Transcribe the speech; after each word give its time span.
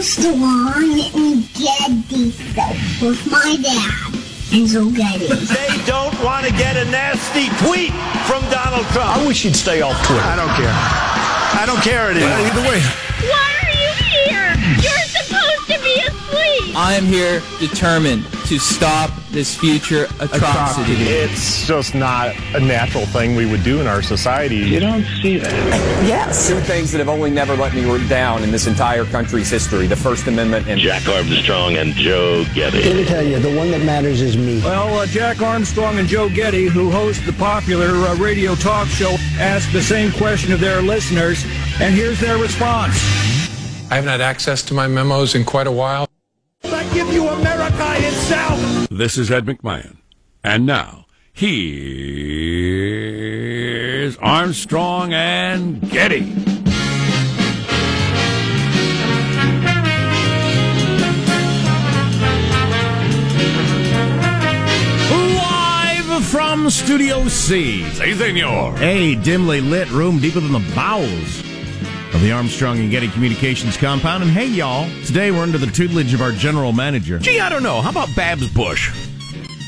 Armstrong 0.00 0.98
and 1.14 1.44
Getty 1.52 2.30
Show 2.30 3.06
with 3.06 3.30
my 3.30 3.54
dad, 3.60 4.14
Enzo 4.48 4.96
Getty. 4.96 5.26
They 5.28 5.84
don't 5.84 6.18
want 6.24 6.46
to 6.46 6.52
get 6.52 6.78
a 6.78 6.86
nasty 6.90 7.48
tweet 7.62 7.92
from 8.24 8.40
Donald 8.50 8.86
Trump. 8.94 9.18
I 9.18 9.26
wish 9.26 9.42
he'd 9.42 9.54
stay 9.54 9.82
off 9.82 10.02
Twitter. 10.06 10.22
I 10.22 10.36
don't 10.36 10.48
care. 10.56 10.72
I 10.72 11.64
don't 11.66 11.82
care 11.82 12.10
anymore. 12.12 12.30
Either 12.30 12.62
way. 12.62 12.80
Why 13.28 13.52
are 13.60 13.76
you 13.76 13.92
here? 14.24 14.54
You're 14.80 15.04
supposed 15.04 15.68
to 15.68 15.78
be 15.84 16.00
asleep. 16.00 16.74
I 16.74 16.94
am 16.94 17.04
here 17.04 17.42
determined 17.58 18.24
to 18.50 18.58
stop 18.58 19.12
this 19.30 19.56
future 19.56 20.06
atrocity. 20.18 20.94
It's 20.94 21.68
just 21.68 21.94
not 21.94 22.34
a 22.52 22.58
natural 22.58 23.06
thing 23.06 23.36
we 23.36 23.46
would 23.46 23.62
do 23.62 23.80
in 23.80 23.86
our 23.86 24.02
society. 24.02 24.56
You 24.56 24.80
don't 24.80 25.04
see 25.22 25.36
that. 25.36 25.52
Yes. 26.04 26.48
Two 26.48 26.58
things 26.58 26.90
that 26.90 26.98
have 26.98 27.08
only 27.08 27.30
never 27.30 27.54
let 27.54 27.74
me 27.74 28.08
down 28.08 28.42
in 28.42 28.50
this 28.50 28.66
entire 28.66 29.04
country's 29.04 29.48
history 29.48 29.86
the 29.86 29.94
First 29.94 30.26
Amendment 30.26 30.66
and 30.66 30.80
Jack 30.80 31.06
Armstrong 31.06 31.76
and 31.76 31.92
Joe 31.92 32.44
Getty. 32.52 32.82
Let 32.82 32.96
me 32.96 33.04
tell 33.04 33.22
you, 33.22 33.38
the 33.38 33.54
one 33.56 33.70
that 33.70 33.84
matters 33.84 34.20
is 34.20 34.36
me. 34.36 34.60
Well, 34.62 34.98
uh, 34.98 35.06
Jack 35.06 35.40
Armstrong 35.42 36.00
and 36.00 36.08
Joe 36.08 36.28
Getty, 36.28 36.66
who 36.66 36.90
host 36.90 37.24
the 37.26 37.32
popular 37.34 37.90
uh, 38.08 38.16
radio 38.16 38.56
talk 38.56 38.88
show, 38.88 39.14
asked 39.38 39.72
the 39.72 39.80
same 39.80 40.10
question 40.10 40.52
of 40.52 40.58
their 40.58 40.82
listeners, 40.82 41.44
and 41.80 41.94
here's 41.94 42.18
their 42.18 42.36
response. 42.36 42.96
I 43.92 43.94
haven't 43.94 44.10
had 44.10 44.20
access 44.20 44.60
to 44.64 44.74
my 44.74 44.88
memos 44.88 45.36
in 45.36 45.44
quite 45.44 45.68
a 45.68 45.72
while. 45.72 46.09
This 49.00 49.16
is 49.16 49.30
Ed 49.30 49.46
McMahon. 49.46 49.96
And 50.44 50.66
now, 50.66 51.06
here's 51.32 51.48
Armstrong 54.18 55.14
and 55.14 55.80
Getty. 55.90 56.30
Live 65.10 66.26
from 66.26 66.68
Studio 66.68 67.26
C. 67.28 67.82
Si, 67.92 68.14
senor. 68.14 68.74
A 68.80 69.14
dimly 69.14 69.62
lit 69.62 69.90
room 69.90 70.18
deeper 70.18 70.40
than 70.40 70.52
the 70.52 70.72
bowels 70.74 71.49
of 72.12 72.20
the 72.20 72.32
Armstrong 72.32 72.78
and 72.78 72.90
Getty 72.90 73.08
Communications 73.08 73.76
compound. 73.76 74.22
And 74.22 74.32
hey, 74.32 74.46
y'all, 74.46 74.88
today 75.04 75.30
we're 75.30 75.42
under 75.42 75.58
the 75.58 75.66
tutelage 75.66 76.12
of 76.12 76.20
our 76.20 76.32
general 76.32 76.72
manager. 76.72 77.18
Gee, 77.18 77.40
I 77.40 77.48
don't 77.48 77.62
know. 77.62 77.80
How 77.80 77.90
about 77.90 78.08
Babs 78.16 78.52
Bush? 78.52 78.90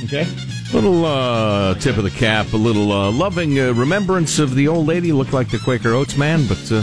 Okay. 0.04 0.26
Little 0.72 1.04
uh, 1.04 1.74
tip 1.74 1.98
of 1.98 2.04
the 2.04 2.10
cap, 2.10 2.52
a 2.52 2.56
little 2.56 2.90
uh, 2.92 3.12
loving 3.12 3.60
uh, 3.60 3.72
remembrance 3.74 4.38
of 4.38 4.54
the 4.54 4.68
old 4.68 4.86
lady. 4.86 5.12
Looked 5.12 5.32
like 5.32 5.50
the 5.50 5.58
Quaker 5.58 5.90
Oats 5.90 6.16
man, 6.16 6.46
but 6.48 6.72
uh, 6.72 6.82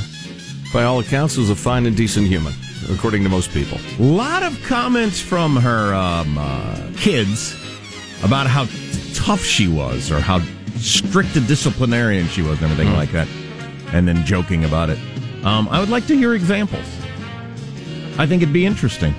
by 0.72 0.84
all 0.84 1.00
accounts, 1.00 1.38
was 1.38 1.50
a 1.50 1.56
fine 1.56 1.86
and 1.86 1.98
decent 1.98 2.28
human, 2.28 2.54
according 2.92 3.23
to 3.23 3.30
most 3.30 3.52
people. 3.52 3.80
A 4.00 4.04
lot 4.04 4.44
of 4.44 4.62
comments 4.64 5.20
from 5.20 5.56
her 5.56 5.94
um, 5.94 6.38
uh, 6.38 6.92
kids 6.98 7.56
about 8.23 8.48
how 8.48 8.66
tough 9.16 9.44
she 9.44 9.68
was 9.68 10.12
or 10.12 10.20
how 10.20 10.40
strict 10.76 11.36
a 11.36 11.42
disciplinarian 11.42 12.28
she 12.28 12.42
was 12.42 12.62
and 12.62 12.72
everything 12.72 12.94
like 12.96 13.12
that. 13.12 13.28
And 13.92 14.08
then 14.08 14.23
joking 14.23 14.66
about 14.66 14.92
it. 14.92 15.00
Um, 15.44 15.70
I 15.70 15.80
would 15.80 15.90
like 15.90 16.06
to 16.08 16.16
hear 16.16 16.34
examples. 16.34 16.86
I 18.18 18.26
think 18.26 18.42
it'd 18.42 18.54
be 18.54 18.66
interesting. 18.66 19.14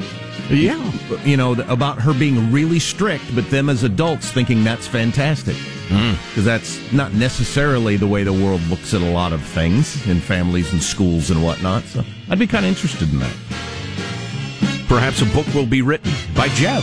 Yeah. 0.50 0.92
You 1.24 1.36
know, 1.36 1.52
about 1.52 2.00
her 2.00 2.12
being 2.12 2.52
really 2.52 2.78
strict, 2.78 3.34
but 3.34 3.48
them 3.50 3.68
as 3.68 3.84
adults 3.84 4.30
thinking 4.30 4.64
that's 4.64 4.86
fantastic. 4.86 5.56
Because 5.88 6.44
that's 6.44 6.92
not 6.92 7.14
necessarily 7.14 7.96
the 7.96 8.06
way 8.06 8.22
the 8.22 8.32
world 8.32 8.60
looks 8.68 8.94
at 8.94 9.00
a 9.00 9.10
lot 9.10 9.32
of 9.32 9.42
things 9.42 10.06
in 10.06 10.20
families 10.20 10.72
and 10.72 10.82
schools 10.82 11.30
and 11.30 11.42
whatnot. 11.42 11.82
So 11.84 12.04
I'd 12.28 12.38
be 12.38 12.46
kind 12.46 12.64
of 12.64 12.68
interested 12.68 13.10
in 13.12 13.18
that. 13.18 13.36
Perhaps 14.86 15.22
a 15.22 15.26
book 15.26 15.46
will 15.54 15.66
be 15.66 15.82
written 15.82 16.12
by 16.34 16.48
Jeb, 16.48 16.82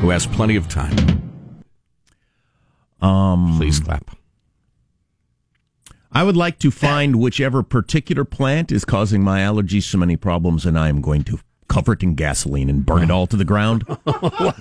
who 0.00 0.10
has 0.10 0.26
plenty 0.26 0.56
of 0.56 0.68
time. 0.68 0.96
Um, 3.02 3.56
Please 3.58 3.78
clap. 3.78 4.15
I 6.16 6.22
would 6.22 6.36
like 6.36 6.58
to 6.60 6.70
find 6.70 7.16
whichever 7.16 7.62
particular 7.62 8.24
plant 8.24 8.72
is 8.72 8.86
causing 8.86 9.22
my 9.22 9.40
allergies 9.40 9.82
so 9.82 9.98
many 9.98 10.16
problems, 10.16 10.64
and 10.64 10.78
I 10.78 10.88
am 10.88 11.02
going 11.02 11.24
to 11.24 11.38
cover 11.68 11.92
it 11.92 12.02
in 12.02 12.14
gasoline 12.14 12.70
and 12.70 12.86
burn 12.86 13.02
it 13.02 13.10
all 13.10 13.26
to 13.26 13.36
the 13.36 13.44
ground 13.44 13.84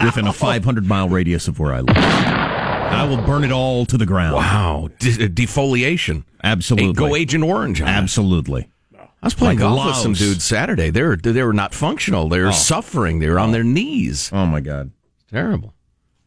within 0.03 0.27
a 0.27 0.33
500 0.33 0.85
mile 0.85 1.07
radius 1.07 1.47
of 1.47 1.57
where 1.57 1.73
I 1.73 1.79
live. 1.79 1.95
I 1.95 3.05
will 3.07 3.21
burn 3.25 3.45
it 3.45 3.53
all 3.53 3.85
to 3.85 3.97
the 3.97 4.05
ground. 4.05 4.35
Wow. 4.35 4.89
De- 4.99 5.11
uh, 5.25 5.27
defoliation. 5.29 6.25
Absolutely. 6.43 6.91
Go 6.93 7.15
Agent 7.15 7.43
Orange. 7.45 7.81
Absolutely. 7.81 8.69
I 8.97 9.07
was 9.27 9.33
playing 9.33 9.59
Like 9.59 9.69
golf 9.75 9.85
with 9.87 9.95
some 9.95 10.13
dudes 10.13 10.43
Saturday. 10.43 10.89
They 10.89 11.03
were 11.03 11.15
they 11.15 11.41
were 11.41 11.53
not 11.53 11.73
functional. 11.73 12.27
They 12.27 12.39
were 12.41 12.49
Oh. 12.49 12.51
suffering. 12.51 13.19
They 13.19 13.29
were 13.29 13.39
on 13.39 13.53
their 13.53 13.63
knees. 13.63 14.29
Oh 14.33 14.45
my 14.45 14.59
God. 14.59 14.91
it's 15.21 15.31
Terrible. 15.31 15.73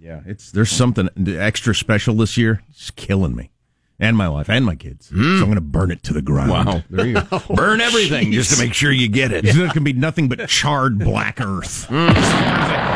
Yeah, 0.00 0.20
it's 0.26 0.50
there's 0.52 0.70
something 0.70 1.08
extra 1.28 1.74
special 1.74 2.14
this 2.14 2.36
year. 2.38 2.62
It's 2.70 2.90
killing 2.92 3.36
me, 3.36 3.50
and 4.00 4.16
my 4.16 4.28
wife, 4.28 4.48
and 4.48 4.64
my 4.64 4.74
kids. 4.76 5.08
So 5.08 5.14
mm. 5.14 5.38
I'm 5.38 5.44
going 5.44 5.54
to 5.56 5.60
burn 5.60 5.90
it 5.90 6.02
to 6.04 6.12
the 6.12 6.22
ground. 6.22 6.50
Wow. 6.50 6.82
There 6.90 7.06
you 7.06 7.20
go. 7.20 7.42
Burn 7.54 7.80
everything 7.80 8.32
just 8.32 8.54
to 8.54 8.62
make 8.64 8.74
sure 8.74 8.92
you 8.92 9.08
get 9.08 9.32
it. 9.32 9.44
It's 9.44 9.56
going 9.56 9.70
to 9.70 9.80
be 9.80 9.92
nothing 9.92 10.28
but 10.28 10.46
charred 10.48 10.98
black 10.98 11.40
earth. 11.40 11.86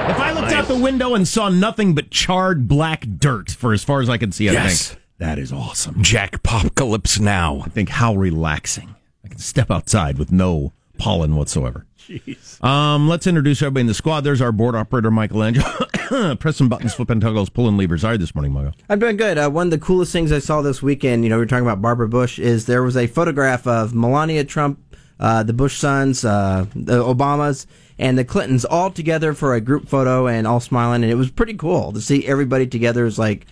If 0.03 0.19
I 0.19 0.33
looked 0.33 0.53
out 0.53 0.67
the 0.67 0.77
window 0.77 1.15
and 1.15 1.27
saw 1.29 1.49
nothing 1.49 1.95
but 1.95 2.11
charred 2.11 2.67
black 2.67 3.07
dirt 3.19 3.53
for 3.53 3.73
as 3.73 3.85
far 3.85 4.01
as 4.01 4.09
I 4.11 4.19
can 4.19 4.33
see, 4.33 4.49
I 4.49 4.53
Yes. 4.53 4.89
think 4.89 5.01
that 5.19 5.39
is 5.39 5.53
awesome. 5.53 6.03
Jack-pocalypse 6.03 7.21
now. 7.21 7.63
I 7.65 7.69
think 7.69 7.89
how 7.89 8.15
relaxing. 8.17 8.97
I 9.25 9.29
can 9.29 9.39
step 9.39 9.71
outside 9.71 10.19
with 10.19 10.33
no 10.33 10.73
pollen 11.03 11.35
whatsoever. 11.35 11.85
Jeez. 11.99 12.63
Um, 12.63 13.09
let's 13.09 13.27
introduce 13.27 13.61
everybody 13.61 13.81
in 13.81 13.87
the 13.89 13.95
squad. 13.95 14.21
There's 14.21 14.41
our 14.41 14.53
board 14.53 14.77
operator, 14.77 15.11
Michelangelo. 15.11 16.37
Pressing 16.37 16.69
buttons, 16.69 16.95
flipping 16.95 17.19
toggles, 17.19 17.51
pulling 17.51 17.77
levers. 17.77 18.03
How 18.03 18.11
are 18.11 18.13
you 18.13 18.19
this 18.19 18.37
morning, 18.37 18.53
Mago? 18.53 18.71
I'm 18.89 19.01
doing 19.01 19.17
good. 19.17 19.37
Uh, 19.37 19.51
one 19.51 19.67
of 19.67 19.73
the 19.73 19.85
coolest 19.85 20.13
things 20.13 20.31
I 20.31 20.39
saw 20.39 20.63
this 20.63 20.81
weekend, 20.81 21.25
you 21.25 21.31
know, 21.31 21.37
we 21.37 21.41
were 21.41 21.47
talking 21.47 21.67
about 21.67 21.83
Barbara 21.83 22.09
Bush, 22.09 22.39
is 22.39 22.67
there 22.67 22.85
was 22.85 22.97
a 22.97 23.09
photograph 23.09 23.67
of 23.67 23.95
Melania 23.97 24.45
Trump, 24.45 24.79
uh, 25.19 25.43
the 25.43 25.53
Bush 25.53 25.77
sons, 25.77 26.25
uh, 26.25 26.67
the 26.77 27.03
Obamas, 27.03 27.67
and 27.99 28.17
the 28.17 28.25
Clintons 28.25 28.65
all 28.65 28.93
together 28.93 29.35
for 29.35 29.55
a 29.55 29.61
group 29.61 29.89
photo 29.89 30.29
and 30.29 30.47
all 30.47 30.61
smiling. 30.61 31.03
And 31.03 31.11
it 31.11 31.17
was 31.17 31.33
pretty 31.33 31.55
cool 31.55 31.93
to 31.95 32.01
see 32.01 32.25
everybody 32.29 32.69
together. 32.69 33.07
It's 33.07 33.19
like, 33.19 33.45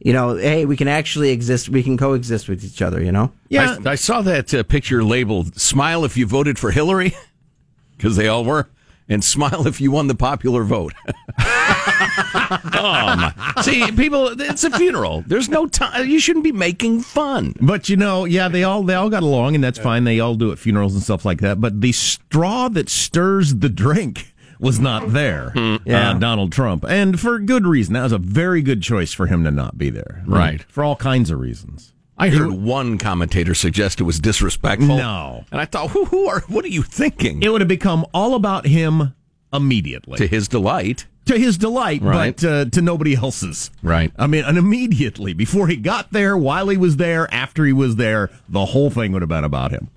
you 0.00 0.14
know, 0.14 0.34
hey, 0.34 0.64
we 0.64 0.76
can 0.76 0.88
actually 0.88 1.30
exist, 1.30 1.68
we 1.68 1.82
can 1.82 1.98
coexist 1.98 2.48
with 2.48 2.64
each 2.64 2.80
other, 2.80 3.02
you 3.02 3.12
know? 3.12 3.32
Yeah. 3.48 3.76
I, 3.84 3.90
I 3.90 3.94
saw 3.96 4.22
that 4.22 4.52
uh, 4.54 4.62
picture 4.62 5.04
labeled 5.04 5.60
"Smile 5.60 6.04
if 6.04 6.16
you 6.16 6.26
voted 6.26 6.58
for 6.58 6.70
Hillary," 6.70 7.14
because 7.96 8.16
they 8.16 8.26
all 8.26 8.44
were, 8.44 8.70
and 9.08 9.22
"Smile 9.22 9.66
if 9.66 9.80
you 9.80 9.90
won 9.90 10.06
the 10.06 10.14
popular 10.14 10.64
vote." 10.64 10.94
oh 11.38 13.14
my! 13.16 13.34
See, 13.62 13.92
people, 13.92 14.40
it's 14.40 14.64
a 14.64 14.70
funeral. 14.70 15.22
There's 15.26 15.50
no 15.50 15.66
time. 15.66 16.08
You 16.08 16.18
shouldn't 16.18 16.44
be 16.44 16.52
making 16.52 17.02
fun. 17.02 17.54
But 17.60 17.90
you 17.90 17.96
know, 17.96 18.24
yeah, 18.24 18.48
they 18.48 18.64
all 18.64 18.82
they 18.82 18.94
all 18.94 19.10
got 19.10 19.22
along, 19.22 19.54
and 19.54 19.62
that's 19.62 19.78
fine. 19.78 20.04
They 20.04 20.20
all 20.20 20.34
do 20.34 20.50
at 20.50 20.58
funerals 20.58 20.94
and 20.94 21.02
stuff 21.02 21.26
like 21.26 21.40
that. 21.42 21.60
But 21.60 21.82
the 21.82 21.92
straw 21.92 22.68
that 22.70 22.88
stirs 22.88 23.56
the 23.56 23.68
drink 23.68 24.32
was 24.60 24.78
not 24.78 25.12
there. 25.12 25.52
Yeah. 25.84 26.10
uh, 26.10 26.14
Donald 26.14 26.52
Trump, 26.52 26.84
and 26.88 27.18
for 27.18 27.38
good 27.38 27.66
reason. 27.66 27.94
That 27.94 28.02
was 28.04 28.12
a 28.12 28.18
very 28.18 28.62
good 28.62 28.82
choice 28.82 29.12
for 29.12 29.26
him 29.26 29.42
to 29.44 29.50
not 29.50 29.76
be 29.78 29.90
there. 29.90 30.22
Right. 30.26 30.62
for 30.68 30.84
all 30.84 30.96
kinds 30.96 31.30
of 31.30 31.40
reasons. 31.40 31.92
I 32.18 32.28
heard 32.28 32.50
one 32.52 32.98
commentator 32.98 33.54
suggest 33.54 33.98
it 33.98 34.04
was 34.04 34.20
disrespectful. 34.20 34.98
No. 34.98 35.44
and 35.50 35.58
I 35.58 35.64
thought, 35.64 35.90
who, 35.92 36.04
who 36.04 36.28
are? 36.28 36.40
What 36.48 36.66
are 36.66 36.68
you 36.68 36.82
thinking? 36.82 37.42
It 37.42 37.48
would 37.50 37.62
have 37.62 37.68
become 37.68 38.04
all 38.12 38.34
about 38.34 38.66
him 38.66 39.14
immediately, 39.54 40.18
to 40.18 40.26
his 40.26 40.46
delight, 40.46 41.06
to 41.24 41.38
his 41.38 41.56
delight, 41.56 42.02
Right. 42.02 42.36
but 42.36 42.44
uh, 42.46 42.64
to 42.66 42.82
nobody 42.82 43.14
else's. 43.16 43.70
right? 43.82 44.12
I 44.18 44.26
mean, 44.26 44.44
and 44.44 44.58
immediately 44.58 45.32
before 45.32 45.68
he 45.68 45.76
got 45.76 46.12
there, 46.12 46.36
while 46.36 46.68
he 46.68 46.76
was 46.76 46.98
there, 46.98 47.32
after 47.32 47.64
he 47.64 47.72
was 47.72 47.96
there, 47.96 48.28
the 48.50 48.66
whole 48.66 48.90
thing 48.90 49.12
would 49.12 49.22
have 49.22 49.28
been 49.30 49.44
about 49.44 49.70
him. 49.70 49.88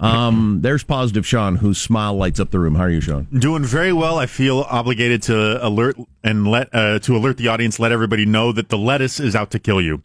Um, 0.00 0.60
there's 0.62 0.82
positive 0.82 1.26
Sean, 1.26 1.56
whose 1.56 1.78
smile 1.78 2.14
lights 2.14 2.40
up 2.40 2.50
the 2.50 2.58
room. 2.58 2.74
How 2.74 2.84
are 2.84 2.90
you, 2.90 3.00
Sean? 3.00 3.26
Doing 3.38 3.64
very 3.64 3.92
well. 3.92 4.18
I 4.18 4.26
feel 4.26 4.60
obligated 4.60 5.22
to 5.24 5.64
alert 5.64 5.96
and 6.24 6.46
let 6.46 6.68
uh, 6.74 6.98
to 7.00 7.16
alert 7.16 7.36
the 7.36 7.48
audience, 7.48 7.78
let 7.78 7.92
everybody 7.92 8.24
know 8.24 8.52
that 8.52 8.70
the 8.70 8.78
lettuce 8.78 9.20
is 9.20 9.36
out 9.36 9.50
to 9.50 9.58
kill 9.58 9.80
you. 9.80 10.02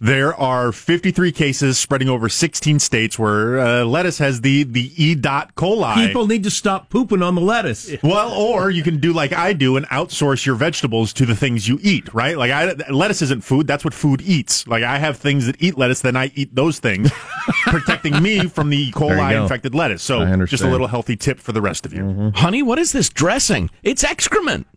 There 0.00 0.32
are 0.32 0.70
53 0.70 1.32
cases 1.32 1.76
spreading 1.76 2.08
over 2.08 2.28
16 2.28 2.78
states 2.78 3.18
where 3.18 3.58
uh, 3.58 3.84
lettuce 3.84 4.18
has 4.18 4.42
the 4.42 4.62
the 4.62 4.92
E. 4.96 5.16
dot 5.16 5.56
coli. 5.56 6.06
People 6.06 6.28
need 6.28 6.44
to 6.44 6.50
stop 6.50 6.88
pooping 6.88 7.20
on 7.20 7.34
the 7.34 7.40
lettuce. 7.40 7.90
Well, 8.04 8.30
or 8.32 8.70
you 8.70 8.84
can 8.84 8.98
do 9.00 9.12
like 9.12 9.32
I 9.32 9.52
do 9.54 9.76
and 9.76 9.84
outsource 9.88 10.46
your 10.46 10.54
vegetables 10.54 11.12
to 11.14 11.26
the 11.26 11.34
things 11.34 11.66
you 11.66 11.80
eat, 11.82 12.14
right? 12.14 12.38
Like 12.38 12.52
I, 12.52 12.74
lettuce 12.92 13.22
isn't 13.22 13.42
food; 13.42 13.66
that's 13.66 13.84
what 13.84 13.92
food 13.92 14.22
eats. 14.22 14.68
Like 14.68 14.84
I 14.84 14.98
have 14.98 15.16
things 15.16 15.46
that 15.46 15.56
eat 15.60 15.76
lettuce, 15.76 16.00
then 16.00 16.14
I 16.14 16.30
eat 16.36 16.54
those 16.54 16.78
things, 16.78 17.10
protecting 17.64 18.22
me 18.22 18.46
from 18.46 18.70
the 18.70 18.76
E. 18.76 18.92
Coli 18.92 19.40
infected 19.42 19.74
lettuce. 19.74 20.04
So, 20.04 20.46
just 20.46 20.62
a 20.62 20.68
little 20.70 20.86
healthy 20.86 21.16
tip 21.16 21.40
for 21.40 21.50
the 21.50 21.60
rest 21.60 21.84
of 21.84 21.92
you. 21.92 22.30
Honey, 22.36 22.62
what 22.62 22.78
is 22.78 22.92
this 22.92 23.08
dressing? 23.08 23.68
It's 23.82 24.04
excrement. 24.04 24.68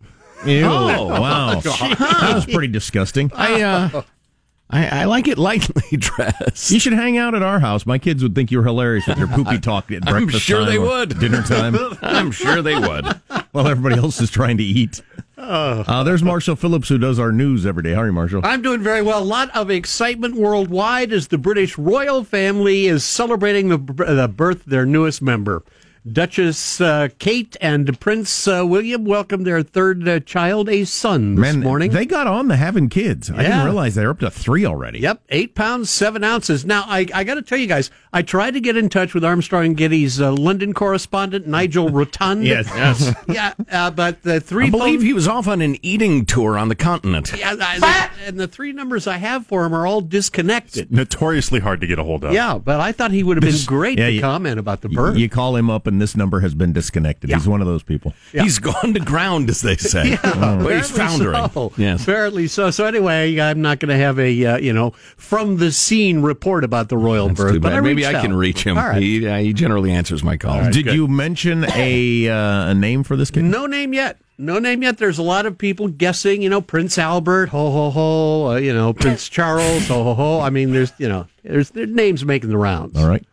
Ew, 0.44 0.64
Oh, 0.64 1.06
wow. 1.06 1.60
That 1.60 2.32
was 2.34 2.44
pretty 2.46 2.66
disgusting. 2.66 3.30
I 3.36 3.62
uh, 3.62 4.02
I, 4.72 5.02
I 5.02 5.04
like 5.04 5.28
it 5.28 5.36
lightly 5.36 5.96
dressed. 5.98 6.70
You 6.70 6.80
should 6.80 6.94
hang 6.94 7.18
out 7.18 7.34
at 7.34 7.42
our 7.42 7.60
house. 7.60 7.84
My 7.84 7.98
kids 7.98 8.22
would 8.22 8.34
think 8.34 8.50
you're 8.50 8.64
hilarious 8.64 9.06
with 9.06 9.18
your 9.18 9.28
poopy 9.28 9.58
talk 9.60 9.92
at 9.92 10.08
I'm 10.08 10.24
breakfast 10.24 10.44
sure 10.44 10.60
time 10.60 10.68
they 10.68 10.78
or 10.78 10.86
would. 10.86 11.18
Dinner 11.18 11.42
time. 11.42 11.76
I'm 12.02 12.30
sure 12.30 12.62
they 12.62 12.78
would. 12.78 13.06
While 13.52 13.68
everybody 13.68 13.96
else 13.96 14.20
is 14.20 14.30
trying 14.30 14.56
to 14.56 14.64
eat. 14.64 15.02
Uh, 15.36 16.02
there's 16.04 16.22
Marshall 16.22 16.56
Phillips, 16.56 16.88
who 16.88 16.98
does 16.98 17.18
our 17.18 17.32
news 17.32 17.66
every 17.66 17.82
day. 17.82 17.92
How 17.92 18.02
are 18.02 18.06
you, 18.06 18.12
Marshall? 18.12 18.42
I'm 18.44 18.62
doing 18.62 18.80
very 18.80 19.02
well. 19.02 19.22
A 19.22 19.24
lot 19.24 19.54
of 19.54 19.70
excitement 19.70 20.36
worldwide 20.36 21.12
as 21.12 21.28
the 21.28 21.38
British 21.38 21.76
royal 21.76 22.24
family 22.24 22.86
is 22.86 23.04
celebrating 23.04 23.68
the, 23.68 23.78
the 23.78 24.28
birth 24.28 24.64
of 24.64 24.70
their 24.70 24.86
newest 24.86 25.20
member. 25.20 25.64
Duchess 26.10 26.80
uh, 26.80 27.08
Kate 27.20 27.56
and 27.60 27.98
Prince 28.00 28.48
uh, 28.48 28.64
William 28.66 29.04
welcomed 29.04 29.46
their 29.46 29.62
third 29.62 30.08
uh, 30.08 30.18
child, 30.18 30.68
a 30.68 30.84
son, 30.84 31.36
this 31.36 31.40
Man, 31.54 31.60
morning. 31.60 31.92
they 31.92 32.04
got 32.06 32.26
on 32.26 32.48
the 32.48 32.56
having 32.56 32.88
kids. 32.88 33.30
I 33.30 33.42
didn't 33.44 33.64
realize 33.64 33.94
they're 33.94 34.10
up 34.10 34.18
to 34.18 34.30
three 34.30 34.66
already. 34.66 34.98
Yep, 34.98 35.22
eight 35.28 35.54
pounds 35.54 35.90
seven 35.90 36.24
ounces. 36.24 36.64
Now, 36.64 36.84
I, 36.88 37.06
I 37.14 37.22
got 37.22 37.34
to 37.34 37.42
tell 37.42 37.58
you 37.58 37.68
guys, 37.68 37.90
I 38.12 38.22
tried 38.22 38.52
to 38.54 38.60
get 38.60 38.76
in 38.76 38.88
touch 38.88 39.14
with 39.14 39.24
Armstrong 39.24 39.64
and 39.64 39.76
Getty's 39.76 40.20
uh, 40.20 40.32
London 40.32 40.72
correspondent 40.74 41.46
Nigel 41.46 41.88
Rotund. 41.92 42.44
Yes. 42.44 42.66
Yes. 42.74 43.14
yeah, 43.28 43.52
uh, 43.70 43.92
but 43.92 44.22
the 44.24 44.40
three. 44.40 44.66
I 44.66 44.70
believe 44.70 44.98
phone- 45.00 45.06
he 45.06 45.12
was 45.12 45.28
off 45.28 45.46
on 45.46 45.62
an 45.62 45.76
eating 45.82 46.26
tour 46.26 46.58
on 46.58 46.68
the 46.68 46.74
continent. 46.74 47.32
Yeah, 47.38 47.54
I- 47.60 48.10
and 48.26 48.40
the 48.40 48.48
three 48.48 48.72
numbers 48.72 49.06
I 49.06 49.18
have 49.18 49.46
for 49.46 49.64
him 49.64 49.72
are 49.72 49.86
all 49.86 50.00
disconnected. 50.00 50.90
Notoriously 50.90 51.60
hard 51.60 51.80
to 51.80 51.86
get 51.86 52.00
a 52.00 52.04
hold 52.04 52.24
of. 52.24 52.32
Yeah, 52.32 52.58
but 52.58 52.80
I 52.80 52.90
thought 52.90 53.12
he 53.12 53.22
would 53.22 53.36
have 53.40 53.48
been 53.50 53.64
great 53.66 53.98
yeah, 53.98 54.06
to 54.06 54.12
you- 54.12 54.20
comment 54.20 54.58
about 54.58 54.80
the 54.80 54.88
You- 54.90 54.96
birth. 54.96 55.16
You 55.16 55.28
call 55.28 55.54
him 55.54 55.70
up, 55.70 55.86
and 55.92 56.00
this 56.00 56.16
number 56.16 56.40
has 56.40 56.54
been 56.54 56.72
disconnected. 56.72 57.30
He's 57.30 57.46
one 57.46 57.60
of 57.60 57.66
those 57.66 57.82
people. 57.82 58.14
He's 58.32 58.58
gone 58.58 58.94
to 58.94 59.00
ground, 59.00 59.48
as 59.50 59.60
they 59.60 59.76
say. 59.76 60.18
Yeah, 60.32 60.58
but 60.62 60.74
he's 60.76 60.90
apparently 60.90 61.26
foundering. 61.26 61.50
So. 61.50 61.72
Yes. 61.76 62.02
apparently 62.02 62.46
so. 62.48 62.70
So 62.70 62.84
anyway, 62.86 63.38
I'm 63.38 63.60
not 63.60 63.78
going 63.78 63.90
to 63.90 63.96
have 63.96 64.18
a 64.18 64.44
uh, 64.46 64.56
you 64.58 64.72
know 64.72 64.90
from 65.16 65.58
the 65.58 65.70
scene 65.72 66.22
report 66.22 66.64
about 66.64 66.88
the 66.88 66.96
royal 66.96 67.28
That's 67.28 67.40
birth. 67.40 67.52
too 67.54 67.60
But. 67.60 67.72
I 67.74 67.80
Maybe 67.80 68.06
I 68.06 68.12
can 68.12 68.32
out. 68.32 68.38
reach 68.38 68.64
him. 68.64 68.78
All 68.78 68.88
right. 68.88 69.02
He, 69.02 69.26
uh, 69.26 69.38
he 69.38 69.52
generally 69.52 69.90
answers 69.92 70.22
my 70.22 70.36
calls. 70.36 70.74
Did 70.74 70.86
you 70.86 71.06
mention 71.08 71.64
a 71.74 72.28
uh, 72.28 72.70
a 72.70 72.74
name 72.74 73.02
for 73.04 73.16
this 73.16 73.30
kid? 73.30 73.44
No 73.44 73.66
name 73.66 73.92
yet. 73.92 74.18
No 74.38 74.58
name 74.58 74.82
yet. 74.82 74.98
There's 74.98 75.18
a 75.18 75.22
lot 75.22 75.46
of 75.46 75.56
people 75.58 75.88
guessing. 75.88 76.42
You 76.42 76.48
know, 76.48 76.60
Prince 76.60 76.98
Albert, 76.98 77.50
ho 77.50 77.70
ho 77.70 77.90
ho. 77.90 78.46
Uh, 78.52 78.56
you 78.56 78.72
know, 78.72 78.92
Prince 78.92 79.28
Charles, 79.28 79.86
ho 79.88 80.02
ho 80.02 80.14
ho. 80.14 80.40
I 80.40 80.50
mean, 80.50 80.72
there's 80.72 80.92
you 80.98 81.08
know, 81.08 81.26
there's 81.42 81.70
there's 81.70 81.90
names 81.90 82.24
making 82.24 82.50
the 82.50 82.58
rounds. 82.58 82.96
All 82.98 83.08
right. 83.08 83.24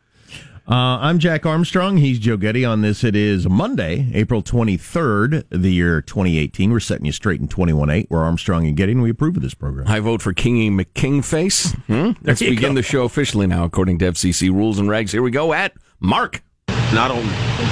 Uh, 0.70 1.00
I'm 1.02 1.18
Jack 1.18 1.48
Armstrong. 1.48 1.98
He's 1.98 2.20
Joe 2.20 2.38
Getty. 2.38 2.64
On 2.64 2.82
this, 2.82 3.04
it 3.04 3.16
is 3.16 3.50
Monday, 3.50 4.12
April 4.14 4.44
23rd, 4.44 5.46
the 5.50 5.72
year 5.72 6.00
2018. 6.00 6.70
We're 6.72 6.80
setting 6.80 7.08
you 7.08 7.12
straight 7.12 7.42
in 7.42 7.48
21.8. 7.48 8.06
We're 8.12 8.20
Armstrong 8.20 8.68
and 8.68 8.78
Getty, 8.78 8.92
and 8.92 9.02
we 9.02 9.10
approve 9.10 9.36
of 9.36 9.42
this 9.42 9.56
program. 9.56 9.88
I 9.88 10.00
vote 10.00 10.22
for 10.22 10.32
Kingy 10.32 10.70
McKingface. 10.70 11.76
Hmm? 11.90 12.12
Let's 12.22 12.40
begin 12.40 12.74
go. 12.74 12.76
the 12.76 12.84
show 12.84 13.04
officially 13.04 13.48
now, 13.48 13.64
according 13.64 13.98
to 14.00 14.12
FCC 14.12 14.52
rules 14.52 14.78
and 14.78 14.88
regs. 14.88 15.10
Here 15.10 15.24
we 15.24 15.32
go 15.32 15.54
at 15.54 15.74
Mark. 16.00 16.44
And 16.68 17.00
I 17.00 17.08
don't 17.08 17.26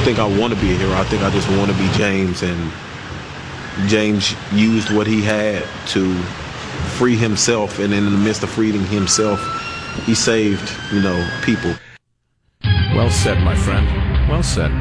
think 0.03 0.17
I 0.17 0.25
want 0.39 0.55
to 0.55 0.59
be 0.59 0.73
a 0.73 0.75
hero. 0.75 0.91
I 0.93 1.03
think 1.03 1.21
I 1.21 1.29
just 1.29 1.47
want 1.49 1.69
to 1.69 1.77
be 1.77 1.87
James. 1.91 2.41
And 2.41 2.71
James 3.87 4.33
used 4.51 4.89
what 4.89 5.05
he 5.05 5.21
had 5.21 5.63
to 5.89 6.15
free 6.97 7.15
himself. 7.15 7.77
And 7.77 7.93
in 7.93 8.05
the 8.05 8.17
midst 8.17 8.41
of 8.41 8.49
freeing 8.49 8.83
himself, 8.87 9.39
he 10.07 10.15
saved, 10.15 10.71
you 10.91 11.01
know, 11.01 11.29
people. 11.43 11.75
Well 12.63 13.09
said, 13.09 13.43
my 13.43 13.55
friend. 13.55 13.87
Well 14.29 14.43
said. 14.43 14.71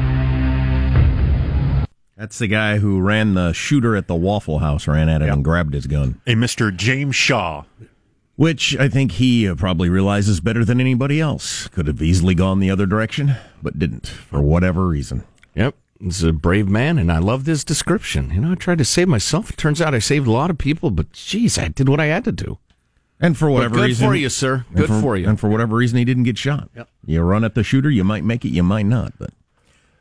That's 2.17 2.39
the 2.39 2.47
guy 2.47 2.79
who 2.79 2.99
ran 2.99 3.35
the 3.35 3.53
shooter 3.53 3.95
at 3.95 4.07
the 4.07 4.15
Waffle 4.15 4.59
House, 4.59 4.87
ran 4.87 5.07
at 5.07 5.21
it 5.21 5.29
and 5.29 5.43
grabbed 5.43 5.75
his 5.75 5.85
gun. 5.85 6.19
A 6.25 6.33
Mr. 6.33 6.75
James 6.75 7.15
Shaw. 7.15 7.63
Which 8.35 8.75
I 8.77 8.87
think 8.87 9.13
he 9.13 9.47
uh, 9.47 9.55
probably 9.55 9.89
realizes 9.89 10.39
better 10.39 10.63
than 10.65 10.79
anybody 10.79 11.19
else. 11.19 11.67
Could 11.69 11.87
have 11.87 12.01
easily 12.01 12.35
gone 12.35 12.59
the 12.59 12.69
other 12.69 12.85
direction, 12.85 13.35
but 13.63 13.79
didn't, 13.79 14.07
for 14.07 14.41
whatever 14.41 14.87
reason. 14.87 15.23
Yep. 15.55 15.75
He's 15.99 16.23
a 16.23 16.33
brave 16.33 16.67
man, 16.67 16.99
and 16.99 17.11
I 17.11 17.17
love 17.17 17.45
his 17.47 17.63
description. 17.63 18.31
You 18.31 18.41
know, 18.41 18.51
I 18.51 18.55
tried 18.55 18.77
to 18.77 18.85
save 18.85 19.07
myself. 19.07 19.49
It 19.49 19.57
turns 19.57 19.81
out 19.81 19.95
I 19.95 19.99
saved 19.99 20.27
a 20.27 20.31
lot 20.31 20.51
of 20.51 20.57
people, 20.59 20.91
but 20.91 21.11
geez, 21.13 21.57
I 21.57 21.69
did 21.69 21.89
what 21.89 21.99
I 21.99 22.05
had 22.05 22.23
to 22.25 22.31
do. 22.31 22.59
And 23.19 23.37
for 23.37 23.47
But 23.47 23.53
whatever 23.53 23.75
good 23.75 23.85
reason, 23.85 24.07
for 24.07 24.15
you, 24.15 24.29
sir. 24.29 24.65
Good 24.75 24.87
for, 24.87 25.01
for 25.01 25.17
you. 25.17 25.27
And 25.27 25.39
for 25.39 25.49
whatever 25.49 25.75
reason, 25.75 25.97
he 25.97 26.05
didn't 26.05 26.23
get 26.23 26.37
shot. 26.37 26.69
Yep. 26.75 26.89
You 27.05 27.21
run 27.21 27.43
at 27.43 27.55
the 27.55 27.63
shooter, 27.63 27.89
you 27.89 28.03
might 28.03 28.23
make 28.23 28.45
it, 28.45 28.49
you 28.49 28.63
might 28.63 28.85
not. 28.85 29.17
But 29.17 29.31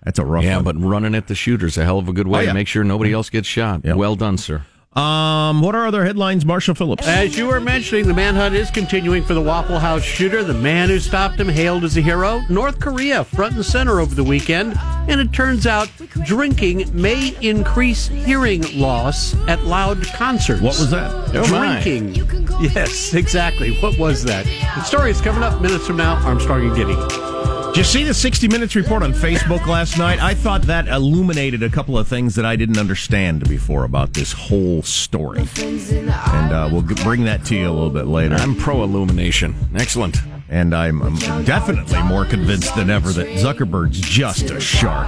that's 0.04 0.18
a 0.18 0.24
rough 0.24 0.44
yeah, 0.44 0.56
one. 0.56 0.64
but 0.64 0.76
running 0.76 1.14
at 1.14 1.26
the 1.26 1.34
shooter's 1.34 1.78
a 1.78 1.84
hell 1.84 1.98
of 1.98 2.08
a 2.08 2.12
good 2.12 2.26
oh, 2.26 2.30
way 2.30 2.40
Oh, 2.40 2.42
yeah. 2.42 2.48
to 2.50 2.54
make 2.54 2.68
sure 2.68 2.84
nobody 2.84 3.12
else 3.12 3.30
gets 3.30 3.48
shot. 3.48 3.84
Yep. 3.84 3.96
Well 3.96 4.16
done, 4.16 4.36
sir. 4.36 4.64
Um, 4.96 5.60
what 5.60 5.74
are 5.74 5.86
other 5.86 6.06
headlines, 6.06 6.46
Marshall 6.46 6.74
Phillips? 6.74 7.06
As 7.06 7.36
you 7.36 7.48
were 7.48 7.60
mentioning, 7.60 8.06
the 8.06 8.14
manhunt 8.14 8.54
is 8.54 8.70
continuing 8.70 9.22
for 9.22 9.34
the 9.34 9.42
Waffle 9.42 9.78
House 9.78 10.02
shooter. 10.02 10.42
The 10.42 10.54
man 10.54 10.88
who 10.88 10.98
stopped 10.98 11.38
him 11.38 11.50
hailed 11.50 11.84
as 11.84 11.98
a 11.98 12.00
hero. 12.00 12.40
North 12.48 12.80
Korea 12.80 13.22
front 13.24 13.56
and 13.56 13.64
center 13.64 14.00
over 14.00 14.14
the 14.14 14.24
weekend. 14.24 14.74
And 15.08 15.20
it 15.20 15.34
turns 15.34 15.66
out 15.66 15.90
drinking 16.24 16.90
may 16.98 17.36
increase 17.42 18.08
hearing 18.08 18.64
loss 18.80 19.34
at 19.48 19.64
loud 19.64 20.02
concerts. 20.06 20.62
What 20.62 20.78
was 20.78 20.90
that? 20.90 21.12
Oh, 21.34 21.46
my. 21.50 21.82
Drinking. 21.82 22.48
Yes, 22.58 23.12
exactly. 23.12 23.76
What 23.80 23.98
was 23.98 24.24
that? 24.24 24.46
The 24.46 24.82
story 24.84 25.10
is 25.10 25.20
coming 25.20 25.42
up 25.42 25.60
minutes 25.60 25.86
from 25.86 25.98
now. 25.98 26.14
Armstrong 26.24 26.66
and 26.68 26.74
Getty. 26.74 27.55
Did 27.76 27.84
you 27.84 27.92
see 27.92 28.04
the 28.04 28.14
60 28.14 28.48
Minutes 28.48 28.74
report 28.74 29.02
on 29.02 29.12
Facebook 29.12 29.66
last 29.66 29.98
night? 29.98 30.18
I 30.18 30.32
thought 30.32 30.62
that 30.62 30.88
illuminated 30.88 31.62
a 31.62 31.68
couple 31.68 31.98
of 31.98 32.08
things 32.08 32.34
that 32.36 32.46
I 32.46 32.56
didn't 32.56 32.78
understand 32.78 33.46
before 33.50 33.84
about 33.84 34.14
this 34.14 34.32
whole 34.32 34.80
story. 34.80 35.46
And 35.60 36.08
uh, 36.08 36.70
we'll 36.72 36.80
g- 36.80 36.94
bring 37.04 37.24
that 37.24 37.44
to 37.44 37.54
you 37.54 37.68
a 37.68 37.70
little 37.70 37.90
bit 37.90 38.06
later. 38.06 38.36
I'm 38.36 38.56
pro 38.56 38.82
illumination. 38.82 39.54
Excellent. 39.74 40.16
And 40.48 40.74
I'm, 40.74 41.02
I'm 41.02 41.44
definitely 41.44 42.02
more 42.04 42.24
convinced 42.24 42.74
than 42.74 42.88
ever 42.88 43.10
that 43.12 43.26
Zuckerberg's 43.26 44.00
just 44.00 44.48
a 44.48 44.58
shark. 44.58 45.06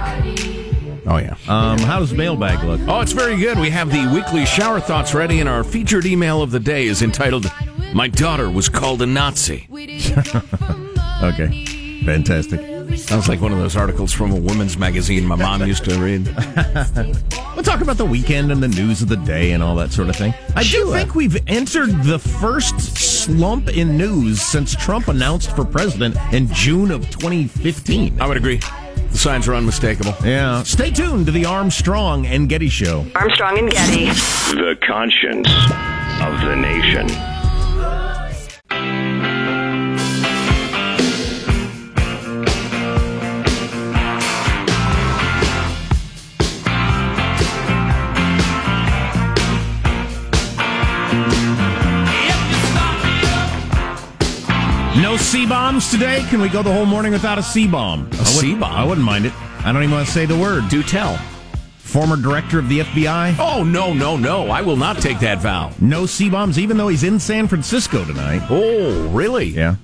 Oh, 1.07 1.17
yeah. 1.17 1.37
Um, 1.47 1.79
how 1.79 1.97
does 1.97 2.13
mailbag 2.13 2.63
look? 2.63 2.81
Oh, 2.87 3.01
it's 3.01 3.13
very 3.13 3.37
good. 3.37 3.57
We 3.57 3.71
have 3.71 3.89
the 3.89 4.11
weekly 4.13 4.45
shower 4.45 4.79
thoughts 4.79 5.15
ready, 5.15 5.39
and 5.39 5.49
our 5.49 5.63
featured 5.63 6.05
email 6.05 6.43
of 6.43 6.51
the 6.51 6.59
day 6.59 6.85
is 6.85 7.01
entitled, 7.01 7.51
My 7.95 8.07
Daughter 8.07 8.47
Was 8.47 8.69
Called 8.69 9.01
a 9.01 9.07
Nazi. 9.07 9.67
Okay, 11.21 11.65
fantastic. 12.09 12.97
Sounds 12.97 13.29
like 13.29 13.39
one 13.39 13.51
of 13.51 13.59
those 13.59 13.75
articles 13.75 14.11
from 14.11 14.31
a 14.31 14.35
women's 14.35 14.77
magazine 14.77 15.27
my 15.27 15.35
mom 15.35 15.65
used 15.65 15.85
to 15.85 15.99
read. 15.99 16.27
We'll 17.55 17.65
talk 17.65 17.81
about 17.81 17.97
the 17.97 18.05
weekend 18.05 18.53
and 18.53 18.63
the 18.63 18.69
news 18.69 19.01
of 19.01 19.09
the 19.09 19.17
day 19.17 19.51
and 19.51 19.61
all 19.61 19.75
that 19.75 19.91
sort 19.91 20.07
of 20.07 20.15
thing. 20.15 20.33
I 20.55 20.63
do 20.63 20.93
think 20.93 21.13
we've 21.13 21.37
entered 21.47 21.89
the 22.03 22.17
first 22.17 22.79
slump 22.79 23.67
in 23.67 23.97
news 23.97 24.41
since 24.41 24.73
Trump 24.75 25.09
announced 25.09 25.53
for 25.57 25.65
president 25.65 26.15
in 26.31 26.47
June 26.53 26.89
of 26.89 27.09
2015. 27.09 28.21
I 28.21 28.27
would 28.27 28.37
agree. 28.37 28.61
The 29.11 29.17
signs 29.17 29.45
are 29.49 29.55
unmistakable. 29.55 30.13
Yeah. 30.23 30.63
Stay 30.63 30.89
tuned 30.89 31.25
to 31.25 31.33
the 31.33 31.45
Armstrong 31.47 32.25
and 32.27 32.47
Getty 32.47 32.69
Show. 32.69 33.05
Armstrong 33.13 33.57
and 33.57 33.69
Getty. 33.69 34.05
The 34.05 34.77
conscience 34.87 35.49
of 36.21 36.39
the 36.47 36.55
nation. 36.55 37.38
C 55.19 55.45
bombs 55.45 55.89
today? 55.91 56.23
Can 56.29 56.41
we 56.41 56.49
go 56.49 56.63
the 56.63 56.73
whole 56.73 56.85
morning 56.85 57.11
without 57.11 57.37
a 57.37 57.43
C 57.43 57.67
bomb? 57.67 58.07
A 58.13 58.25
C-bomb? 58.25 58.63
I 58.71 58.83
wouldn't 58.83 59.05
mind 59.05 59.25
it. 59.25 59.33
I 59.63 59.71
don't 59.71 59.83
even 59.83 59.93
want 59.93 60.07
to 60.07 60.11
say 60.11 60.25
the 60.25 60.37
word. 60.37 60.67
Do 60.69 60.81
tell. 60.81 61.17
Former 61.77 62.15
director 62.15 62.57
of 62.59 62.69
the 62.69 62.79
FBI? 62.79 63.35
Oh, 63.39 63.63
no, 63.63 63.93
no, 63.93 64.15
no. 64.17 64.49
I 64.49 64.61
will 64.61 64.75
not 64.75 64.97
take 64.97 65.19
that 65.19 65.39
vow. 65.39 65.71
No 65.79 66.05
C 66.05 66.29
bombs, 66.29 66.57
even 66.57 66.77
though 66.77 66.87
he's 66.87 67.03
in 67.03 67.19
San 67.19 67.47
Francisco 67.47 68.03
tonight. 68.05 68.41
Oh, 68.49 69.07
really? 69.09 69.45
Yeah. 69.45 69.75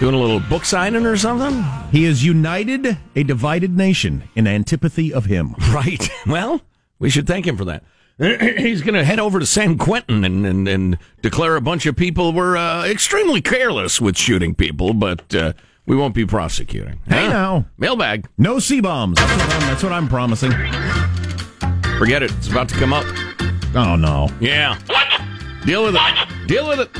Doing 0.00 0.14
a 0.14 0.18
little 0.18 0.40
book 0.40 0.64
signing 0.66 1.06
or 1.06 1.16
something? 1.16 1.62
He 1.90 2.04
has 2.04 2.22
united 2.24 2.98
a 3.14 3.22
divided 3.22 3.76
nation 3.76 4.24
in 4.34 4.46
antipathy 4.46 5.12
of 5.12 5.24
him. 5.26 5.54
Right. 5.70 6.08
Well, 6.26 6.60
we 6.98 7.08
should 7.10 7.26
thank 7.26 7.46
him 7.46 7.56
for 7.56 7.64
that. 7.66 7.82
He's 8.18 8.80
going 8.82 8.94
to 8.94 9.04
head 9.04 9.18
over 9.20 9.38
to 9.38 9.44
San 9.46 9.76
Quentin 9.76 10.24
and, 10.24 10.46
and, 10.46 10.66
and 10.66 10.98
declare 11.20 11.56
a 11.56 11.60
bunch 11.60 11.84
of 11.86 11.96
people 11.96 12.32
were 12.32 12.56
uh, 12.56 12.86
extremely 12.86 13.42
careless 13.42 14.00
with 14.00 14.16
shooting 14.16 14.54
people, 14.54 14.94
but 14.94 15.34
uh, 15.34 15.52
we 15.84 15.96
won't 15.96 16.14
be 16.14 16.24
prosecuting. 16.24 16.98
Hey 17.06 17.26
Huh? 17.26 17.30
now. 17.30 17.66
Mailbag. 17.76 18.26
No 18.38 18.58
C 18.58 18.80
bombs. 18.80 19.16
That's, 19.18 19.30
what 19.32 19.50
I'm- 19.52 19.60
that's 19.60 19.82
what 19.82 19.92
I'm 19.92 20.08
promising. 20.08 20.50
Forget 21.98 22.22
it. 22.22 22.30
It's 22.38 22.48
about 22.48 22.68
to 22.70 22.74
come 22.76 22.92
up. 22.92 23.04
Oh, 23.74 23.96
no. 23.96 24.28
Yeah. 24.40 24.78
Deal 25.66 25.84
with 25.84 25.96
it. 25.96 26.46
Deal 26.48 26.66
with 26.68 26.80
it. 26.80 26.90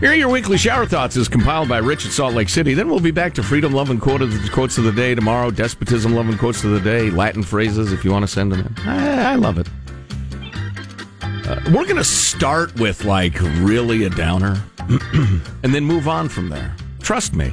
Here 0.00 0.10
are 0.10 0.14
your 0.14 0.28
weekly 0.28 0.58
shower 0.58 0.86
thoughts 0.86 1.16
is 1.16 1.28
compiled 1.28 1.68
by 1.68 1.78
Rich 1.78 2.04
at 2.04 2.10
Salt 2.12 2.34
Lake 2.34 2.48
City. 2.48 2.74
Then 2.74 2.88
we'll 2.88 2.98
be 3.00 3.12
back 3.12 3.32
to 3.34 3.42
freedom, 3.44 3.72
love, 3.72 3.90
and 3.90 4.00
quote 4.00 4.22
of 4.22 4.32
the 4.42 4.48
quotes 4.50 4.76
of 4.76 4.84
the 4.84 4.92
day 4.92 5.14
tomorrow. 5.14 5.50
Despotism, 5.52 6.14
love, 6.14 6.28
and 6.28 6.38
quotes 6.38 6.64
of 6.64 6.72
the 6.72 6.80
day. 6.80 7.10
Latin 7.10 7.42
phrases 7.44 7.92
if 7.92 8.04
you 8.04 8.10
want 8.10 8.24
to 8.24 8.26
send 8.26 8.50
them 8.52 8.60
in. 8.60 8.88
I, 8.88 9.32
I 9.32 9.34
love 9.36 9.58
it. 9.58 9.68
Uh, 11.46 11.60
We're 11.66 11.84
going 11.84 11.96
to 11.96 12.04
start 12.04 12.78
with 12.80 13.04
like 13.04 13.38
really 13.40 14.04
a 14.04 14.10
downer 14.10 14.62
and 15.62 15.74
then 15.74 15.84
move 15.84 16.08
on 16.08 16.28
from 16.28 16.48
there. 16.48 16.74
Trust 17.00 17.34
me. 17.34 17.52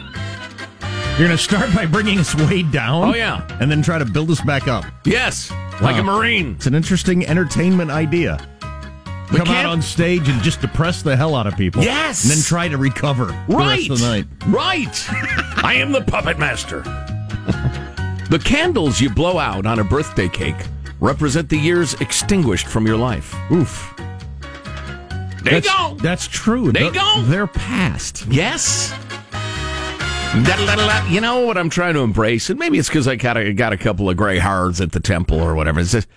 You're 1.18 1.28
going 1.28 1.32
to 1.32 1.38
start 1.38 1.74
by 1.76 1.86
bringing 1.86 2.20
us 2.20 2.34
way 2.36 2.64
down? 2.64 3.10
Oh, 3.10 3.14
yeah. 3.14 3.46
And 3.60 3.70
then 3.70 3.82
try 3.82 4.00
to 4.00 4.06
build 4.06 4.32
us 4.32 4.40
back 4.42 4.68
up. 4.68 4.86
Yes, 5.06 5.52
like 5.82 5.98
a 5.98 6.04
Marine. 6.04 6.54
It's 6.56 6.68
an 6.68 6.74
interesting 6.76 7.26
entertainment 7.28 7.92
idea. 7.92 8.38
But 8.60 9.38
Come 9.38 9.40
out 9.42 9.46
can't- 9.48 9.68
on 9.68 9.82
stage 9.82 10.28
and 10.30 10.42
just 10.42 10.62
depress 10.62 11.02
the 11.02 11.16
hell 11.16 11.36
out 11.36 11.48
of 11.48 11.56
people. 11.58 11.84
Yes. 11.84 12.24
And 12.24 12.32
then 12.34 12.42
try 12.44 12.68
to 12.70 12.78
recover 12.78 13.26
the 13.48 13.56
Right. 13.56 13.90
rest 13.90 13.90
of 13.92 14.00
the 14.00 14.08
night. 14.08 14.26
Right. 14.48 15.06
I 15.64 15.74
am 15.76 15.92
the 15.92 16.02
puppet 16.02 16.40
master. 16.40 16.82
the 18.30 18.40
candles 18.44 19.00
you 19.02 19.10
blow 19.10 19.38
out 19.38 19.66
on 19.66 19.80
a 19.80 19.84
birthday 19.84 20.28
cake 20.30 20.56
represent 21.02 21.50
the 21.50 21.58
years 21.58 21.96
extinguished 21.96 22.68
from 22.68 22.88
your 22.88 22.96
life. 22.98 23.36
Oof. 23.52 23.94
They 25.44 25.60
that's, 25.60 25.68
go. 25.68 25.98
That's 26.00 26.28
true. 26.28 26.72
There 26.72 26.84
They're- 26.84 26.92
go. 26.92 27.22
They're 27.24 27.48
past. 27.48 28.26
Yes. 28.30 28.94
You 31.10 31.20
know 31.20 31.46
what 31.46 31.58
I'm 31.58 31.70
trying 31.70 31.96
to 31.96 32.00
embrace, 32.02 32.50
and 32.50 32.58
maybe 32.58 32.78
it's 32.80 32.88
because 32.88 33.06
I 33.06 33.18
got 33.18 33.36
a, 33.36 33.52
got 33.52 33.74
a 33.74 33.78
couple 33.78 34.10
of 34.10 34.16
gray 34.16 34.40
hairs 34.40 34.80
at 34.80 34.94
the 34.94 35.02
temple 35.02 35.42
or 35.42 35.56
whatever. 35.56 35.82
It's 35.82 35.92
just 35.92 36.08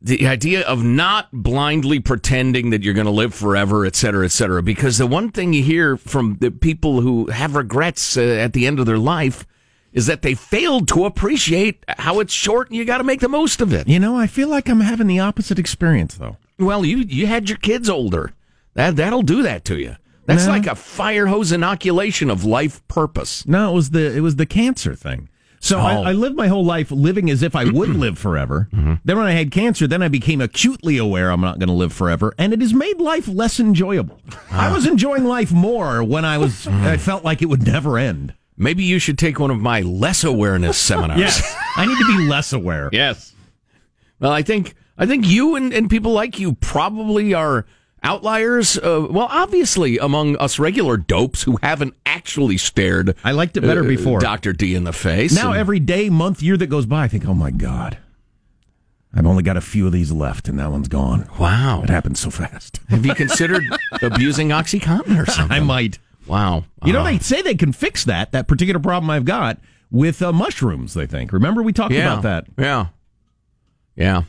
the 0.00 0.28
idea 0.28 0.60
of 0.60 0.84
not 0.84 1.26
blindly 1.32 1.98
pretending 1.98 2.70
that 2.70 2.84
you're 2.84 2.94
going 2.94 3.06
to 3.06 3.10
live 3.12 3.34
forever, 3.34 3.84
et 3.84 3.96
cetera, 3.96 4.24
et 4.24 4.30
cetera. 4.30 4.62
Because 4.62 4.98
the 4.98 5.08
one 5.08 5.32
thing 5.32 5.52
you 5.52 5.64
hear 5.64 5.96
from 5.96 6.36
the 6.40 6.52
people 6.52 7.00
who 7.00 7.26
have 7.30 7.56
regrets 7.56 8.16
uh, 8.16 8.20
at 8.20 8.52
the 8.52 8.66
end 8.66 8.78
of 8.78 8.86
their 8.86 8.98
life 8.98 9.44
is 9.92 10.06
that 10.06 10.22
they 10.22 10.34
failed 10.34 10.88
to 10.88 11.04
appreciate 11.04 11.84
how 11.98 12.20
it's 12.20 12.32
short 12.32 12.68
and 12.68 12.76
you 12.76 12.84
got 12.84 12.98
to 12.98 13.04
make 13.04 13.20
the 13.20 13.28
most 13.28 13.60
of 13.60 13.72
it. 13.72 13.88
You 13.88 13.98
know, 13.98 14.16
I 14.16 14.26
feel 14.26 14.48
like 14.48 14.68
I'm 14.68 14.80
having 14.80 15.06
the 15.06 15.18
opposite 15.20 15.58
experience, 15.58 16.14
though. 16.14 16.36
Well, 16.58 16.84
you 16.84 16.98
you 16.98 17.26
had 17.26 17.48
your 17.48 17.58
kids 17.58 17.88
older. 17.88 18.32
That 18.74 18.96
that'll 18.96 19.22
do 19.22 19.42
that 19.42 19.64
to 19.66 19.78
you. 19.78 19.96
That's 20.26 20.46
No. 20.46 20.52
like 20.52 20.66
a 20.66 20.74
fire 20.76 21.26
hose 21.26 21.50
inoculation 21.50 22.30
of 22.30 22.44
life 22.44 22.86
purpose. 22.86 23.46
No, 23.48 23.72
it 23.72 23.74
was 23.74 23.90
the 23.90 24.16
it 24.16 24.20
was 24.20 24.36
the 24.36 24.46
cancer 24.46 24.94
thing. 24.94 25.28
So 25.62 25.78
Oh. 25.78 25.82
I, 25.82 26.10
I 26.10 26.12
lived 26.12 26.36
my 26.36 26.46
whole 26.48 26.64
life 26.64 26.90
living 26.90 27.28
as 27.30 27.42
if 27.42 27.54
I 27.56 27.64
would 27.64 27.90
live 27.90 28.18
forever. 28.18 28.68
Mm-hmm. 28.74 28.94
Then 29.04 29.16
when 29.18 29.26
I 29.26 29.32
had 29.32 29.50
cancer, 29.50 29.86
then 29.86 30.02
I 30.02 30.08
became 30.08 30.40
acutely 30.40 30.96
aware 30.98 31.30
I'm 31.30 31.40
not 31.42 31.58
going 31.58 31.68
to 31.68 31.74
live 31.74 31.92
forever, 31.92 32.32
and 32.38 32.52
it 32.54 32.60
has 32.62 32.72
made 32.72 32.98
life 33.00 33.26
less 33.28 33.58
enjoyable. 33.60 34.20
Ah. 34.52 34.70
I 34.70 34.72
was 34.72 34.86
enjoying 34.86 35.24
life 35.24 35.52
more 35.52 36.02
when 36.04 36.24
I 36.24 36.38
was. 36.38 36.66
I 36.66 36.96
felt 36.96 37.24
like 37.24 37.42
it 37.42 37.46
would 37.46 37.66
never 37.66 37.98
end. 37.98 38.32
Maybe 38.60 38.84
you 38.84 38.98
should 38.98 39.16
take 39.18 39.38
one 39.40 39.50
of 39.50 39.58
my 39.60 39.80
less 39.80 40.22
awareness 40.22 40.76
seminars. 40.90 41.18
Yes, 41.18 41.56
I 41.76 41.86
need 41.86 41.96
to 41.98 42.16
be 42.18 42.28
less 42.28 42.52
aware. 42.52 42.90
Yes. 42.92 43.34
Well, 44.20 44.32
I 44.32 44.42
think 44.42 44.74
I 44.98 45.06
think 45.06 45.26
you 45.26 45.56
and, 45.56 45.72
and 45.72 45.88
people 45.88 46.12
like 46.12 46.38
you 46.38 46.52
probably 46.54 47.32
are 47.32 47.64
outliers. 48.02 48.76
Uh, 48.76 49.06
well, 49.10 49.28
obviously 49.30 49.96
among 49.98 50.36
us 50.36 50.58
regular 50.58 50.98
dopes 50.98 51.42
who 51.44 51.58
haven't 51.62 51.94
actually 52.04 52.58
stared. 52.58 53.16
I 53.24 53.32
liked 53.32 53.56
it 53.56 53.62
better 53.62 53.80
uh, 53.84 53.88
before. 53.88 54.20
Doctor 54.20 54.52
D 54.52 54.74
in 54.74 54.84
the 54.84 54.92
face. 54.92 55.34
Now 55.34 55.52
and- 55.52 55.58
every 55.58 55.80
day, 55.80 56.10
month, 56.10 56.42
year 56.42 56.56
that 56.58 56.66
goes 56.66 56.84
by, 56.86 57.04
I 57.04 57.08
think, 57.08 57.26
oh 57.26 57.32
my 57.34 57.50
god, 57.50 57.96
I've 59.14 59.26
only 59.26 59.42
got 59.42 59.56
a 59.56 59.60
few 59.62 59.86
of 59.86 59.92
these 59.92 60.12
left, 60.12 60.48
and 60.48 60.58
that 60.58 60.70
one's 60.70 60.88
gone. 60.88 61.28
wow. 61.38 61.80
It 61.82 61.88
happened 61.88 62.18
so 62.18 62.30
fast. 62.30 62.78
Have 62.90 63.04
you 63.06 63.14
considered 63.14 63.64
abusing 64.02 64.50
OxyContin 64.50 65.20
or 65.20 65.24
something? 65.30 65.56
I 65.56 65.60
might. 65.60 65.98
Wow. 66.26 66.64
You 66.84 66.92
know, 66.92 67.00
Uh, 67.00 67.04
they 67.04 67.18
say 67.18 67.42
they 67.42 67.54
can 67.54 67.72
fix 67.72 68.04
that 68.04 68.32
that 68.32 68.46
particular 68.48 68.78
problem 68.80 69.10
I've 69.10 69.24
got 69.24 69.58
with 69.90 70.22
uh, 70.22 70.32
mushrooms. 70.32 70.94
They 70.94 71.06
think. 71.06 71.32
Remember 71.32 71.62
we 71.62 71.72
talked 71.72 71.92
yeah. 71.92 72.12
about 72.12 72.22
that. 72.22 72.46
Yeah. 72.58 72.86
Yeah. 73.96 74.22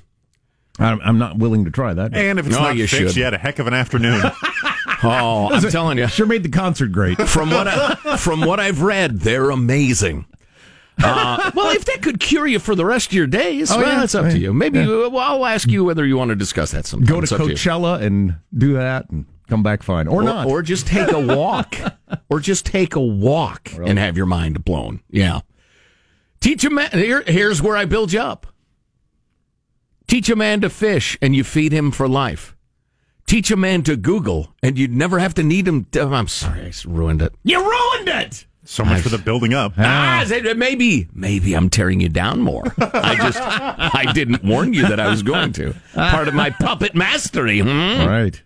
I'm, 0.80 1.00
I'm 1.02 1.18
not 1.20 1.38
willing 1.38 1.66
to 1.66 1.72
try 1.72 1.94
that. 1.94 2.16
And 2.16 2.40
if 2.40 2.48
it's 2.48 2.56
No, 2.56 2.64
not 2.64 2.76
you 2.76 2.88
fixed, 2.88 3.14
should. 3.14 3.16
you 3.18 3.24
had 3.24 3.34
a 3.34 3.38
heck 3.38 3.60
of 3.60 3.68
an 3.68 3.74
afternoon. 3.74 4.22
Oh, 5.04 5.50
I'm 5.52 5.62
telling 5.72 5.98
you. 5.98 6.08
sure 6.08 6.28
made 6.28 6.44
the 6.44 6.50
concert 6.50 6.92
great. 6.92 7.18
from 7.28 7.50
what 7.50 7.68
I, 7.68 7.96
from 8.18 8.42
what 8.42 8.60
I've 8.60 8.84
read, 8.84 9.22
they're 9.22 9.50
amazing. 9.50 10.26
Uh, 11.04 11.50
well, 11.56 11.72
if 11.76 11.86
that 11.86 12.04
could 12.04 12.20
cure 12.20 12.46
you 12.46 12.60
for 12.60 12.76
the 12.76 12.86
rest 12.86 13.08
of 13.08 13.14
your 13.14 13.26
days, 13.26 13.72
Oh, 13.72 13.78
well, 13.80 13.88
yeah. 13.88 14.04
it's 14.04 14.14
up 14.14 14.30
to 14.30 14.38
you. 14.38 14.54
Maybe 14.54 14.78
uh, 14.82 15.10
well, 15.10 15.18
I'll 15.18 15.46
ask 15.48 15.68
you 15.68 15.84
whether 15.84 16.06
you 16.06 16.16
want 16.16 16.30
to 16.30 16.36
discuss 16.36 16.70
that 16.72 16.86
sometime. 16.86 17.08
Go 17.08 17.16
to 17.20 17.24
It's 17.24 17.32
up 17.32 17.40
you. 17.40 17.48
Coachella 17.56 18.00
and 18.02 18.36
do 18.56 18.74
that 18.74 19.10
and 19.10 19.26
come 19.52 19.64
back 19.64 19.84
fine, 19.84 20.08
or, 20.08 20.22
or, 20.22 20.24
not. 20.24 20.48
or 20.48 20.62
just 20.62 20.88
take 20.88 21.12
a 21.12 21.20
walk, 21.36 21.76
or 22.30 22.40
just 22.40 22.66
take 22.66 22.96
a 22.96 23.02
walk 23.02 23.74
and 23.74 24.00
have 24.00 24.16
your 24.16 24.26
mind 24.26 24.64
blown. 24.64 25.02
Yeah. 25.10 25.42
Teach 26.40 26.64
a 26.64 26.70
man. 26.70 26.90
Here, 26.94 27.22
here's 27.28 27.62
where 27.62 27.76
I 27.76 27.84
build 27.84 28.14
you 28.14 28.22
up. 28.22 28.48
Teach 30.08 30.30
a 30.30 30.38
man 30.38 30.62
to 30.62 30.70
fish, 30.70 31.18
and 31.22 31.36
you 31.36 31.44
feed 31.44 31.74
him 31.74 31.92
for 31.92 32.08
life. 32.08 32.56
Teach 33.28 33.52
a 33.52 33.58
man 33.58 33.84
to 33.84 33.98
Google, 33.98 34.54
and 34.64 34.80
you'd 34.80 34.94
never 34.94 35.20
have 35.20 35.34
to 35.34 35.44
need 35.44 35.68
him. 35.68 35.84
To, 35.92 36.04
I'm 36.04 36.30
sorry, 36.30 36.62
I 36.62 36.72
ruined 36.86 37.22
it. 37.22 37.34
you 37.44 37.60
ruined 37.60 38.08
it. 38.08 38.46
so 38.64 38.86
much 38.86 39.02
for 39.02 39.10
the 39.10 39.18
building 39.18 39.54
up. 39.54 39.74
Ah, 39.78 40.22
is 40.22 40.32
maybe, 40.56 41.10
maybe 41.14 41.54
I'm 41.56 41.70
tearing 41.70 42.00
you 42.00 42.08
down 42.08 42.40
more. 42.40 42.64
I 42.78 43.16
just, 43.18 43.40
I 43.42 44.14
didn't 44.14 44.46
warn 44.46 44.74
you 44.74 44.88
that 44.88 45.00
I 45.02 45.10
was 45.10 45.24
going 45.24 45.52
to. 45.54 45.76
Part 45.94 46.30
of 46.30 46.34
my 46.34 46.52
puppet 46.52 46.96
mastery. 46.96 47.60
Hmm? 47.60 48.02
All 48.02 48.08
right. 48.08 48.42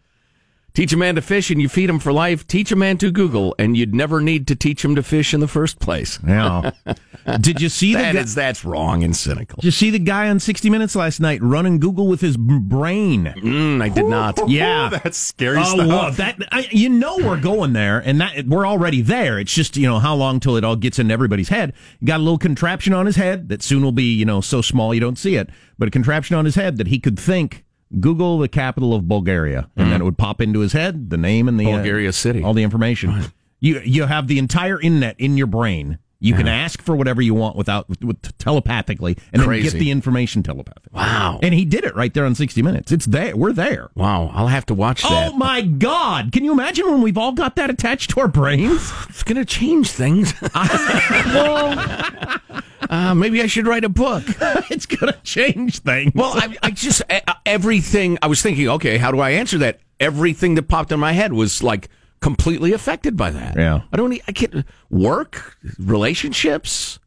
Teach 0.76 0.92
a 0.92 0.98
man 0.98 1.16
to 1.16 1.22
fish 1.22 1.50
and 1.50 1.62
you 1.62 1.70
feed 1.70 1.90
him 1.90 2.00
for 2.00 2.12
life. 2.12 2.46
Teach 2.46 2.70
a 2.72 2.76
man 2.76 2.98
to 2.98 3.10
Google 3.10 3.56
and 3.58 3.76
you'd 3.78 3.96
never 3.96 4.20
need 4.22 4.46
to 4.48 4.56
teach 4.56 4.84
him 4.84 4.94
to 4.96 5.02
fish 5.04 5.34
in 5.34 5.40
the 5.40 5.48
first 5.48 5.80
place. 5.80 6.22
Now, 6.22 6.74
did 7.40 7.62
you 7.62 7.70
see 7.70 7.94
the 7.94 8.02
That 8.02 8.14
guy, 8.16 8.20
is, 8.20 8.36
that's 8.36 8.66
wrong 8.66 9.02
and 9.04 9.16
cynical. 9.16 9.56
Did 9.56 9.64
you 9.66 9.72
see 9.72 9.90
the 9.90 10.00
guy 10.00 10.30
on 10.30 10.40
60 10.40 10.70
Minutes 10.70 10.94
last 10.96 11.20
night 11.22 11.42
running 11.42 11.80
Google 11.80 12.08
with 12.08 12.20
his 12.20 12.36
brain? 12.36 13.34
Mm, 13.38 13.82
I 13.82 13.90
did 13.90 14.06
not. 14.06 14.50
Yeah. 14.50 14.90
That's 15.04 15.18
scary 15.18 15.58
Oh, 15.60 15.64
stuff. 15.64 15.88
well, 15.88 16.12
that 16.12 16.38
I, 16.52 16.68
you 16.72 16.90
know 16.90 17.18
we're 17.18 17.40
going 17.40 17.74
there, 17.74 18.00
and 18.00 18.20
that 18.22 18.46
we're 18.46 18.68
already 18.68 19.02
there. 19.02 19.40
It's 19.40 19.54
just 19.54 19.78
you 19.78 19.88
know 19.88 20.00
how 20.00 20.16
long 20.16 20.40
till 20.40 20.56
it 20.58 20.64
all 20.64 20.76
gets 20.76 21.00
into 21.00 21.14
everybody's 21.14 21.50
head. 21.50 21.74
Got 22.04 22.20
a 22.20 22.24
little 22.24 22.38
contraption 22.38 22.94
on 22.94 23.06
his 23.06 23.16
head 23.16 23.50
that 23.50 23.62
soon 23.64 23.82
will 23.84 23.92
be 23.92 24.14
you 24.14 24.26
know 24.26 24.42
so 24.42 24.62
small 24.62 24.94
you 24.94 25.00
don't 25.00 25.18
see 25.18 25.36
it, 25.36 25.50
but 25.78 25.88
a 25.88 25.92
contraption 25.92 26.36
on 26.36 26.46
his 26.46 26.56
head 26.56 26.78
that 26.78 26.88
he 26.88 27.00
could 27.00 27.18
think 27.20 27.65
Google 28.00 28.40
the 28.40 28.48
capital 28.48 28.94
of 28.94 29.08
Bulgaria, 29.08 29.70
and 29.76 29.92
then 29.92 30.02
it 30.02 30.04
would 30.04 30.18
pop 30.18 30.42
into 30.42 30.60
his 30.60 30.74
head 30.74 31.10
the 31.10 31.18
name 31.18 31.48
and 31.48 31.60
the 31.60 31.68
uh. 31.68 31.78
Bulgaria 31.78 32.12
city. 32.12 32.44
all 32.44 32.54
the 32.54 32.64
information. 32.64 33.26
You 33.60 33.82
you 33.84 34.06
have 34.06 34.28
the 34.28 34.38
entire 34.38 34.80
internet 34.80 35.20
in 35.20 35.38
your 35.38 35.48
brain. 35.48 36.00
You 36.20 36.34
can 36.34 36.48
ask 36.48 36.82
for 36.82 36.96
whatever 36.96 37.22
you 37.22 37.36
want 37.36 37.56
without 37.56 37.88
with, 38.02 38.38
telepathically, 38.40 39.16
and 39.32 39.44
then 39.44 39.62
get 39.62 39.74
the 39.74 39.92
information 39.92 40.42
telepathically. 40.42 40.92
Wow. 40.94 41.40
And 41.44 41.54
he 41.54 41.66
did 41.66 41.84
it 41.84 41.96
right 41.96 42.12
there 42.14 42.26
on 42.26 42.34
60 42.34 42.64
Minutes. 42.64 42.92
It's 42.92 43.06
there. 43.06 43.38
We're 43.38 43.54
there. 43.54 43.92
Wow. 43.96 44.32
I'll 44.34 44.48
have 44.48 44.66
to 44.68 44.74
watch 44.74 45.04
that. 45.04 45.34
Oh 45.34 45.38
my 45.38 45.62
God! 45.62 46.32
Can 46.32 46.44
you 46.44 46.52
imagine 46.52 46.90
when 46.90 47.02
we've 47.02 47.18
all 47.18 47.34
got 47.34 47.56
that 47.58 47.70
attached 47.70 48.10
to 48.12 48.22
our 48.22 48.28
brains? 48.28 48.92
It's 49.10 49.24
going 49.24 49.38
to 49.38 49.46
change 49.46 49.92
things. 49.92 50.34
uh, 52.90 53.16
maybe 53.16 53.42
I 53.42 53.48
should 53.48 53.68
write 53.68 53.84
a 53.84 53.90
book. 53.90 54.24
it's 54.70 54.86
gonna 54.86 55.18
change 55.24 55.80
things. 55.80 56.12
Well, 56.16 56.34
I, 56.36 56.56
I 56.62 56.72
just 56.72 57.02
uh, 57.10 57.34
everything. 57.46 58.18
I 58.22 58.28
was 58.28 58.42
thinking, 58.42 58.70
okay, 58.70 58.98
how 58.98 59.12
do 59.12 59.20
I 59.20 59.32
answer 59.32 59.58
that? 59.60 59.80
Everything 60.00 60.56
that 60.56 60.64
popped 60.64 60.92
in 60.92 61.00
my 61.00 61.14
head 61.14 61.34
was 61.34 61.64
like 61.64 61.90
completely 62.22 62.74
affected 62.74 63.16
by 63.16 63.30
that. 63.32 63.56
Yeah. 63.56 63.82
I 63.92 63.98
don't. 63.98 64.14
I 64.28 64.32
can't 64.32 64.66
work, 64.90 65.58
relationships, 65.80 67.00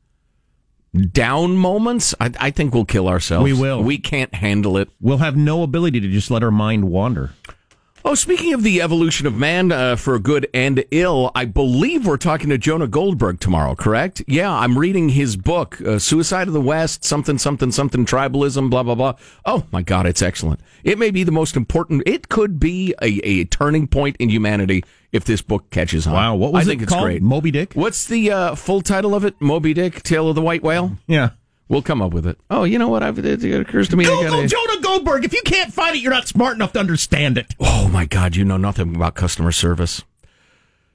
down 1.12 1.56
moments. 1.56 2.14
I, 2.20 2.32
I 2.38 2.50
think 2.50 2.74
we'll 2.74 2.84
kill 2.84 3.08
ourselves. 3.08 3.44
We 3.44 3.52
will. 3.52 3.82
We 3.82 3.98
can't 3.98 4.34
handle 4.34 4.76
it. 4.76 4.88
we'll 5.00 5.18
have 5.18 5.36
no 5.36 5.62
ability 5.62 6.00
to 6.00 6.08
just 6.08 6.30
let 6.30 6.42
our 6.42 6.50
mind 6.50 6.84
wander. 6.84 7.32
Oh, 8.04 8.14
speaking 8.14 8.54
of 8.54 8.62
the 8.62 8.80
evolution 8.80 9.26
of 9.26 9.34
man 9.36 9.72
uh, 9.72 9.96
for 9.96 10.18
good 10.18 10.48
and 10.54 10.84
ill, 10.92 11.30
I 11.34 11.44
believe 11.44 12.06
we're 12.06 12.16
talking 12.16 12.48
to 12.48 12.56
Jonah 12.56 12.86
Goldberg 12.86 13.40
tomorrow, 13.40 13.74
correct? 13.74 14.22
Yeah, 14.26 14.50
I'm 14.52 14.78
reading 14.78 15.10
his 15.10 15.36
book, 15.36 15.80
uh, 15.82 15.98
Suicide 15.98 16.46
of 16.46 16.54
the 16.54 16.60
West, 16.60 17.04
something, 17.04 17.38
something, 17.38 17.72
something, 17.72 18.06
tribalism, 18.06 18.70
blah, 18.70 18.82
blah, 18.84 18.94
blah. 18.94 19.14
Oh, 19.44 19.64
my 19.72 19.82
God, 19.82 20.06
it's 20.06 20.22
excellent. 20.22 20.60
It 20.84 20.96
may 20.98 21.10
be 21.10 21.24
the 21.24 21.32
most 21.32 21.56
important, 21.56 22.02
it 22.06 22.28
could 22.28 22.60
be 22.60 22.94
a, 23.02 23.18
a 23.24 23.44
turning 23.44 23.88
point 23.88 24.16
in 24.18 24.30
humanity 24.30 24.84
if 25.12 25.24
this 25.24 25.42
book 25.42 25.68
catches 25.70 26.06
on. 26.06 26.14
Wow, 26.14 26.34
what 26.36 26.52
was 26.52 26.66
I 26.66 26.70
think 26.70 26.80
it 26.80 26.84
it's 26.84 26.92
called? 26.92 27.04
great. 27.04 27.22
Moby 27.22 27.50
Dick. 27.50 27.74
What's 27.74 28.06
the 28.06 28.30
uh, 28.30 28.54
full 28.54 28.80
title 28.80 29.14
of 29.14 29.24
it? 29.24 29.34
Moby 29.40 29.74
Dick, 29.74 30.02
Tale 30.02 30.28
of 30.28 30.34
the 30.36 30.42
White 30.42 30.62
Whale? 30.62 30.96
Yeah. 31.08 31.30
We'll 31.68 31.82
come 31.82 32.00
up 32.00 32.12
with 32.14 32.26
it. 32.26 32.38
Oh, 32.48 32.64
you 32.64 32.78
know 32.78 32.88
what? 32.88 33.02
I've, 33.02 33.18
it, 33.18 33.44
it 33.44 33.60
occurs 33.60 33.88
to 33.90 33.96
me. 33.96 34.04
Google 34.04 34.22
gotta- 34.30 34.48
Jonah 34.48 34.80
Goldberg. 34.80 35.24
If 35.24 35.34
you 35.34 35.42
can't 35.44 35.72
find 35.72 35.94
it, 35.94 36.00
you're 36.00 36.12
not 36.12 36.26
smart 36.26 36.54
enough 36.56 36.72
to 36.72 36.80
understand 36.80 37.36
it. 37.36 37.54
Oh 37.60 37.88
my 37.88 38.06
God, 38.06 38.36
you 38.36 38.44
know 38.44 38.56
nothing 38.56 38.96
about 38.96 39.14
customer 39.14 39.52
service. 39.52 40.02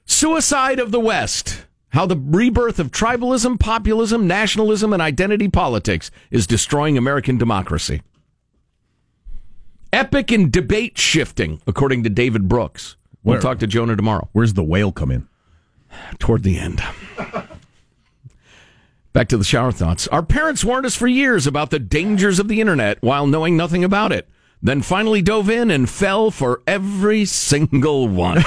Suicide 0.04 0.78
of 0.80 0.90
the 0.90 1.00
West. 1.00 1.64
How 1.90 2.06
the 2.06 2.16
rebirth 2.16 2.80
of 2.80 2.90
tribalism, 2.90 3.60
populism, 3.60 4.26
nationalism, 4.26 4.92
and 4.92 5.00
identity 5.00 5.48
politics 5.48 6.10
is 6.32 6.44
destroying 6.44 6.98
American 6.98 7.38
democracy. 7.38 8.02
Epic 9.92 10.32
and 10.32 10.50
debate 10.50 10.98
shifting, 10.98 11.60
according 11.68 12.02
to 12.02 12.10
David 12.10 12.48
Brooks. 12.48 12.96
We'll 13.22 13.34
Where- 13.34 13.40
talk 13.40 13.60
to 13.60 13.68
Jonah 13.68 13.94
tomorrow. 13.94 14.28
Where's 14.32 14.54
the 14.54 14.64
whale 14.64 14.90
come 14.90 15.12
in? 15.12 15.28
Toward 16.18 16.42
the 16.42 16.58
end. 16.58 16.82
Back 19.14 19.28
to 19.28 19.36
the 19.38 19.44
shower 19.44 19.70
thoughts. 19.70 20.08
Our 20.08 20.24
parents 20.24 20.64
warned 20.64 20.84
us 20.86 20.96
for 20.96 21.06
years 21.06 21.46
about 21.46 21.70
the 21.70 21.78
dangers 21.78 22.40
of 22.40 22.48
the 22.48 22.60
internet 22.60 23.00
while 23.00 23.28
knowing 23.28 23.56
nothing 23.56 23.84
about 23.84 24.10
it. 24.10 24.28
then 24.60 24.82
finally 24.82 25.22
dove 25.22 25.48
in 25.48 25.70
and 25.70 25.88
fell 25.88 26.30
for 26.32 26.62
every 26.66 27.24
single 27.24 28.08
one. 28.08 28.38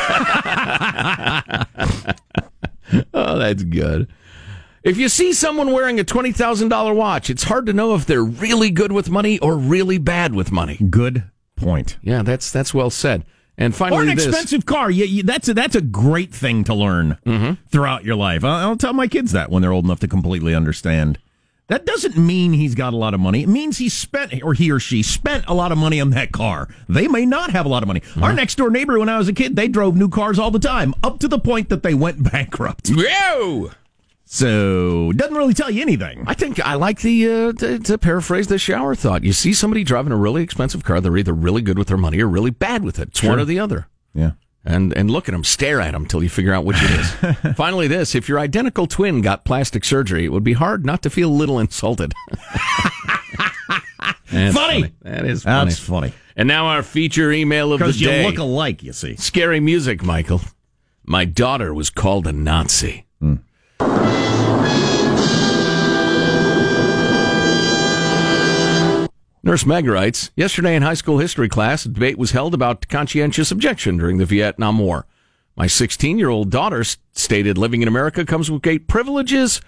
oh, 3.14 3.38
that's 3.38 3.64
good. 3.64 4.08
If 4.84 4.98
you 4.98 5.08
see 5.10 5.32
someone 5.32 5.72
wearing 5.72 6.00
a 6.00 6.04
$20,000 6.04 6.96
watch, 6.96 7.30
it's 7.30 7.44
hard 7.44 7.66
to 7.68 7.74
know 7.74 7.94
if 7.96 8.06
they're 8.06 8.24
really 8.24 8.72
good 8.72 8.92
with 8.92 9.10
money 9.10 9.38
or 9.40 9.56
really 9.56 9.98
bad 10.00 10.34
with 10.34 10.52
money. 10.52 10.78
Good 10.90 11.24
point. 11.56 11.98
Yeah, 12.02 12.24
that's 12.24 12.52
that's 12.52 12.74
well 12.74 12.90
said. 12.90 13.24
And 13.58 13.76
finally, 13.76 14.06
Or 14.06 14.10
an 14.10 14.16
this. 14.16 14.28
expensive 14.28 14.66
car. 14.66 14.92
Yeah, 14.92 15.06
you, 15.06 15.24
that's 15.24 15.48
a, 15.50 15.54
that's 15.54 15.76
a 15.76 15.82
great 15.82 16.34
thing 16.34 16.64
to 16.66 16.74
learn 16.76 17.18
mm-hmm. 17.26 17.54
throughout 17.70 18.04
your 18.04 18.16
life. 18.16 18.44
I'll, 18.44 18.70
I'll 18.70 18.78
tell 18.78 18.94
my 18.94 19.08
kids 19.08 19.32
that 19.32 19.50
when 19.50 19.62
they're 19.62 19.72
old 19.72 19.86
enough 19.86 20.00
to 20.02 20.08
completely 20.08 20.54
understand. 20.54 21.18
That 21.68 21.86
doesn't 21.86 22.16
mean 22.16 22.54
he's 22.54 22.76
got 22.76 22.94
a 22.94 22.96
lot 22.96 23.14
of 23.14 23.20
money. 23.20 23.44
It 23.44 23.50
means 23.50 23.78
he 23.78 23.90
spent, 23.90 24.42
or 24.42 24.54
he 24.54 24.72
or 24.72 24.80
she 24.80 25.04
spent 25.04 25.44
a 25.48 25.54
lot 25.54 25.74
of 25.74 25.78
money 25.78 26.00
on 26.00 26.12
that 26.12 26.32
car. 26.32 26.70
They 26.88 27.10
may 27.10 27.26
not 27.26 27.52
have 27.52 27.66
a 27.66 27.70
lot 27.70 27.84
of 27.84 27.88
money. 27.88 28.02
Our 28.16 28.30
mm-hmm. 28.30 28.36
next 28.38 28.56
door 28.56 28.70
neighbor, 28.70 28.98
when 28.98 29.10
I 29.10 29.18
was 29.18 29.28
a 29.28 29.34
kid, 29.34 29.58
they 29.58 29.68
drove 29.68 29.98
new 29.98 30.08
cars 30.08 30.40
all 30.40 30.50
the 30.50 30.60
time, 30.60 30.94
up 31.04 31.20
to 31.20 31.28
the 31.28 31.40
point 31.40 31.68
that 31.70 31.84
they 31.84 31.94
went 31.94 32.24
bankrupt. 32.32 32.90
Whoa! 32.90 33.72
So 34.30 35.14
doesn't 35.14 35.36
really 35.36 35.54
tell 35.54 35.72
you 35.72 35.82
anything. 35.82 36.26
I 36.28 36.34
think 36.34 36.60
I 36.60 36.74
like 36.74 37.00
the 37.00 37.32
uh, 37.32 37.54
to, 37.54 37.80
to 37.80 37.98
paraphrase 37.98 38.48
the 38.48 38.60
shower 38.60 38.94
thought. 38.94 39.24
You 39.24 39.32
see 39.32 39.54
somebody 39.54 39.86
driving 39.86 40.12
a 40.12 40.18
really 40.18 40.44
expensive 40.44 40.84
car, 40.84 41.00
they're 41.00 41.16
either 41.16 41.34
really 41.34 41.62
good 41.62 41.78
with 41.78 41.88
their 41.88 41.98
money 41.98 42.20
or 42.20 42.28
really 42.28 42.52
bad 42.52 42.84
with 42.84 43.00
it. 43.00 43.08
It's 43.10 43.24
one 43.24 43.40
or 43.40 43.46
the 43.46 43.58
other. 43.58 43.88
Yeah. 44.14 44.32
And 44.66 44.92
and 44.98 45.10
look 45.10 45.30
at 45.30 45.32
them, 45.32 45.46
stare 45.46 45.80
at 45.80 45.94
them 45.94 46.06
till 46.06 46.22
you 46.22 46.28
figure 46.28 46.54
out 46.54 46.66
which 46.66 46.76
it 46.78 46.92
is. 46.92 47.56
Finally, 47.56 47.88
this: 47.88 48.16
if 48.16 48.28
your 48.28 48.38
identical 48.38 48.86
twin 48.86 49.22
got 49.22 49.46
plastic 49.46 49.86
surgery, 49.86 50.26
it 50.26 50.30
would 50.34 50.44
be 50.44 50.54
hard 50.54 50.86
not 50.86 51.04
to 51.04 51.10
feel 51.10 51.30
a 51.30 51.32
little 51.32 51.58
insulted. 51.58 52.14
That's 54.30 54.54
Funny. 54.54 54.94
That 55.04 55.26
is 55.26 55.44
funny. 55.44 55.70
That's 55.70 55.80
funny. 55.80 56.14
And 56.36 56.50
now 56.50 56.66
our 56.66 56.84
feature 56.84 57.32
email 57.32 57.72
of 57.72 57.80
the 57.80 57.86
day. 57.86 57.92
Because 57.92 58.02
you 58.02 58.24
look 58.28 58.38
alike, 58.40 58.84
you 58.84 58.92
see. 58.92 59.16
Scary 59.16 59.62
music, 59.62 60.04
Michael. 60.04 60.42
My 61.06 61.24
daughter 61.24 61.74
was 61.74 61.90
called 61.90 62.28
a 62.28 62.34
Nazi. 62.34 63.07
Nurse 69.48 69.66
Meg 69.66 69.88
writes 69.88 70.30
Yesterday 70.36 70.76
in 70.76 70.82
high 70.82 70.94
school 70.94 71.20
history 71.20 71.48
class, 71.48 71.86
a 71.86 71.88
debate 71.88 72.18
was 72.18 72.32
held 72.32 72.54
about 72.54 72.90
conscientious 72.90 73.50
objection 73.50 73.96
during 73.96 74.18
the 74.18 74.26
Vietnam 74.26 74.78
War. 74.78 75.06
My 75.56 75.68
16 75.68 76.20
year 76.20 76.28
old 76.28 76.50
daughter 76.50 76.84
stated 76.84 77.58
living 77.58 77.82
in 77.82 77.88
America 77.88 78.26
comes 78.26 78.52
with 78.52 78.62
great 78.62 78.90
privileges. 78.90 79.62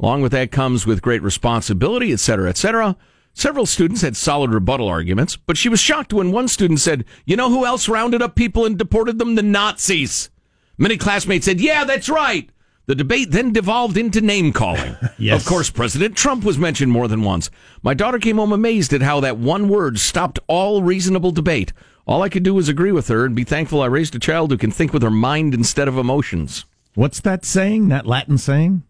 Along 0.00 0.22
with 0.22 0.32
that 0.32 0.50
comes 0.50 0.86
with 0.86 1.02
great 1.02 1.20
responsibility, 1.20 2.10
etc., 2.10 2.48
etc. 2.48 2.96
Several 3.34 3.66
students 3.66 4.00
had 4.00 4.16
solid 4.16 4.50
rebuttal 4.50 4.88
arguments, 4.88 5.36
but 5.36 5.58
she 5.58 5.68
was 5.68 5.78
shocked 5.78 6.14
when 6.14 6.32
one 6.32 6.48
student 6.48 6.80
said, 6.80 7.04
You 7.26 7.36
know 7.36 7.50
who 7.50 7.66
else 7.66 7.86
rounded 7.86 8.22
up 8.22 8.34
people 8.34 8.64
and 8.64 8.78
deported 8.78 9.18
them? 9.18 9.34
The 9.34 9.42
Nazis. 9.42 10.30
Many 10.78 10.96
classmates 10.96 11.44
said, 11.44 11.60
Yeah, 11.60 11.84
that's 11.84 12.08
right. 12.08 12.48
The 12.88 12.94
debate 12.94 13.30
then 13.32 13.52
devolved 13.52 13.98
into 13.98 14.22
name 14.22 14.52
calling. 14.52 14.96
Yes. 15.20 15.40
Of 15.40 15.48
course, 15.48 15.68
President 15.68 16.16
Trump 16.16 16.44
was 16.44 16.58
mentioned 16.58 16.92
more 16.92 17.08
than 17.08 17.22
once. 17.22 17.50
My 17.82 17.92
daughter 17.92 18.20
came 18.20 18.36
home 18.36 18.52
amazed 18.52 18.92
at 18.92 19.02
how 19.02 19.18
that 19.18 19.36
one 19.36 19.68
word 19.68 19.98
stopped 19.98 20.38
all 20.46 20.80
reasonable 20.80 21.32
debate. 21.32 21.72
All 22.06 22.22
I 22.22 22.28
could 22.28 22.44
do 22.44 22.54
was 22.54 22.68
agree 22.68 22.92
with 22.92 23.08
her 23.08 23.24
and 23.24 23.34
be 23.34 23.42
thankful 23.42 23.82
I 23.82 23.86
raised 23.86 24.14
a 24.14 24.20
child 24.20 24.52
who 24.52 24.56
can 24.56 24.70
think 24.70 24.92
with 24.92 25.02
her 25.02 25.10
mind 25.10 25.54
instead 25.54 25.88
of 25.88 25.98
emotions. 25.98 26.66
What's 26.94 27.18
that 27.20 27.44
saying? 27.44 27.88
That 27.88 28.06
Latin 28.06 28.38
saying? 28.38 28.84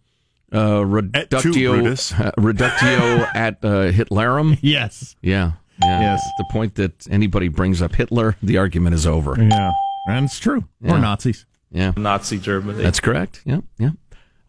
Uh, 0.52 0.85
reductio, 0.85 1.76
Brutus. 1.76 2.12
uh, 2.21 2.31
reductio 2.37 3.26
ad 3.35 3.57
uh, 3.62 3.90
Hitlerum. 3.90 4.59
Yes. 4.61 5.17
Yeah, 5.23 5.52
yeah. 5.83 6.00
Yes. 6.00 6.23
The 6.37 6.45
point 6.50 6.75
that 6.75 7.07
anybody 7.11 7.49
brings 7.49 7.81
up 7.81 7.95
Hitler, 7.95 8.37
the 8.43 8.59
argument 8.59 8.95
is 8.95 9.07
over. 9.07 9.35
Yeah. 9.43 9.73
And 10.09 10.26
it's 10.26 10.38
true. 10.38 10.64
Yeah. 10.83 10.93
Or 10.93 10.99
Nazis. 10.99 11.47
Yeah, 11.70 11.92
Nazi 11.96 12.38
Germany. 12.38 12.82
that's 12.82 13.00
correct. 13.00 13.42
Yeah, 13.44 13.60
yeah. 13.78 13.90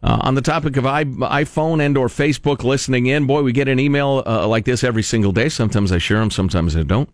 Uh, 0.02 0.18
on 0.22 0.34
the 0.34 0.40
topic 0.40 0.78
of 0.78 0.86
I, 0.86 1.04
iPhone 1.04 1.84
and 1.84 1.98
or 1.98 2.08
Facebook 2.08 2.64
listening 2.64 3.06
in, 3.06 3.26
boy, 3.26 3.42
we 3.42 3.52
get 3.52 3.68
an 3.68 3.78
email 3.78 4.22
uh, 4.24 4.46
like 4.46 4.64
this 4.64 4.82
every 4.82 5.02
single 5.02 5.30
day. 5.30 5.50
Sometimes 5.50 5.92
I 5.92 5.98
share 5.98 6.20
them, 6.20 6.30
sometimes 6.30 6.74
I 6.74 6.84
don't. 6.84 7.10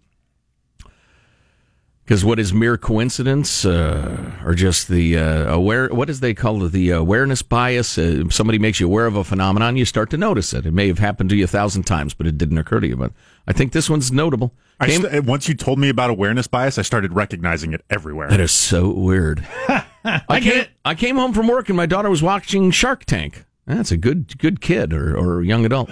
Because 2.07 2.25
what 2.25 2.39
is 2.39 2.55
mere 2.55 2.79
coincidence, 2.79 3.65
uh, 3.65 4.31
or 4.45 4.55
just 4.55 4.87
the 4.87 5.19
uh, 5.19 5.53
aware? 5.53 5.89
What 5.89 6.09
is 6.09 6.21
they 6.21 6.35
call 6.35 6.63
it? 6.63 6.71
The 6.71 6.91
awareness 6.91 7.43
bias. 7.43 7.99
Uh, 7.99 8.29
somebody 8.31 8.61
makes 8.61 8.79
you 8.79 8.87
aware 8.87 9.07
of 9.07 9.17
a 9.17 9.25
phenomenon, 9.25 9.77
you 9.77 9.85
start 9.85 10.11
to 10.11 10.17
notice 10.17 10.55
it. 10.55 10.67
It 10.67 10.73
may 10.73 10.87
have 10.87 11.01
happened 11.01 11.31
to 11.31 11.37
you 11.37 11.43
a 11.43 11.49
thousand 11.49 11.83
times, 11.83 12.15
but 12.15 12.29
it 12.29 12.39
didn't 12.39 12.59
occur 12.59 12.79
to 12.79 12.87
you. 12.87 12.97
But 12.97 13.11
I 13.49 13.53
think 13.53 13.73
this 13.73 13.91
one's 13.91 14.13
notable. 14.13 14.55
I 14.79 14.87
Came- 14.87 15.03
st- 15.03 15.25
once 15.25 15.49
you 15.49 15.57
told 15.57 15.81
me 15.81 15.89
about 15.89 16.11
awareness 16.11 16.47
bias, 16.47 16.79
I 16.79 16.83
started 16.83 17.13
recognizing 17.13 17.73
it 17.73 17.85
everywhere. 17.91 18.29
That 18.31 18.39
is 18.39 18.53
so 18.53 18.89
weird. 18.89 19.45
I 20.05 20.39
came, 20.41 20.65
I 20.85 20.95
came 20.95 21.17
home 21.17 21.33
from 21.33 21.49
work 21.49 21.69
and 21.69 21.77
my 21.77 21.87
daughter 21.87 22.09
was 22.09 22.23
watching 22.23 22.71
Shark 22.71 23.05
Tank. 23.05 23.45
That's 23.67 23.91
a 23.91 23.97
good 23.97 24.39
good 24.39 24.61
kid 24.61 24.93
or, 24.93 25.17
or 25.19 25.43
young 25.43 25.65
adult. 25.67 25.91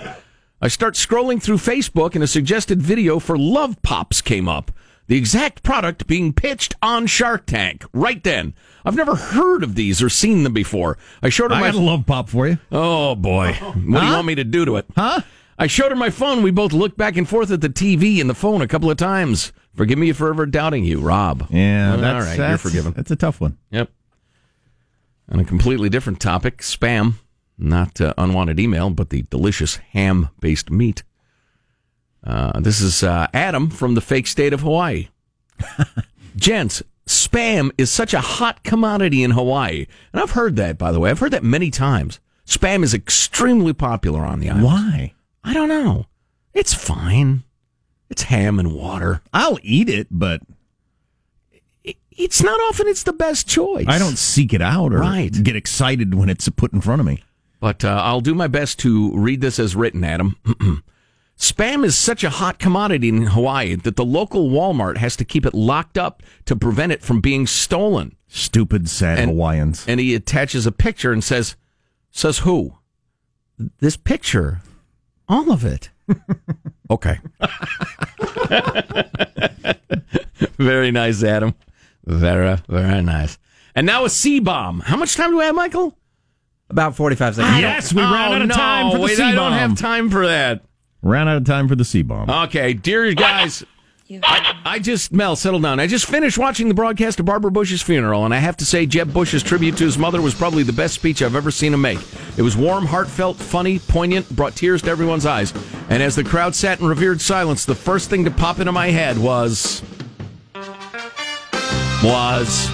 I 0.62 0.68
start 0.68 0.94
scrolling 0.94 1.42
through 1.42 1.56
Facebook 1.56 2.14
and 2.14 2.22
a 2.22 2.28
suggested 2.28 2.80
video 2.80 3.18
for 3.18 3.36
Love 3.36 3.82
Pops 3.82 4.22
came 4.22 4.48
up. 4.48 4.70
The 5.06 5.16
exact 5.16 5.62
product 5.62 6.06
being 6.06 6.32
pitched 6.32 6.74
on 6.80 7.06
Shark 7.06 7.44
Tank 7.46 7.84
right 7.92 8.22
then. 8.24 8.54
I've 8.86 8.96
never 8.96 9.14
heard 9.14 9.62
of 9.62 9.74
these 9.74 10.02
or 10.02 10.08
seen 10.08 10.44
them 10.44 10.54
before. 10.54 10.96
I 11.22 11.28
showed 11.28 11.50
her 11.50 11.56
I 11.56 11.60
my 11.60 11.70
got 11.72 11.78
a 11.78 11.80
love 11.82 12.06
pop 12.06 12.28
for 12.30 12.46
you. 12.48 12.58
Oh 12.72 13.14
boy. 13.14 13.52
What 13.52 13.74
do 13.74 13.80
you 13.82 13.98
Huh? 13.98 14.14
want 14.14 14.26
me 14.26 14.34
to 14.36 14.44
do 14.44 14.64
to 14.64 14.76
it? 14.76 14.86
Huh? 14.96 15.20
I 15.58 15.66
showed 15.66 15.90
her 15.92 15.96
my 15.96 16.10
phone. 16.10 16.42
We 16.42 16.50
both 16.50 16.72
looked 16.72 16.96
back 16.96 17.16
and 17.16 17.28
forth 17.28 17.50
at 17.50 17.60
the 17.60 17.68
TV 17.68 18.20
and 18.20 18.28
the 18.30 18.34
phone 18.34 18.60
a 18.62 18.66
couple 18.66 18.90
of 18.90 18.96
times. 18.96 19.52
Forgive 19.74 19.98
me 19.98 20.12
for 20.12 20.30
ever 20.30 20.46
doubting 20.46 20.84
you, 20.84 21.00
Rob. 21.00 21.46
Yeah, 21.50 21.92
All 21.92 21.98
that's, 21.98 22.26
right, 22.26 22.36
that's 22.38 22.64
you're 22.64 22.70
forgiven. 22.70 22.92
That's 22.96 23.10
a 23.10 23.16
tough 23.16 23.40
one. 23.40 23.58
Yep. 23.70 23.90
On 25.30 25.40
a 25.40 25.44
completely 25.44 25.88
different 25.88 26.20
topic, 26.20 26.58
spam, 26.58 27.14
not 27.58 28.00
uh, 28.00 28.14
unwanted 28.18 28.58
email, 28.60 28.90
but 28.90 29.10
the 29.10 29.22
delicious 29.22 29.76
ham 29.92 30.28
based 30.40 30.70
meat. 30.70 31.02
Uh, 32.26 32.58
this 32.60 32.80
is 32.80 33.02
uh, 33.02 33.26
Adam 33.34 33.68
from 33.70 33.94
the 33.94 34.00
fake 34.00 34.26
state 34.26 34.52
of 34.52 34.60
Hawaii. 34.60 35.08
Gents, 36.36 36.82
spam 37.06 37.70
is 37.78 37.90
such 37.90 38.14
a 38.14 38.20
hot 38.20 38.62
commodity 38.64 39.22
in 39.22 39.32
Hawaii. 39.32 39.86
And 40.12 40.22
I've 40.22 40.30
heard 40.32 40.56
that, 40.56 40.78
by 40.78 40.90
the 40.90 41.00
way. 41.00 41.10
I've 41.10 41.18
heard 41.18 41.32
that 41.32 41.44
many 41.44 41.70
times. 41.70 42.20
Spam 42.46 42.82
is 42.82 42.94
extremely 42.94 43.72
popular 43.72 44.22
on 44.22 44.40
the 44.40 44.48
island. 44.50 44.64
Why? 44.64 45.12
I 45.42 45.52
don't 45.54 45.68
know. 45.68 46.06
It's 46.54 46.72
fine. 46.74 47.42
It's 48.10 48.22
ham 48.24 48.58
and 48.58 48.72
water. 48.72 49.20
I'll 49.32 49.58
eat 49.62 49.88
it, 49.88 50.06
but 50.10 50.40
It's 52.16 52.42
not 52.42 52.60
often 52.68 52.86
it's 52.86 53.02
the 53.02 53.12
best 53.12 53.48
choice. 53.48 53.86
I 53.88 53.98
don't 53.98 54.16
seek 54.18 54.52
it 54.54 54.62
out 54.62 54.92
or 54.92 54.98
Right. 55.00 55.32
get 55.42 55.56
excited 55.56 56.14
when 56.14 56.28
it's 56.28 56.48
put 56.50 56.72
in 56.72 56.80
front 56.80 57.00
of 57.00 57.06
me. 57.06 57.22
But 57.60 57.84
uh, 57.84 58.00
I'll 58.04 58.20
do 58.20 58.34
my 58.34 58.46
best 58.46 58.78
to 58.80 59.10
read 59.16 59.40
this 59.40 59.58
as 59.58 59.74
written, 59.74 60.04
Adam. 60.04 60.36
Spam 61.38 61.84
is 61.84 61.96
such 61.96 62.24
a 62.24 62.30
hot 62.30 62.58
commodity 62.58 63.08
in 63.08 63.26
Hawaii 63.26 63.74
that 63.74 63.96
the 63.96 64.04
local 64.04 64.50
Walmart 64.50 64.96
has 64.98 65.16
to 65.16 65.24
keep 65.24 65.44
it 65.44 65.54
locked 65.54 65.98
up 65.98 66.22
to 66.46 66.54
prevent 66.56 66.92
it 66.92 67.02
from 67.02 67.20
being 67.20 67.46
stolen. 67.46 68.16
Stupid, 68.28 68.88
sad 68.88 69.18
And- 69.18 69.30
Hawaiians. 69.32 69.84
And 69.88 70.00
he 70.00 70.14
attaches 70.14 70.66
a 70.66 70.72
picture 70.72 71.12
and 71.12 71.22
says, 71.24 71.56
"Says 72.10 72.38
who? 72.38 72.74
This 73.80 73.96
picture, 73.96 74.60
all 75.28 75.50
of 75.52 75.64
it." 75.64 75.90
okay. 76.90 77.18
very 80.58 80.90
nice, 80.90 81.22
Adam. 81.22 81.54
Very, 82.04 82.56
very 82.68 83.02
nice. 83.02 83.38
And 83.74 83.86
now 83.86 84.04
a 84.04 84.10
C 84.10 84.40
bomb. 84.40 84.80
How 84.80 84.96
much 84.96 85.14
time 85.16 85.30
do 85.30 85.38
we 85.38 85.44
have, 85.44 85.54
Michael? 85.54 85.96
About 86.70 86.96
45 86.96 87.36
seconds. 87.36 87.60
Yes, 87.60 87.92
we 87.92 88.02
ran 88.02 88.12
Oh, 88.12 88.16
out 88.34 88.42
of 88.42 88.48
no, 88.48 88.54
time 88.54 88.90
for 88.92 88.98
the 88.98 89.04
wait, 89.04 89.20
I 89.20 89.32
don't 89.32 89.52
have 89.52 89.76
time 89.78 90.10
for 90.10 90.26
that. 90.26 90.64
Ran 91.04 91.28
out 91.28 91.36
of 91.36 91.44
time 91.44 91.68
for 91.68 91.76
the 91.76 91.84
C 91.84 92.02
bomb. 92.02 92.30
Okay, 92.30 92.72
dear 92.72 93.12
guys, 93.12 93.62
I, 94.22 94.56
I 94.64 94.78
just 94.78 95.12
Mel, 95.12 95.36
settle 95.36 95.60
down. 95.60 95.78
I 95.78 95.86
just 95.86 96.06
finished 96.06 96.38
watching 96.38 96.68
the 96.68 96.74
broadcast 96.74 97.20
of 97.20 97.26
Barbara 97.26 97.50
Bush's 97.50 97.82
funeral, 97.82 98.24
and 98.24 98.32
I 98.32 98.38
have 98.38 98.56
to 98.56 98.64
say, 98.64 98.86
Jeb 98.86 99.12
Bush's 99.12 99.42
tribute 99.42 99.76
to 99.76 99.84
his 99.84 99.98
mother 99.98 100.22
was 100.22 100.34
probably 100.34 100.62
the 100.62 100.72
best 100.72 100.94
speech 100.94 101.20
I've 101.22 101.36
ever 101.36 101.50
seen 101.50 101.74
him 101.74 101.82
make. 101.82 101.98
It 102.38 102.42
was 102.42 102.56
warm, 102.56 102.86
heartfelt, 102.86 103.36
funny, 103.36 103.78
poignant, 103.80 104.28
brought 104.34 104.56
tears 104.56 104.80
to 104.82 104.90
everyone's 104.90 105.26
eyes. 105.26 105.52
And 105.90 106.02
as 106.02 106.16
the 106.16 106.24
crowd 106.24 106.54
sat 106.54 106.80
in 106.80 106.86
revered 106.86 107.20
silence, 107.20 107.66
the 107.66 107.74
first 107.74 108.08
thing 108.08 108.24
to 108.24 108.30
pop 108.30 108.58
into 108.58 108.72
my 108.72 108.86
head 108.88 109.18
was 109.18 109.82
was 112.02 112.70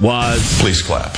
was. 0.00 0.60
Please 0.60 0.80
clap. 0.80 1.14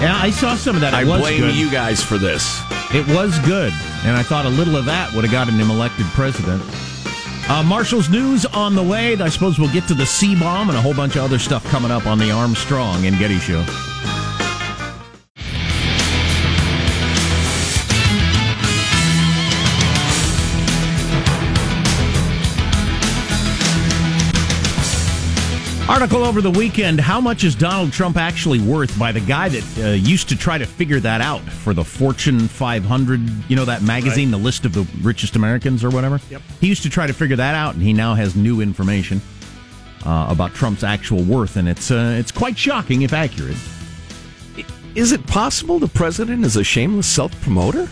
Yeah, 0.00 0.18
I 0.20 0.30
saw 0.30 0.56
some 0.56 0.74
of 0.74 0.80
that. 0.82 0.92
It 0.92 0.96
I 0.96 1.04
was 1.04 1.20
blame 1.20 1.40
good. 1.42 1.54
you 1.54 1.70
guys 1.70 2.02
for 2.02 2.18
this. 2.18 2.60
It 2.92 3.06
was 3.08 3.38
good, 3.40 3.72
and 4.04 4.16
I 4.16 4.22
thought 4.22 4.44
a 4.46 4.50
little 4.50 4.76
of 4.76 4.84
that 4.84 5.12
would 5.14 5.24
have 5.24 5.32
gotten 5.32 5.54
him 5.54 5.70
elected 5.70 6.06
president. 6.06 6.62
Uh, 7.48 7.62
Marshall's 7.62 8.08
news 8.08 8.46
on 8.46 8.74
the 8.74 8.82
way. 8.82 9.16
I 9.16 9.28
suppose 9.28 9.58
we'll 9.58 9.72
get 9.72 9.86
to 9.88 9.94
the 9.94 10.06
C 10.06 10.38
bomb 10.38 10.68
and 10.68 10.78
a 10.78 10.80
whole 10.80 10.94
bunch 10.94 11.16
of 11.16 11.22
other 11.22 11.38
stuff 11.38 11.64
coming 11.64 11.90
up 11.90 12.06
on 12.06 12.18
the 12.18 12.30
Armstrong 12.30 13.06
and 13.06 13.18
Getty 13.18 13.38
show. 13.38 13.93
Article 25.86 26.24
over 26.24 26.40
the 26.40 26.50
weekend 26.50 26.98
How 26.98 27.20
much 27.20 27.44
is 27.44 27.54
Donald 27.54 27.92
Trump 27.92 28.16
actually 28.16 28.58
worth 28.58 28.98
by 28.98 29.12
the 29.12 29.20
guy 29.20 29.50
that 29.50 29.78
uh, 29.78 29.90
used 29.90 30.30
to 30.30 30.36
try 30.36 30.56
to 30.56 30.64
figure 30.64 30.98
that 31.00 31.20
out 31.20 31.42
for 31.42 31.74
the 31.74 31.84
Fortune 31.84 32.48
500, 32.48 33.20
you 33.50 33.54
know, 33.54 33.66
that 33.66 33.82
magazine, 33.82 34.30
the 34.30 34.38
list 34.38 34.64
of 34.64 34.72
the 34.72 34.88
richest 35.02 35.36
Americans 35.36 35.84
or 35.84 35.90
whatever? 35.90 36.20
Yep. 36.30 36.40
He 36.58 36.68
used 36.68 36.84
to 36.84 36.90
try 36.90 37.06
to 37.06 37.12
figure 37.12 37.36
that 37.36 37.54
out, 37.54 37.74
and 37.74 37.82
he 37.82 37.92
now 37.92 38.14
has 38.14 38.34
new 38.34 38.62
information 38.62 39.20
uh, 40.06 40.26
about 40.30 40.54
Trump's 40.54 40.84
actual 40.84 41.22
worth, 41.22 41.56
and 41.56 41.68
it's, 41.68 41.90
uh, 41.90 42.16
it's 42.18 42.32
quite 42.32 42.56
shocking 42.56 43.02
if 43.02 43.12
accurate. 43.12 43.58
Is 44.94 45.12
it 45.12 45.26
possible 45.26 45.78
the 45.78 45.88
president 45.88 46.46
is 46.46 46.56
a 46.56 46.64
shameless 46.64 47.06
self 47.06 47.38
promoter? 47.42 47.90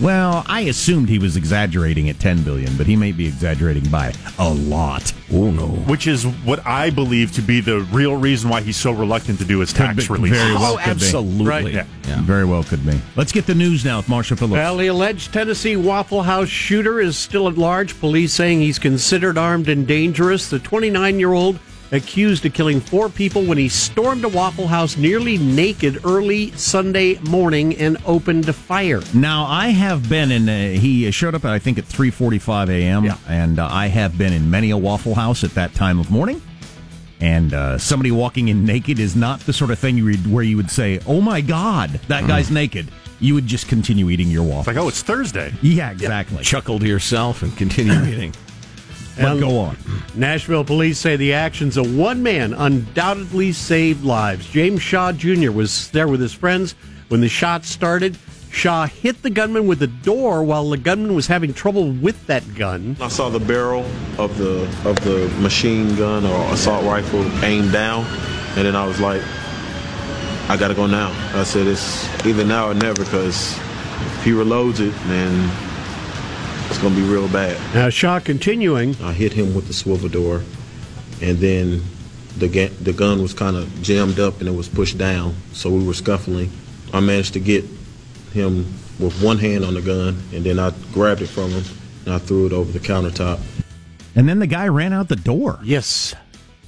Well, 0.00 0.44
I 0.46 0.60
assumed 0.62 1.08
he 1.08 1.18
was 1.18 1.36
exaggerating 1.36 2.08
at 2.08 2.20
10 2.20 2.42
billion, 2.44 2.76
but 2.76 2.86
he 2.86 2.94
may 2.94 3.10
be 3.10 3.26
exaggerating 3.26 3.88
by 3.90 4.12
a 4.38 4.48
lot. 4.48 5.12
Oh 5.32 5.50
no. 5.50 5.66
Which 5.66 6.06
is 6.06 6.24
what 6.24 6.64
I 6.64 6.90
believe 6.90 7.32
to 7.32 7.42
be 7.42 7.60
the 7.60 7.80
real 7.80 8.14
reason 8.16 8.48
why 8.48 8.60
he's 8.60 8.76
so 8.76 8.92
reluctant 8.92 9.38
to 9.40 9.44
do 9.44 9.58
his 9.58 9.72
tax 9.72 10.06
Could 10.06 10.22
be- 10.22 10.28
relief. 10.28 10.32
Very 10.34 10.52
well 10.54 10.74
Oh, 10.74 10.76
could 10.76 10.84
be. 10.84 10.90
absolutely. 10.90 11.46
Right. 11.46 11.74
Yeah. 12.06 12.20
Very 12.22 12.44
well 12.44 12.62
could 12.62 12.86
be. 12.86 13.00
Let's 13.16 13.32
get 13.32 13.46
the 13.46 13.54
news 13.56 13.84
now 13.84 13.96
with 13.98 14.08
Marshall 14.08 14.36
Phillips. 14.36 14.52
Well, 14.52 14.76
the 14.76 14.86
alleged 14.86 15.32
Tennessee 15.32 15.76
Waffle 15.76 16.22
House 16.22 16.48
shooter 16.48 17.00
is 17.00 17.16
still 17.18 17.48
at 17.48 17.58
large. 17.58 17.98
Police 17.98 18.32
saying 18.32 18.60
he's 18.60 18.78
considered 18.78 19.36
armed 19.36 19.68
and 19.68 19.86
dangerous. 19.86 20.48
The 20.48 20.58
29 20.60 21.18
year 21.18 21.32
old 21.32 21.58
accused 21.90 22.44
of 22.44 22.52
killing 22.52 22.80
four 22.80 23.08
people 23.08 23.44
when 23.44 23.56
he 23.58 23.68
stormed 23.68 24.24
a 24.24 24.28
Waffle 24.28 24.66
House 24.66 24.96
nearly 24.96 25.38
naked 25.38 26.04
early 26.04 26.50
Sunday 26.52 27.18
morning 27.20 27.76
and 27.76 27.96
opened 28.06 28.54
fire. 28.54 29.00
Now 29.14 29.44
I 29.46 29.68
have 29.68 30.08
been 30.08 30.30
in. 30.30 30.48
Uh, 30.48 30.78
he 30.78 31.10
showed 31.10 31.34
up, 31.34 31.44
I 31.44 31.58
think, 31.58 31.78
at 31.78 31.84
three 31.84 32.10
forty-five 32.10 32.68
a.m. 32.70 33.04
Yeah. 33.04 33.16
and 33.28 33.58
uh, 33.58 33.68
I 33.70 33.86
have 33.86 34.18
been 34.18 34.32
in 34.32 34.50
many 34.50 34.70
a 34.70 34.76
Waffle 34.76 35.14
House 35.14 35.44
at 35.44 35.50
that 35.52 35.74
time 35.74 35.98
of 35.98 36.10
morning. 36.10 36.42
And 37.20 37.52
uh, 37.52 37.78
somebody 37.78 38.12
walking 38.12 38.46
in 38.46 38.64
naked 38.64 39.00
is 39.00 39.16
not 39.16 39.40
the 39.40 39.52
sort 39.52 39.72
of 39.72 39.78
thing 39.80 39.96
you 39.96 40.04
would, 40.04 40.30
where 40.30 40.44
you 40.44 40.56
would 40.56 40.70
say, 40.70 41.00
"Oh 41.06 41.20
my 41.20 41.40
God, 41.40 41.90
that 42.06 42.28
guy's 42.28 42.50
naked." 42.50 42.88
You 43.20 43.34
would 43.34 43.48
just 43.48 43.66
continue 43.66 44.10
eating 44.10 44.28
your 44.28 44.44
waffle. 44.44 44.72
Like, 44.72 44.80
oh, 44.80 44.86
it's 44.86 45.02
Thursday. 45.02 45.52
yeah, 45.60 45.90
exactly. 45.90 46.44
Chuckle 46.44 46.78
to 46.78 46.86
yourself 46.86 47.42
and 47.42 47.56
continue 47.56 48.00
eating. 48.06 48.32
But 49.18 49.32
And- 49.32 49.40
go 49.40 49.58
on. 49.58 49.76
Nashville 50.14 50.64
police 50.64 50.98
say 50.98 51.16
the 51.16 51.32
actions 51.34 51.76
of 51.76 51.94
one 51.96 52.22
man 52.22 52.52
undoubtedly 52.54 53.52
saved 53.52 54.04
lives. 54.04 54.46
James 54.48 54.80
Shaw 54.82 55.12
Jr. 55.12 55.50
was 55.52 55.90
there 55.90 56.08
with 56.08 56.20
his 56.20 56.32
friends 56.32 56.74
when 57.08 57.20
the 57.20 57.28
shots 57.28 57.68
started. 57.68 58.16
Shaw 58.50 58.86
hit 58.86 59.22
the 59.22 59.28
gunman 59.30 59.66
with 59.66 59.78
the 59.78 59.86
door 59.88 60.42
while 60.42 60.68
the 60.70 60.78
gunman 60.78 61.14
was 61.14 61.26
having 61.26 61.52
trouble 61.52 61.90
with 61.92 62.26
that 62.28 62.42
gun. 62.54 62.96
I 63.00 63.08
saw 63.08 63.28
the 63.28 63.38
barrel 63.38 63.84
of 64.16 64.38
the 64.38 64.62
of 64.88 64.96
the 65.04 65.28
machine 65.40 65.94
gun 65.96 66.24
or 66.24 66.52
assault 66.54 66.84
rifle 66.84 67.22
aimed 67.44 67.72
down, 67.72 68.04
and 68.56 68.66
then 68.66 68.74
I 68.74 68.86
was 68.86 69.00
like, 69.00 69.20
I 70.48 70.56
gotta 70.58 70.74
go 70.74 70.86
now. 70.86 71.12
I 71.38 71.44
said 71.44 71.66
it's 71.66 72.08
either 72.24 72.42
now 72.42 72.68
or 72.70 72.74
never 72.74 73.04
because 73.04 73.52
if 73.58 74.24
he 74.24 74.30
reloads 74.30 74.80
it, 74.80 74.94
then 75.08 75.50
it's 76.78 76.84
gonna 76.84 76.94
be 76.94 77.02
real 77.02 77.26
bad. 77.26 77.58
Now, 77.74 77.88
Shaw 77.88 78.20
continuing. 78.20 78.94
I 79.02 79.12
hit 79.12 79.32
him 79.32 79.52
with 79.52 79.66
the 79.66 79.72
swivel 79.72 80.08
door, 80.08 80.42
and 81.20 81.36
then 81.38 81.82
the 82.38 82.46
ga- 82.46 82.68
the 82.68 82.92
gun 82.92 83.20
was 83.20 83.34
kind 83.34 83.56
of 83.56 83.82
jammed 83.82 84.20
up 84.20 84.38
and 84.38 84.48
it 84.48 84.54
was 84.54 84.68
pushed 84.68 84.96
down, 84.96 85.34
so 85.52 85.70
we 85.70 85.84
were 85.84 85.92
scuffling. 85.92 86.52
I 86.94 87.00
managed 87.00 87.32
to 87.32 87.40
get 87.40 87.64
him 88.32 88.58
with 89.00 89.20
one 89.20 89.38
hand 89.38 89.64
on 89.64 89.74
the 89.74 89.80
gun, 89.80 90.22
and 90.32 90.44
then 90.44 90.60
I 90.60 90.72
grabbed 90.92 91.20
it 91.20 91.26
from 91.26 91.50
him 91.50 91.64
and 92.04 92.14
I 92.14 92.18
threw 92.18 92.46
it 92.46 92.52
over 92.52 92.70
the 92.70 92.78
countertop. 92.78 93.40
And 94.14 94.28
then 94.28 94.38
the 94.38 94.46
guy 94.46 94.68
ran 94.68 94.92
out 94.92 95.08
the 95.08 95.16
door. 95.16 95.58
Yes. 95.64 96.14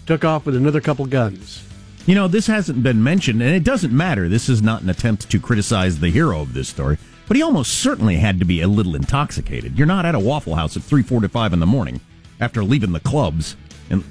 Took 0.06 0.24
off 0.24 0.44
with 0.44 0.56
another 0.56 0.80
couple 0.80 1.06
guns. 1.06 1.62
You 2.06 2.16
know, 2.16 2.26
this 2.26 2.48
hasn't 2.48 2.82
been 2.82 3.00
mentioned, 3.00 3.42
and 3.42 3.54
it 3.54 3.62
doesn't 3.62 3.92
matter. 3.96 4.28
This 4.28 4.48
is 4.48 4.60
not 4.60 4.82
an 4.82 4.90
attempt 4.90 5.30
to 5.30 5.38
criticize 5.38 6.00
the 6.00 6.10
hero 6.10 6.40
of 6.40 6.52
this 6.52 6.68
story, 6.68 6.98
but 7.30 7.36
he 7.36 7.44
almost 7.44 7.74
certainly 7.74 8.16
had 8.16 8.40
to 8.40 8.44
be 8.44 8.60
a 8.60 8.66
little 8.66 8.96
intoxicated. 8.96 9.78
You're 9.78 9.86
not 9.86 10.04
at 10.04 10.16
a 10.16 10.18
Waffle 10.18 10.56
House 10.56 10.76
at 10.76 10.82
3:45 10.82 11.52
in 11.52 11.60
the 11.60 11.66
morning 11.66 12.00
after 12.40 12.64
leaving 12.64 12.90
the 12.90 12.98
clubs. 12.98 13.54
And 13.88 14.02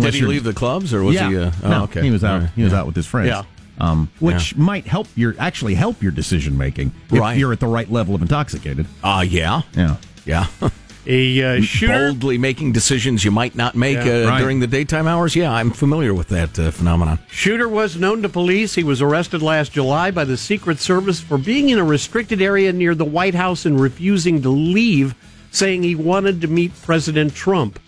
Did 0.00 0.14
he 0.14 0.22
leave 0.22 0.44
the 0.44 0.52
clubs 0.52 0.94
or 0.94 1.02
was 1.02 1.16
yeah. 1.16 1.28
he? 1.28 1.36
Uh, 1.38 1.50
oh, 1.64 1.68
no, 1.68 1.82
okay. 1.82 2.02
he 2.02 2.12
was 2.12 2.22
out. 2.22 2.42
Right. 2.42 2.50
He 2.54 2.62
was 2.62 2.70
Yeah. 2.72 2.78
out 2.78 2.86
with 2.86 2.94
his 2.94 3.04
friends. 3.04 3.30
Yeah. 3.30 3.42
Um, 3.80 4.08
which 4.20 4.54
might 4.56 4.86
help 4.86 5.08
your 5.16 5.34
actually 5.40 5.74
help 5.74 6.00
your 6.00 6.12
decision 6.12 6.56
making 6.56 6.92
if 7.10 7.18
Right. 7.18 7.36
you're 7.36 7.52
at 7.52 7.58
the 7.58 7.66
right 7.66 7.90
level 7.90 8.14
of 8.14 8.22
intoxicated. 8.22 8.86
Ah, 9.02 9.22
yeah, 9.22 9.62
Yeah. 9.74 9.96
yeah. 10.24 10.46
A 11.10 11.42
uh, 11.42 11.60
shooter. 11.62 12.10
Boldly 12.10 12.36
making 12.36 12.72
decisions 12.72 13.24
you 13.24 13.30
might 13.30 13.54
not 13.54 13.74
make 13.74 13.96
Yeah. 13.96 14.24
uh, 14.24 14.28
Right. 14.28 14.40
during 14.40 14.60
the 14.60 14.66
daytime 14.66 15.08
hours. 15.08 15.34
Yeah, 15.34 15.50
I'm 15.50 15.70
familiar 15.70 16.12
with 16.12 16.28
that 16.28 16.58
uh, 16.58 16.70
phenomenon. 16.70 17.18
Shooter 17.30 17.66
was 17.68 17.96
known 17.96 18.20
to 18.22 18.28
police. 18.28 18.74
He 18.74 18.84
was 18.84 19.00
arrested 19.00 19.40
last 19.40 19.72
July 19.72 20.10
by 20.10 20.24
the 20.24 20.36
Secret 20.36 20.78
Service 20.80 21.18
for 21.20 21.38
being 21.38 21.70
in 21.70 21.78
a 21.78 21.84
restricted 21.84 22.42
area 22.42 22.72
near 22.74 22.94
the 22.94 23.06
White 23.06 23.34
House 23.34 23.64
and 23.64 23.80
refusing 23.80 24.42
to 24.42 24.50
leave, 24.50 25.14
saying 25.50 25.82
he 25.82 25.94
wanted 25.94 26.42
to 26.42 26.46
meet 26.48 26.72
President 26.82 27.34
Trump. 27.34 27.80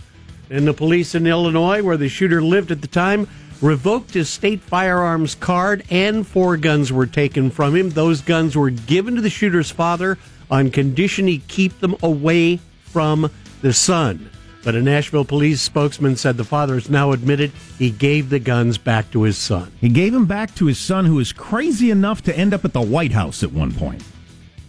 And 0.48 0.66
the 0.66 0.72
police 0.72 1.14
in 1.14 1.26
Illinois, 1.26 1.82
where 1.82 1.98
the 1.98 2.08
shooter 2.08 2.40
lived 2.42 2.70
at 2.70 2.80
the 2.80 2.88
time, 2.88 3.28
revoked 3.60 4.14
his 4.14 4.30
state 4.30 4.62
firearms 4.62 5.34
card 5.34 5.84
and 5.90 6.26
four 6.26 6.56
guns 6.56 6.90
were 6.90 7.06
taken 7.06 7.50
from 7.50 7.76
him. 7.76 7.90
Those 7.90 8.22
guns 8.22 8.56
were 8.56 8.70
given 8.70 9.14
to 9.16 9.20
the 9.20 9.28
shooter's 9.28 9.70
father 9.70 10.16
on 10.50 10.70
condition 10.70 11.26
he 11.26 11.38
keep 11.46 11.78
them 11.80 11.94
away 12.02 12.58
from 12.92 13.30
the 13.62 13.72
son. 13.72 14.30
But 14.62 14.74
a 14.74 14.82
Nashville 14.82 15.24
police 15.24 15.62
spokesman 15.62 16.16
said 16.16 16.36
the 16.36 16.44
father 16.44 16.74
has 16.74 16.90
now 16.90 17.12
admitted 17.12 17.50
he 17.78 17.90
gave 17.90 18.28
the 18.28 18.38
guns 18.38 18.76
back 18.76 19.10
to 19.12 19.22
his 19.22 19.38
son. 19.38 19.72
He 19.80 19.88
gave 19.88 20.14
him 20.14 20.26
back 20.26 20.54
to 20.56 20.66
his 20.66 20.78
son, 20.78 21.06
who 21.06 21.14
was 21.14 21.32
crazy 21.32 21.90
enough 21.90 22.22
to 22.22 22.36
end 22.36 22.52
up 22.52 22.64
at 22.64 22.74
the 22.74 22.82
White 22.82 23.12
House 23.12 23.42
at 23.42 23.52
one 23.52 23.72
point. 23.72 24.02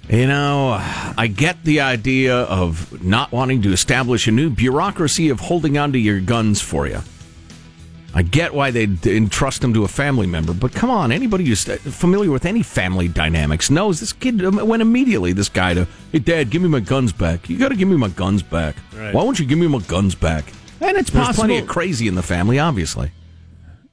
You 0.10 0.28
know, 0.28 0.78
I 1.18 1.28
get 1.28 1.64
the 1.64 1.82
idea 1.82 2.36
of 2.36 3.04
not 3.04 3.32
wanting 3.32 3.62
to 3.64 3.72
establish 3.72 4.28
a 4.28 4.32
new 4.32 4.50
bureaucracy 4.50 5.30
of 5.30 5.40
holding 5.40 5.78
onto 5.78 6.00
your 6.00 6.20
guns 6.20 6.62
for 6.62 6.88
you. 6.88 7.02
I 8.14 8.24
get 8.24 8.54
why 8.54 8.72
they'd 8.72 9.06
entrust 9.08 9.62
them 9.62 9.74
to 9.74 9.86
a 9.86 9.88
family 9.88 10.28
member, 10.28 10.54
but 10.54 10.74
come 10.74 10.90
on, 10.90 11.12
anybody 11.12 11.46
who's 11.46 11.68
uh, 11.68 11.78
familiar 11.78 12.30
with 12.30 12.46
any 12.46 12.62
family 12.62 13.08
dynamics 13.08 13.70
knows 13.70 14.02
this 14.02 14.12
kid 14.12 14.44
um, 14.44 14.68
went 14.68 14.82
immediately, 14.82 15.32
this 15.32 15.48
guy, 15.48 15.74
to, 15.74 15.88
hey, 16.12 16.20
Dad, 16.20 16.50
give 16.50 16.62
me 16.62 16.68
my 16.68 16.82
guns 16.82 17.14
back. 17.14 17.50
You 17.50 17.58
got 17.58 17.70
to 17.70 17.76
give 17.76 17.88
me 17.88 17.96
my 17.96 18.10
guns 18.10 18.44
back. 18.44 18.76
Right. 18.94 19.14
Why 19.14 19.24
won't 19.24 19.40
you 19.40 19.46
give 19.46 19.60
me 19.60 19.68
my 19.68 19.80
guns 19.80 20.14
back? 20.14 20.52
And 20.82 20.98
it's 20.98 21.10
There's 21.10 21.28
possible. 21.28 21.46
plenty 21.46 21.60
of 21.60 21.68
crazy 21.68 22.08
in 22.08 22.16
the 22.16 22.24
family, 22.24 22.60
obviously. 22.60 23.12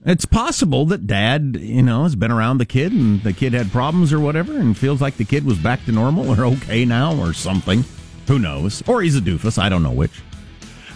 It's 0.04 0.24
possible 0.24 0.87
that 0.87 1.07
dad, 1.07 1.57
you 1.61 1.83
know, 1.83 2.04
has 2.04 2.16
been 2.16 2.31
around 2.31 2.59
the 2.59 2.66
kid 2.66 2.92
and 2.92 3.22
the 3.22 3.33
kid 3.33 3.52
had 3.52 3.70
problems 3.70 4.12
or 4.12 4.18
whatever 4.18 4.57
and 4.57 4.76
feels 4.76 5.00
like 5.00 5.16
the 5.16 5.24
kid 5.24 5.44
was 5.44 5.59
back 5.59 5.85
to 5.85 5.92
normal 5.92 6.31
or 6.31 6.44
okay 6.54 6.85
now 6.85 7.14
or 7.16 7.33
something. 7.33 7.85
Who 8.26 8.38
knows? 8.38 8.83
Or 8.88 9.02
he's 9.02 9.16
a 9.16 9.20
doofus. 9.20 9.59
I 9.59 9.68
don't 9.68 9.83
know 9.83 9.92
which. 9.92 10.22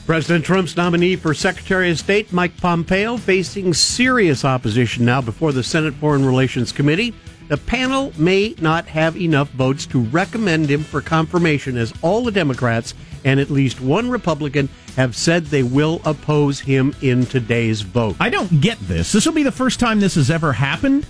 President 0.06 0.44
Trump's 0.44 0.76
nominee 0.76 1.14
for 1.14 1.32
Secretary 1.32 1.88
of 1.90 1.98
State, 1.98 2.32
Mike 2.32 2.56
Pompeo, 2.56 3.16
facing 3.16 3.72
serious 3.72 4.44
opposition 4.44 5.04
now 5.04 5.20
before 5.20 5.52
the 5.52 5.62
Senate 5.62 5.94
Foreign 5.94 6.26
Relations 6.26 6.72
Committee. 6.72 7.14
The 7.48 7.56
panel 7.56 8.12
may 8.18 8.56
not 8.60 8.86
have 8.86 9.16
enough 9.16 9.50
votes 9.50 9.86
to 9.86 10.00
recommend 10.00 10.68
him 10.68 10.82
for 10.82 11.00
confirmation, 11.00 11.76
as 11.76 11.92
all 12.02 12.24
the 12.24 12.32
Democrats 12.32 12.94
and 13.24 13.38
at 13.38 13.48
least 13.48 13.80
one 13.80 14.10
Republican 14.10 14.68
have 14.96 15.14
said 15.14 15.46
they 15.46 15.62
will 15.62 16.02
oppose 16.04 16.58
him 16.58 16.94
in 17.00 17.24
today's 17.24 17.82
vote. 17.82 18.16
I 18.18 18.28
don't 18.28 18.60
get 18.60 18.80
this. 18.80 19.12
This 19.12 19.24
will 19.24 19.32
be 19.32 19.44
the 19.44 19.52
first 19.52 19.78
time 19.78 20.00
this 20.00 20.16
has 20.16 20.32
ever 20.32 20.52
happened 20.52 21.06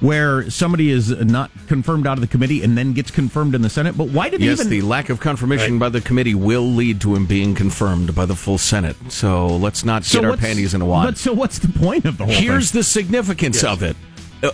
where 0.00 0.50
somebody 0.50 0.90
is 0.90 1.10
not 1.10 1.50
confirmed 1.66 2.06
out 2.06 2.18
of 2.18 2.20
the 2.20 2.26
committee 2.26 2.62
and 2.62 2.76
then 2.76 2.92
gets 2.92 3.10
confirmed 3.10 3.54
in 3.54 3.62
the 3.62 3.70
Senate. 3.70 3.96
But 3.96 4.08
why 4.08 4.28
did 4.28 4.40
Yes, 4.40 4.58
they 4.58 4.64
even 4.66 4.70
the 4.80 4.86
lack 4.86 5.08
of 5.08 5.20
confirmation 5.20 5.78
by 5.78 5.88
the 5.88 6.00
committee 6.00 6.34
will 6.34 6.66
lead 6.66 7.00
to 7.02 7.14
him 7.14 7.26
being 7.26 7.54
confirmed 7.54 8.14
by 8.14 8.26
the 8.26 8.34
full 8.34 8.58
Senate. 8.58 8.96
So 9.08 9.46
let's 9.46 9.84
not 9.84 10.04
So 10.04 10.20
get 10.20 10.30
our 10.30 10.36
panties 10.36 10.74
in 10.74 10.82
a 10.82 10.84
wad. 10.84 11.06
But 11.06 11.18
so 11.18 11.32
what's 11.32 11.58
the 11.58 11.68
point 11.68 12.04
of 12.04 12.18
the 12.18 12.26
whole 12.26 12.34
Here's 12.34 12.70
thing? 12.72 12.80
the 12.80 12.84
significance 12.84 13.64
of 13.64 13.82
it. 13.82 13.96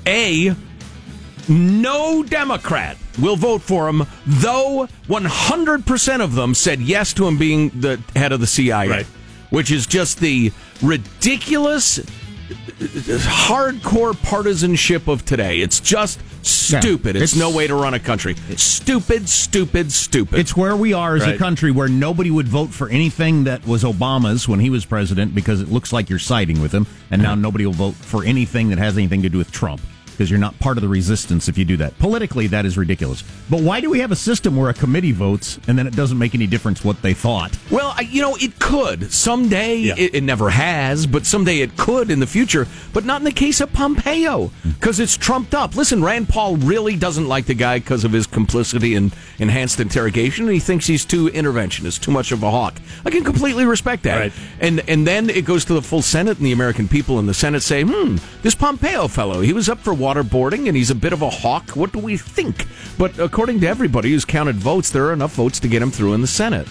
A, 0.06 0.54
no 1.48 2.22
Democrat 2.22 2.96
will 3.18 3.36
vote 3.36 3.62
for 3.62 3.88
him, 3.88 4.04
though 4.26 4.88
100% 5.08 6.20
of 6.20 6.34
them 6.34 6.54
said 6.54 6.80
yes 6.80 7.12
to 7.14 7.26
him 7.26 7.38
being 7.38 7.70
the 7.70 8.00
head 8.14 8.30
of 8.32 8.40
the 8.40 8.46
CIA, 8.46 8.88
Right. 8.88 9.06
which 9.50 9.70
is 9.72 9.86
just 9.86 10.20
the 10.20 10.52
ridiculous, 10.82 11.98
hardcore 12.80 14.20
partisanship 14.22 15.08
of 15.08 15.24
today. 15.24 15.60
It's 15.60 15.80
just 15.80 16.20
stupid. 16.44 17.16
Yeah, 17.16 17.22
it's, 17.22 17.32
it's- 17.34 17.36
no 17.36 17.54
way 17.56 17.66
to 17.66 17.74
run 17.74 17.94
a 17.94 17.98
country. 17.98 18.34
Stupid, 18.56 19.28
stupid, 19.28 19.92
stupid. 19.92 20.38
It's 20.38 20.56
where 20.56 20.76
we 20.76 20.92
are 20.92 21.16
as 21.16 21.26
a 21.26 21.36
country 21.38 21.70
where 21.70 21.88
nobody 21.88 22.30
would 22.30 22.48
vote 22.48 22.70
for 22.70 22.88
anything 22.88 23.44
that 23.44 23.66
was 23.66 23.84
Obama's 23.84 24.48
when 24.48 24.60
he 24.60 24.70
was 24.70 24.84
president 24.84 25.34
because 25.34 25.60
it 25.60 25.70
looks 25.70 25.92
like 25.92 26.08
you're 26.10 26.18
siding 26.18 26.60
with 26.60 26.72
him, 26.72 26.86
and 27.10 27.22
now 27.22 27.34
nobody 27.34 27.66
will 27.66 27.72
vote 27.72 27.94
for 27.94 28.24
anything 28.24 28.70
that 28.70 28.78
has 28.78 28.96
anything 28.96 29.22
to 29.22 29.28
do 29.28 29.38
with 29.38 29.50
Trump. 29.52 29.80
Because 30.20 30.30
you're 30.30 30.38
not 30.38 30.58
part 30.58 30.76
of 30.76 30.82
the 30.82 30.88
resistance 30.88 31.48
if 31.48 31.56
you 31.56 31.64
do 31.64 31.78
that. 31.78 31.98
Politically, 31.98 32.46
that 32.48 32.66
is 32.66 32.76
ridiculous. 32.76 33.24
But 33.48 33.62
why 33.62 33.80
do 33.80 33.88
we 33.88 34.00
have 34.00 34.12
a 34.12 34.16
system 34.16 34.54
where 34.54 34.68
a 34.68 34.74
committee 34.74 35.12
votes 35.12 35.58
and 35.66 35.78
then 35.78 35.86
it 35.86 35.96
doesn't 35.96 36.18
make 36.18 36.34
any 36.34 36.46
difference 36.46 36.84
what 36.84 37.00
they 37.00 37.14
thought? 37.14 37.58
Well, 37.70 37.94
I- 37.96 38.02
you 38.02 38.20
know, 38.20 38.36
it 38.36 38.58
could. 38.58 39.10
Someday, 39.14 39.80
it, 39.80 40.16
it 40.16 40.22
never 40.22 40.50
has, 40.50 41.06
but 41.06 41.24
someday 41.24 41.60
it 41.60 41.74
could 41.78 42.10
in 42.10 42.20
the 42.20 42.26
future, 42.26 42.66
but 42.92 43.06
not 43.06 43.22
in 43.22 43.24
the 43.24 43.32
case 43.32 43.62
of 43.62 43.72
Pompeo, 43.72 44.50
because 44.62 45.00
it's 45.00 45.16
trumped 45.16 45.54
up. 45.54 45.74
Listen, 45.74 46.04
Rand 46.04 46.28
Paul 46.28 46.56
really 46.56 46.96
doesn't 46.96 47.26
like 47.26 47.46
the 47.46 47.54
guy 47.54 47.78
because 47.78 48.04
of 48.04 48.12
his 48.12 48.26
complicity 48.26 48.94
in 48.96 49.12
enhanced 49.38 49.80
interrogation, 49.80 50.44
and 50.44 50.52
he 50.52 50.60
thinks 50.60 50.86
he's 50.86 51.06
too 51.06 51.28
interventionist, 51.28 52.02
too 52.02 52.10
much 52.10 52.30
of 52.30 52.42
a 52.42 52.50
hawk. 52.50 52.74
I 53.06 53.10
can 53.10 53.24
completely 53.24 53.64
respect 53.64 54.02
that. 54.02 54.18
Right. 54.18 54.32
And, 54.60 54.82
and 54.86 55.06
then 55.06 55.30
it 55.30 55.46
goes 55.46 55.64
to 55.64 55.72
the 55.72 55.80
full 55.80 56.02
Senate, 56.02 56.36
and 56.36 56.44
the 56.44 56.52
American 56.52 56.88
people 56.88 57.18
in 57.18 57.24
the 57.26 57.32
Senate 57.32 57.62
say, 57.62 57.84
hmm, 57.84 58.16
this 58.42 58.54
Pompeo 58.54 59.08
fellow, 59.08 59.40
he 59.40 59.54
was 59.54 59.70
up 59.70 59.78
for 59.78 59.94
waterboarding, 60.10 60.66
and 60.66 60.76
he's 60.76 60.90
a 60.90 60.94
bit 60.94 61.12
of 61.12 61.22
a 61.22 61.30
hawk. 61.30 61.70
What 61.70 61.92
do 61.92 61.98
we 61.98 62.16
think? 62.16 62.66
But 62.98 63.18
according 63.18 63.60
to 63.60 63.68
everybody 63.68 64.10
who's 64.10 64.24
counted 64.24 64.56
votes, 64.56 64.90
there 64.90 65.06
are 65.06 65.12
enough 65.12 65.34
votes 65.34 65.60
to 65.60 65.68
get 65.68 65.82
him 65.82 65.90
through 65.90 66.14
in 66.14 66.20
the 66.20 66.26
Senate. 66.26 66.66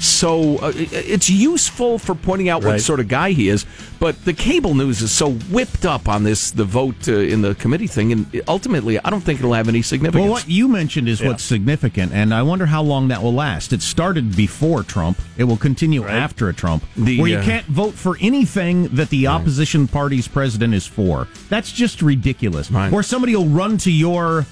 So 0.00 0.58
uh, 0.58 0.72
it's 0.74 1.30
useful 1.30 1.98
for 1.98 2.14
pointing 2.14 2.48
out 2.48 2.62
what 2.62 2.80
sort 2.80 3.00
of 3.00 3.08
guy 3.08 3.30
he 3.30 3.48
is, 3.48 3.64
but 4.00 4.22
the 4.24 4.32
cable 4.34 4.74
news 4.74 5.00
is 5.00 5.10
so 5.10 5.30
whipped 5.32 5.86
up 5.86 6.08
on 6.08 6.24
this 6.24 6.50
the 6.50 6.64
vote 6.64 7.08
uh, 7.08 7.12
in 7.12 7.40
the 7.42 7.54
committee 7.54 7.86
thing, 7.86 8.12
and 8.12 8.42
ultimately, 8.46 8.98
I 8.98 9.08
don't 9.08 9.22
think 9.22 9.38
it'll 9.38 9.54
have 9.54 9.68
any 9.68 9.80
significance. 9.82 10.22
Well, 10.22 10.30
what 10.30 10.48
you 10.48 10.68
mentioned 10.68 11.08
is 11.08 11.20
Yeah. 11.20 11.28
what's 11.28 11.42
significant, 11.42 12.12
and 12.12 12.34
I 12.34 12.42
wonder 12.42 12.66
how 12.66 12.82
long 12.82 13.08
that 13.08 13.22
will 13.22 13.32
last. 13.32 13.72
It 13.72 13.80
started 13.82 14.36
before 14.36 14.82
Trump. 14.82 15.18
It 15.38 15.44
will 15.44 15.56
continue 15.56 16.04
after 16.06 16.48
a 16.48 16.54
Trump, 16.54 16.84
The, 16.96 17.18
where 17.20 17.30
you 17.30 17.38
uh, 17.38 17.42
can't 17.44 17.66
vote 17.66 17.94
for 17.94 18.18
anything 18.20 18.88
that 18.88 19.08
the 19.10 19.26
opposition 19.28 19.88
party's 19.88 20.28
president 20.28 20.74
is 20.74 20.86
for. 20.86 21.28
That's 21.48 21.72
just 21.72 22.02
ridiculous. 22.02 22.70
Right. 22.70 22.92
Or 22.92 23.02
somebody 23.02 23.34
will 23.34 23.46
run 23.46 23.78
to 23.78 23.90
your 23.90 24.44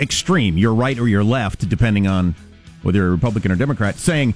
extreme, 0.00 0.58
your 0.58 0.74
right 0.74 0.98
or 0.98 1.08
your 1.08 1.24
left, 1.24 1.66
depending 1.68 2.06
on 2.06 2.34
whether 2.82 2.98
you're 2.98 3.08
a 3.08 3.12
Republican 3.12 3.52
or 3.52 3.56
Democrat, 3.56 3.96
saying, 3.96 4.34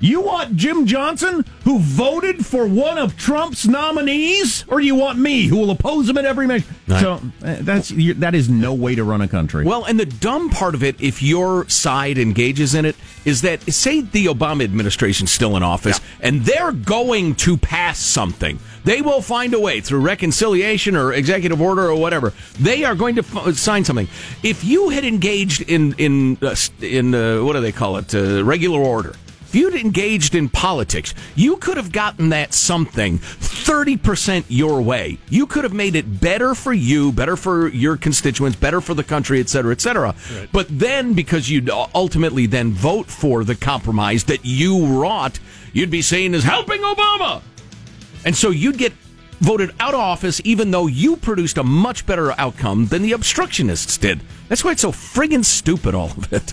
you 0.00 0.20
want 0.20 0.56
Jim 0.56 0.86
Johnson, 0.86 1.44
who 1.64 1.78
voted 1.78 2.44
for 2.44 2.66
one 2.66 2.98
of 2.98 3.16
Trump's 3.16 3.66
nominees, 3.66 4.64
or 4.68 4.80
do 4.80 4.86
you 4.86 4.94
want 4.94 5.18
me, 5.18 5.46
who 5.46 5.56
will 5.56 5.70
oppose 5.70 6.08
him 6.08 6.18
at 6.18 6.24
every 6.24 6.46
measure? 6.46 6.66
Right. 6.86 7.00
So 7.00 7.20
uh, 7.42 7.56
that's 7.60 7.88
that 8.16 8.34
is 8.34 8.48
no 8.48 8.74
way 8.74 8.94
to 8.94 9.04
run 9.04 9.20
a 9.20 9.28
country. 9.28 9.64
Well, 9.64 9.84
and 9.84 9.98
the 9.98 10.06
dumb 10.06 10.50
part 10.50 10.74
of 10.74 10.82
it, 10.82 11.00
if 11.00 11.22
your 11.22 11.68
side 11.68 12.18
engages 12.18 12.74
in 12.74 12.84
it, 12.84 12.96
is 13.24 13.42
that 13.42 13.62
say 13.72 14.02
the 14.02 14.26
Obama 14.26 14.64
administration's 14.64 15.30
still 15.30 15.56
in 15.56 15.62
office 15.62 16.00
and 16.20 16.42
they're 16.42 16.72
going 16.72 17.34
to 17.36 17.56
pass 17.56 17.98
something. 17.98 18.58
They 18.84 19.02
will 19.02 19.20
find 19.20 19.52
a 19.52 19.58
way 19.58 19.80
through 19.80 20.00
reconciliation 20.00 20.94
or 20.94 21.12
executive 21.12 21.60
order 21.60 21.88
or 21.88 21.96
whatever. 21.96 22.32
They 22.60 22.84
are 22.84 22.94
going 22.94 23.16
to 23.16 23.22
f- 23.22 23.54
sign 23.56 23.84
something. 23.84 24.06
If 24.44 24.62
you 24.62 24.90
had 24.90 25.04
engaged 25.04 25.62
in 25.62 25.94
in 25.94 26.38
uh, 26.40 26.54
in 26.80 27.14
uh, 27.14 27.42
what 27.42 27.54
do 27.54 27.60
they 27.60 27.72
call 27.72 27.96
it, 27.96 28.14
uh, 28.14 28.44
regular 28.44 28.80
order. 28.80 29.14
If 29.56 29.62
you'd 29.62 29.74
engaged 29.74 30.34
in 30.34 30.50
politics, 30.50 31.14
you 31.34 31.56
could 31.56 31.78
have 31.78 31.90
gotten 31.90 32.28
that 32.28 32.52
something 32.52 33.20
30% 33.20 34.44
your 34.48 34.82
way. 34.82 35.16
You 35.30 35.46
could 35.46 35.64
have 35.64 35.72
made 35.72 35.94
it 35.94 36.20
better 36.20 36.54
for 36.54 36.74
you, 36.74 37.10
better 37.10 37.36
for 37.36 37.68
your 37.68 37.96
constituents, 37.96 38.58
better 38.58 38.82
for 38.82 38.92
the 38.92 39.02
country, 39.02 39.40
et 39.40 39.48
cetera, 39.48 39.72
et 39.72 39.80
cetera. 39.80 40.14
But 40.52 40.66
then, 40.68 41.14
because 41.14 41.48
you'd 41.48 41.70
ultimately 41.70 42.44
then 42.44 42.72
vote 42.72 43.06
for 43.06 43.44
the 43.44 43.54
compromise 43.54 44.24
that 44.24 44.44
you 44.44 44.84
wrought, 44.88 45.40
you'd 45.72 45.90
be 45.90 46.02
seen 46.02 46.34
as 46.34 46.44
helping 46.44 46.82
Obama. 46.82 47.40
And 48.26 48.36
so 48.36 48.50
you'd 48.50 48.76
get 48.76 48.92
voted 49.40 49.70
out 49.80 49.94
of 49.94 50.00
office 50.00 50.38
even 50.44 50.70
though 50.70 50.86
you 50.86 51.16
produced 51.16 51.56
a 51.56 51.62
much 51.62 52.04
better 52.04 52.32
outcome 52.32 52.88
than 52.88 53.00
the 53.00 53.12
obstructionists 53.12 53.96
did. 53.96 54.20
That's 54.50 54.62
why 54.62 54.72
it's 54.72 54.82
so 54.82 54.92
friggin' 54.92 55.46
stupid, 55.46 55.94
all 55.94 56.10
of 56.10 56.30
it. 56.30 56.52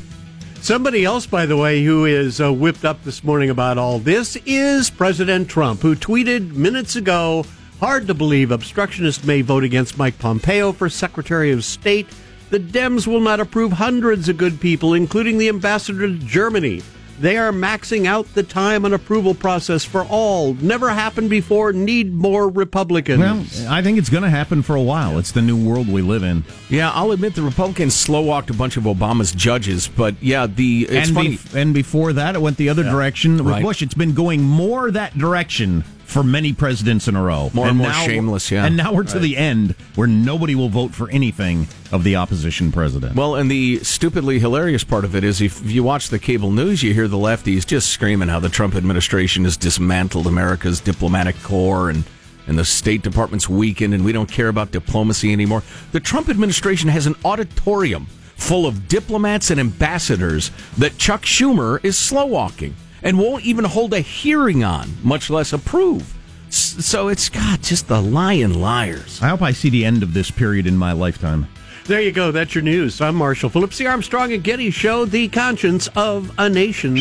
Somebody 0.63 1.03
else, 1.03 1.27
by 1.27 1.45
the 1.45 1.57
way, 1.57 1.83
who 1.83 2.05
is 2.05 2.39
uh, 2.39 2.53
whipped 2.53 2.85
up 2.85 3.03
this 3.03 3.21
morning 3.21 3.49
about 3.49 3.77
all 3.77 3.99
this 3.99 4.37
is 4.45 4.89
President 4.89 5.49
Trump, 5.49 5.81
who 5.81 5.93
tweeted 5.93 6.53
minutes 6.53 6.95
ago 6.95 7.43
Hard 7.81 8.07
to 8.07 8.13
believe 8.13 8.49
obstructionists 8.49 9.25
may 9.25 9.41
vote 9.41 9.65
against 9.65 9.97
Mike 9.97 10.17
Pompeo 10.19 10.71
for 10.71 10.87
Secretary 10.87 11.51
of 11.51 11.65
State. 11.65 12.07
The 12.49 12.61
Dems 12.61 13.05
will 13.05 13.19
not 13.19 13.41
approve 13.41 13.73
hundreds 13.73 14.29
of 14.29 14.37
good 14.37 14.61
people, 14.61 14.93
including 14.93 15.37
the 15.37 15.49
ambassador 15.49 16.07
to 16.07 16.17
Germany. 16.17 16.81
They 17.23 17.37
are 17.37 17.53
maxing 17.53 18.05
out 18.05 18.27
the 18.33 18.43
time 18.43 18.83
and 18.83 18.93
approval 18.93 19.33
process 19.33 19.85
for 19.85 20.03
all. 20.09 20.55
Never 20.55 20.89
happened 20.89 21.29
before. 21.29 21.71
Need 21.71 22.13
more 22.13 22.49
Republicans. 22.49 23.21
Well, 23.21 23.45
I 23.71 23.81
think 23.81 23.97
it's 23.97 24.09
going 24.09 24.23
to 24.23 24.29
happen 24.29 24.61
for 24.61 24.75
a 24.75 24.81
while. 24.81 25.17
It's 25.17 25.31
the 25.31 25.41
new 25.41 25.55
world 25.55 25.87
we 25.87 26.01
live 26.01 26.23
in. 26.23 26.43
Yeah, 26.69 26.91
I'll 26.91 27.11
admit 27.11 27.33
the 27.35 27.41
Republicans 27.41 27.95
slow 27.95 28.19
walked 28.19 28.49
a 28.49 28.53
bunch 28.53 28.75
of 28.75 28.83
Obama's 28.83 29.31
judges, 29.31 29.87
but 29.87 30.21
yeah, 30.21 30.47
the 30.47 30.83
it's 30.89 31.07
and, 31.07 31.15
funny. 31.15 31.37
bef- 31.37 31.55
and 31.55 31.73
before 31.73 32.11
that, 32.11 32.35
it 32.35 32.41
went 32.41 32.57
the 32.57 32.67
other 32.67 32.83
direction 32.83 33.37
with 33.37 33.47
Right. 33.47 33.63
Bush. 33.63 33.81
It's 33.81 33.93
been 33.93 34.13
going 34.13 34.43
more 34.43 34.91
that 34.91 35.17
direction 35.17 35.85
for 36.13 36.23
many 36.23 36.53
presidents 36.53 37.07
in 37.07 37.15
a 37.15 37.21
row. 37.23 37.49
More 37.53 37.67
and 37.67 37.77
more 37.77 37.91
shameless, 37.91 38.51
yeah. 38.51 38.65
And 38.65 38.77
now 38.77 38.93
we're 38.93 39.03
to 39.03 39.13
Right. 39.15 39.21
the 39.23 39.35
end 39.37 39.73
where 39.95 40.07
nobody 40.07 40.53
will 40.53 40.69
vote 40.69 40.93
for 40.93 41.09
anything 41.09 41.67
of 41.91 42.03
the 42.03 42.15
opposition 42.15 42.71
president. 42.71 43.15
Well, 43.15 43.35
and 43.35 43.49
the 43.49 43.79
stupidly 43.83 44.37
hilarious 44.39 44.83
part 44.83 45.05
of 45.05 45.15
it 45.15 45.23
is 45.23 45.41
if 45.41 45.69
you 45.69 45.81
watch 45.83 46.09
the 46.09 46.19
cable 46.19 46.51
news, 46.51 46.83
you 46.83 46.93
hear 46.93 47.07
the 47.07 47.17
lefties 47.17 47.65
just 47.65 47.89
screaming 47.89 48.29
how 48.29 48.39
the 48.39 48.49
Trump 48.49 48.75
administration 48.75 49.43
has 49.45 49.57
dismantled 49.57 50.27
America's 50.27 50.79
diplomatic 50.79 51.35
corps 51.43 51.89
and 51.89 52.03
and 52.45 52.59
the 52.59 52.65
State 52.65 53.01
Department's 53.01 53.47
weakened 53.47 53.93
and 53.93 54.03
we 54.03 54.11
don't 54.11 54.29
care 54.29 54.49
about 54.49 54.69
diplomacy 54.71 55.31
anymore. 55.31 55.63
The 55.93 56.01
Trump 56.01 56.27
administration 56.29 56.89
has 56.89 57.07
an 57.07 57.15
auditorium 57.23 58.05
full 58.35 58.65
of 58.67 58.87
diplomats 58.89 59.49
and 59.49 59.59
ambassadors 59.61 60.51
that 60.77 60.97
Chuck 60.97 61.21
Schumer 61.23 61.79
is 61.85 61.97
slow 61.97 62.25
walking 62.25 62.75
and 63.03 63.19
won't 63.19 63.43
even 63.45 63.65
hold 63.65 63.93
a 63.93 63.99
hearing 63.99 64.63
on, 64.63 64.89
much 65.03 65.29
less 65.29 65.53
approve. 65.53 66.13
S- 66.47 66.85
So 66.85 67.07
it's 67.09 67.29
God, 67.29 67.61
just 67.61 67.87
the 67.87 68.01
lying 68.01 68.53
liars. 68.59 69.21
I 69.21 69.27
hope 69.29 69.41
I 69.41 69.51
see 69.51 69.69
the 69.69 69.85
end 69.85 70.01
of 70.03 70.13
this 70.13 70.31
period 70.31 70.65
in 70.67 70.77
my 70.77 70.91
lifetime. 70.93 71.47
There 71.85 72.01
you 72.01 72.13
go. 72.13 72.31
That's 72.31 72.55
your 72.55 72.63
news. 72.63 73.01
I'm 73.01 73.15
Marshall 73.15 73.49
Phillips, 73.49 73.77
the 73.77 73.87
Armstrong 73.87 74.31
and 74.31 74.41
Getty 74.43 74.71
Show, 74.71 75.03
the 75.05 75.27
conscience 75.27 75.89
of 75.95 76.31
a 76.37 76.47
nation. 76.49 76.97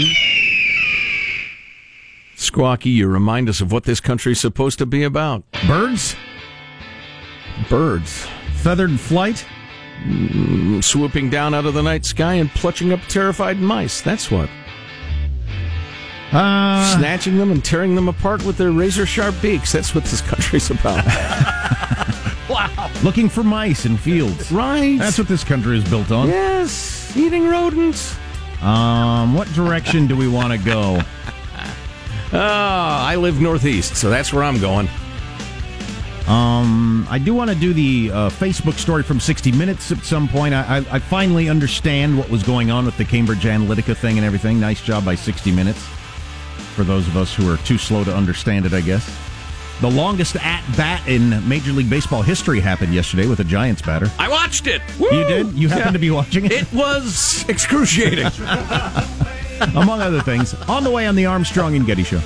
Squawky, 2.37 2.87
you 2.93 3.07
remind 3.07 3.49
us 3.49 3.61
of 3.61 3.71
what 3.71 3.85
this 3.85 4.01
country's 4.01 4.41
supposed 4.41 4.79
to 4.79 4.87
be 4.87 5.05
about. 5.05 5.45
Birds? 5.69 6.17
Birds. 7.71 8.27
Feathered 8.57 8.99
flight? 8.99 9.47
Mm, 10.05 10.83
swooping 10.83 11.31
down 11.31 11.55
out 11.55 11.65
of 11.67 11.75
the 11.75 11.83
night 11.83 12.05
sky 12.05 12.35
and 12.35 12.51
clutching 12.55 12.93
up 12.93 12.99
terrified 13.09 13.61
mice. 13.61 14.01
That's 14.01 14.31
what. 14.33 14.49
Uh, 16.33 16.97
Snatching 16.99 17.37
them 17.37 17.51
and 17.51 17.65
tearing 17.65 17.95
them 17.95 18.09
apart 18.09 18.45
with 18.45 18.57
their 18.57 18.71
razor 18.73 19.05
sharp 19.07 19.35
beaks. 19.43 19.73
That's 19.73 19.95
what 19.95 20.05
this 20.05 20.21
country's 20.21 20.71
about. 20.71 21.05
Wow. 22.49 22.91
Looking 23.03 23.31
for 23.31 23.43
mice 23.43 23.87
in 23.87 23.97
fields. 23.97 24.53
right. 24.53 24.99
That's 24.99 25.17
what 25.17 25.27
this 25.27 25.43
country 25.43 25.79
is 25.79 25.89
built 25.89 26.11
on. 26.11 26.29
yes. 26.29 27.17
Eating 27.17 27.49
rodents. 27.49 28.15
Um, 28.61 29.33
what 29.35 29.51
direction 29.55 30.07
do 30.07 30.15
we 30.17 30.29
want 30.29 30.53
to 30.53 30.59
go? 30.59 31.01
Ah, 32.35 33.07
I 33.07 33.17
live 33.17 33.41
northeast, 33.41 33.97
so 33.97 34.09
that's 34.11 34.33
where 34.33 34.43
I'm 34.43 34.59
going. 34.61 34.89
Um, 36.27 37.07
I 37.11 37.19
do 37.19 37.35
want 37.35 37.51
to 37.51 37.57
do 37.57 37.75
the 37.75 38.11
uh, 38.11 38.31
Facebook 38.31 38.75
story 38.75 39.03
from 39.03 39.21
60 39.21 39.53
Minutes 39.53 39.93
at 39.93 39.99
some 39.99 40.29
point. 40.29 40.55
I, 40.55 40.79
I, 40.79 40.87
I 40.93 40.99
finally 40.99 41.49
understand 41.51 42.17
what 42.17 42.31
was 42.31 42.43
going 42.43 42.71
on 42.71 42.87
with 42.87 42.97
the 42.97 43.05
Cambridge 43.05 43.45
Analytica 43.45 43.95
thing 43.97 44.17
and 44.17 44.25
everything. 44.27 44.59
Nice 44.61 44.81
job 44.83 45.05
by 45.05 45.15
60 45.15 45.53
Minutes. 45.53 45.87
For 46.75 46.85
those 46.85 47.07
of 47.07 47.17
us 47.17 47.35
who 47.35 47.53
are 47.53 47.57
too 47.59 47.79
slow 47.79 48.05
to 48.05 48.15
understand 48.15 48.67
it, 48.67 48.73
I 48.73 48.81
guess. 48.81 49.09
The 49.81 49.91
longest 49.91 50.37
at 50.37 50.65
bat 50.77 51.07
in 51.09 51.47
Major 51.49 51.73
League 51.73 51.91
Baseball 51.91 52.23
history 52.23 52.61
happened 52.61 52.95
yesterday 52.95 53.27
with 53.27 53.41
a 53.41 53.45
Giants 53.45 53.83
batter. 53.83 54.11
I 54.19 54.29
watched 54.29 54.67
it. 54.67 54.81
You 54.99 55.25
did? 55.25 55.53
You 55.55 55.69
happened 55.69 55.95
to 55.95 55.99
be 55.99 56.11
watching 56.11 56.45
it? 56.45 56.53
It 56.53 56.73
was 56.73 57.45
excruciating. 57.49 58.27
Among 59.77 60.01
other 60.01 60.21
things. 60.21 60.55
On 60.69 60.85
the 60.85 60.91
way 60.91 61.07
on 61.07 61.15
the 61.15 61.27
Armstrong 61.27 61.77
and 61.77 61.87
Getty 61.87 62.05
Show. 62.05 62.21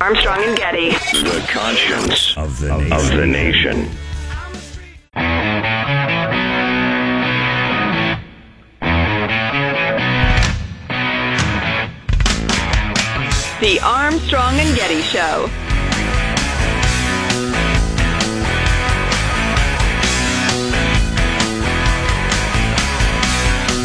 Armstrong 0.00 0.42
and 0.44 0.56
Getty. 0.56 0.90
The 0.90 1.44
conscience 1.48 2.36
of 2.36 2.58
the 2.60 2.76
nation. 2.76 2.92
Of 2.92 3.08
the 3.08 3.26
nation. 3.26 3.90
The 13.64 13.80
Armstrong 13.80 14.60
and 14.60 14.76
Getty 14.76 15.00
Show. 15.00 15.48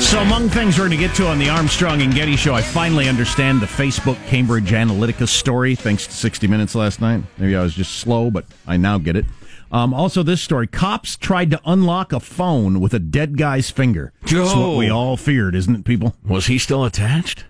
So, 0.01 0.19
among 0.19 0.49
things 0.49 0.77
we're 0.77 0.89
going 0.89 0.91
to 0.91 0.97
get 0.97 1.15
to 1.15 1.27
on 1.27 1.39
the 1.39 1.47
Armstrong 1.47 2.01
and 2.01 2.13
Getty 2.13 2.35
show, 2.35 2.53
I 2.53 2.61
finally 2.61 3.07
understand 3.07 3.61
the 3.61 3.67
Facebook 3.67 4.17
Cambridge 4.27 4.71
Analytica 4.71 5.25
story 5.29 5.75
thanks 5.75 6.05
to 6.07 6.13
60 6.13 6.47
Minutes 6.47 6.75
last 6.75 6.99
night. 6.99 7.23
Maybe 7.37 7.55
I 7.55 7.63
was 7.63 7.73
just 7.73 7.99
slow, 7.99 8.29
but 8.29 8.43
I 8.67 8.75
now 8.75 8.97
get 8.97 9.15
it. 9.15 9.25
Um, 9.71 9.93
also, 9.93 10.23
this 10.23 10.41
story: 10.41 10.67
cops 10.67 11.15
tried 11.15 11.51
to 11.51 11.61
unlock 11.63 12.11
a 12.11 12.19
phone 12.19 12.81
with 12.81 12.93
a 12.93 12.99
dead 12.99 13.37
guy's 13.37 13.69
finger. 13.69 14.11
That's 14.23 14.53
what 14.53 14.75
we 14.75 14.89
all 14.89 15.15
feared, 15.15 15.55
isn't 15.55 15.73
it, 15.73 15.85
people? 15.85 16.17
Was 16.27 16.47
he 16.47 16.57
still 16.57 16.83
attached? 16.83 17.45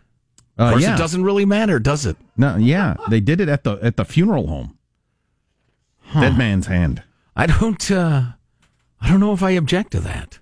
Uh, 0.60 0.63
of 0.63 0.72
course, 0.72 0.84
yeah. 0.84 0.95
it 0.95 0.98
doesn't 0.98 1.24
really 1.24 1.45
matter, 1.45 1.80
does 1.80 2.06
it? 2.06 2.17
No, 2.36 2.58
yeah, 2.58 2.95
they 3.10 3.22
did 3.22 3.39
it 3.39 3.48
at 3.48 3.63
the 3.63 3.80
at 3.82 3.95
the 3.95 4.04
funeral 4.04 4.48
home. 4.48 4.78
Dead 6.13 6.38
man's 6.38 6.67
hand. 6.67 7.04
I 7.36 7.45
don't. 7.45 7.89
Uh, 7.89 8.24
I 9.00 9.10
don't 9.10 9.19
know 9.19 9.34
if 9.34 9.41
I 9.41 9.52
object 9.52 9.91
to 9.91 10.00
that. 10.02 10.39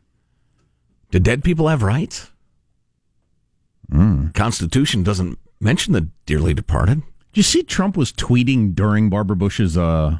Do 1.11 1.19
dead 1.19 1.43
people 1.43 1.67
have 1.67 1.83
rights? 1.83 2.31
Hmm. 3.91 4.29
Constitution 4.29 5.03
doesn't 5.03 5.37
mention 5.59 5.93
the 5.93 6.09
dearly 6.25 6.53
departed. 6.53 7.01
Did 7.33 7.37
you 7.37 7.43
see 7.43 7.63
Trump 7.63 7.95
was 7.95 8.11
tweeting 8.11 8.73
during 8.73 9.09
Barbara 9.09 9.35
Bush's 9.35 9.77
uh, 9.77 10.19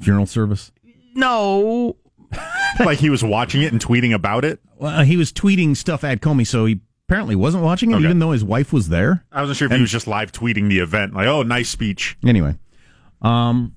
funeral 0.00 0.26
service? 0.26 0.70
No. 1.14 1.96
like 2.80 2.98
he 2.98 3.10
was 3.10 3.24
watching 3.24 3.62
it 3.62 3.72
and 3.72 3.80
tweeting 3.80 4.12
about 4.12 4.44
it. 4.44 4.60
Well, 4.76 5.02
he 5.02 5.16
was 5.16 5.32
tweeting 5.32 5.76
stuff 5.76 6.04
at 6.04 6.20
Comey, 6.20 6.46
so 6.46 6.66
he 6.66 6.80
apparently 7.08 7.36
wasn't 7.36 7.62
watching 7.62 7.92
it, 7.92 7.96
Okay. 7.96 8.04
even 8.04 8.18
though 8.18 8.32
his 8.32 8.42
wife 8.44 8.72
was 8.72 8.88
there. 8.88 9.24
I 9.30 9.40
wasn't 9.40 9.58
sure 9.58 9.66
if 9.66 9.72
he 9.72 9.80
was 9.80 9.90
just 9.92 10.06
live 10.08 10.32
tweeting 10.32 10.68
the 10.68 10.80
event, 10.80 11.14
like, 11.14 11.26
"Oh, 11.28 11.42
nice 11.42 11.68
speech." 11.68 12.16
Anyway, 12.24 12.56
um, 13.22 13.72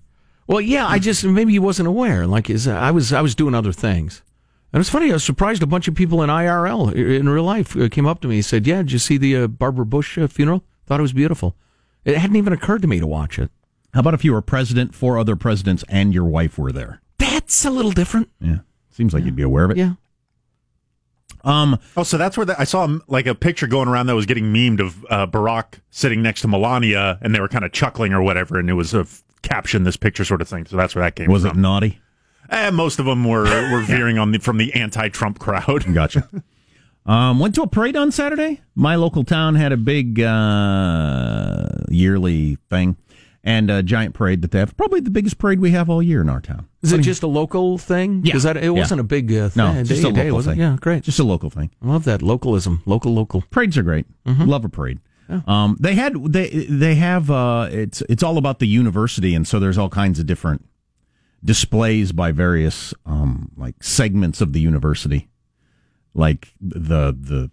Well, 0.47 0.59
yeah, 0.61 0.87
I 0.87 0.97
just 0.97 1.23
maybe 1.23 1.51
he 1.51 1.59
wasn't 1.59 1.87
aware. 1.87 2.25
Like, 2.25 2.49
is 2.49 2.67
I 2.67 2.89
was 2.89 3.13
I 3.13 3.21
was 3.21 3.35
doing 3.35 3.53
other 3.53 3.71
things, 3.71 4.23
and 4.73 4.81
it's 4.81 4.89
funny. 4.89 5.11
I 5.11 5.13
was 5.13 5.23
surprised. 5.23 5.61
A 5.61 5.67
bunch 5.67 5.87
of 5.87 5.93
people 5.93 6.23
in 6.23 6.29
IRL 6.31 6.91
in 6.91 7.29
real 7.29 7.43
life 7.43 7.77
uh, 7.77 7.87
came 7.87 8.07
up 8.07 8.19
to 8.21 8.27
me 8.27 8.37
and 8.37 8.45
said, 8.45 8.65
"Yeah, 8.65 8.77
did 8.77 8.91
you 8.91 8.97
see 8.99 9.17
the 9.17 9.35
uh, 9.37 9.47
Barbara 9.47 9.85
Bush 9.85 10.17
uh, 10.17 10.27
funeral? 10.27 10.63
Thought 10.87 10.99
it 10.99 11.03
was 11.03 11.13
beautiful." 11.13 11.55
It 12.05 12.17
hadn't 12.17 12.37
even 12.37 12.51
occurred 12.53 12.81
to 12.81 12.87
me 12.87 12.99
to 12.99 13.05
watch 13.05 13.37
it. 13.37 13.51
How 13.93 13.99
about 13.99 14.13
if 14.15 14.25
you 14.25 14.33
were 14.33 14.41
president, 14.41 14.95
four 14.95 15.19
other 15.19 15.35
presidents, 15.35 15.83
and 15.87 16.13
your 16.15 16.25
wife 16.25 16.57
were 16.57 16.71
there? 16.71 17.01
That's 17.19 17.63
a 17.65 17.69
little 17.69 17.91
different. 17.91 18.29
Yeah, 18.41 18.59
seems 18.89 19.13
like 19.13 19.25
you'd 19.25 19.35
be 19.35 19.43
aware 19.43 19.65
of 19.65 19.71
it. 19.71 19.77
Yeah. 19.77 19.93
Um. 21.43 21.79
Oh, 21.95 22.03
so 22.03 22.17
that's 22.17 22.35
where 22.37 22.45
the, 22.45 22.59
I 22.59 22.63
saw 22.65 22.97
like 23.07 23.25
a 23.27 23.35
picture 23.35 23.67
going 23.67 23.87
around 23.87 24.07
that 24.07 24.15
was 24.15 24.25
getting 24.25 24.53
memed 24.53 24.79
of 24.79 25.05
uh, 25.09 25.25
Barack 25.27 25.79
sitting 25.89 26.21
next 26.21 26.41
to 26.41 26.47
Melania, 26.47 27.17
and 27.21 27.33
they 27.33 27.39
were 27.39 27.47
kind 27.47 27.63
of 27.65 27.71
chuckling 27.71 28.13
or 28.13 28.21
whatever, 28.21 28.59
and 28.59 28.69
it 28.69 28.73
was 28.73 28.93
a 28.93 29.01
f- 29.01 29.23
caption, 29.41 29.83
this 29.83 29.95
picture 29.97 30.25
sort 30.25 30.41
of 30.41 30.47
thing. 30.49 30.65
So 30.65 30.75
that's 30.75 30.95
where 30.95 31.03
that 31.03 31.15
came 31.15 31.31
Was 31.31 31.43
from. 31.43 31.57
it 31.57 31.61
naughty? 31.61 31.99
Eh, 32.49 32.71
most 32.71 32.99
of 32.99 33.05
them 33.05 33.23
were 33.25 33.43
were 33.71 33.81
veering 33.83 34.17
on 34.17 34.31
the 34.31 34.39
from 34.39 34.57
the 34.57 34.73
anti-Trump 34.73 35.39
crowd. 35.39 35.85
Gotcha. 35.93 36.27
Um, 37.05 37.39
went 37.39 37.55
to 37.55 37.61
a 37.63 37.67
parade 37.67 37.95
on 37.95 38.11
Saturday. 38.11 38.61
My 38.75 38.95
local 38.95 39.23
town 39.23 39.55
had 39.55 39.71
a 39.71 39.77
big 39.77 40.19
uh, 40.19 41.67
yearly 41.89 42.57
thing 42.69 42.97
and 43.43 43.69
a 43.71 43.81
giant 43.81 44.13
parade 44.13 44.41
that 44.41 44.51
they 44.51 44.59
have. 44.59 44.75
Probably 44.75 44.99
the 44.99 45.09
biggest 45.09 45.37
parade 45.37 45.59
we 45.59 45.71
have 45.71 45.89
all 45.89 46.03
year 46.03 46.21
in 46.21 46.29
our 46.29 46.41
town. 46.41 46.67
Is 46.81 46.91
it 46.91 47.01
just 47.01 47.23
a 47.23 47.27
local 47.27 47.77
thing? 47.77 48.21
Yeah. 48.25 48.35
Is 48.35 48.43
that 48.43 48.57
it 48.57 48.63
Yeah. 48.63 48.69
wasn't 48.71 48.99
a 49.01 49.03
big 49.03 49.31
uh, 49.33 49.49
thing? 49.49 49.63
No, 49.75 49.83
just 49.83 50.01
day, 50.03 50.09
a 50.09 50.11
day, 50.11 50.23
local 50.25 50.35
was 50.37 50.47
it? 50.47 50.49
thing. 50.51 50.59
Yeah, 50.59 50.77
great. 50.79 51.03
Just 51.03 51.19
a 51.19 51.23
local 51.23 51.49
thing. 51.49 51.71
I 51.81 51.87
love 51.87 52.03
that 52.05 52.21
localism. 52.21 52.81
Local, 52.85 53.13
local. 53.13 53.43
Parades 53.49 53.77
are 53.77 53.83
great. 53.83 54.05
Love 54.25 54.65
a 54.65 54.69
parade. 54.69 54.99
Um, 55.47 55.77
they 55.79 55.93
had 55.95 56.15
they 56.33 56.49
they 56.67 56.95
have 56.95 57.29
uh, 57.29 57.69
it's 57.71 58.01
it's 58.09 58.23
all 58.23 58.37
about 58.39 58.57
the 58.59 58.67
university, 58.67 59.35
and 59.35 59.47
so 59.47 59.59
there's 59.59 59.77
all 59.77 59.89
kinds 59.89 60.17
of 60.19 60.25
different 60.25 60.65
displays 61.43 62.11
by 62.11 62.31
various 62.31 62.93
um, 63.05 63.51
like 63.55 63.81
segments 63.83 64.41
of 64.41 64.53
the 64.53 64.59
university, 64.59 65.29
like 66.13 66.53
the 66.59 67.15
the 67.17 67.51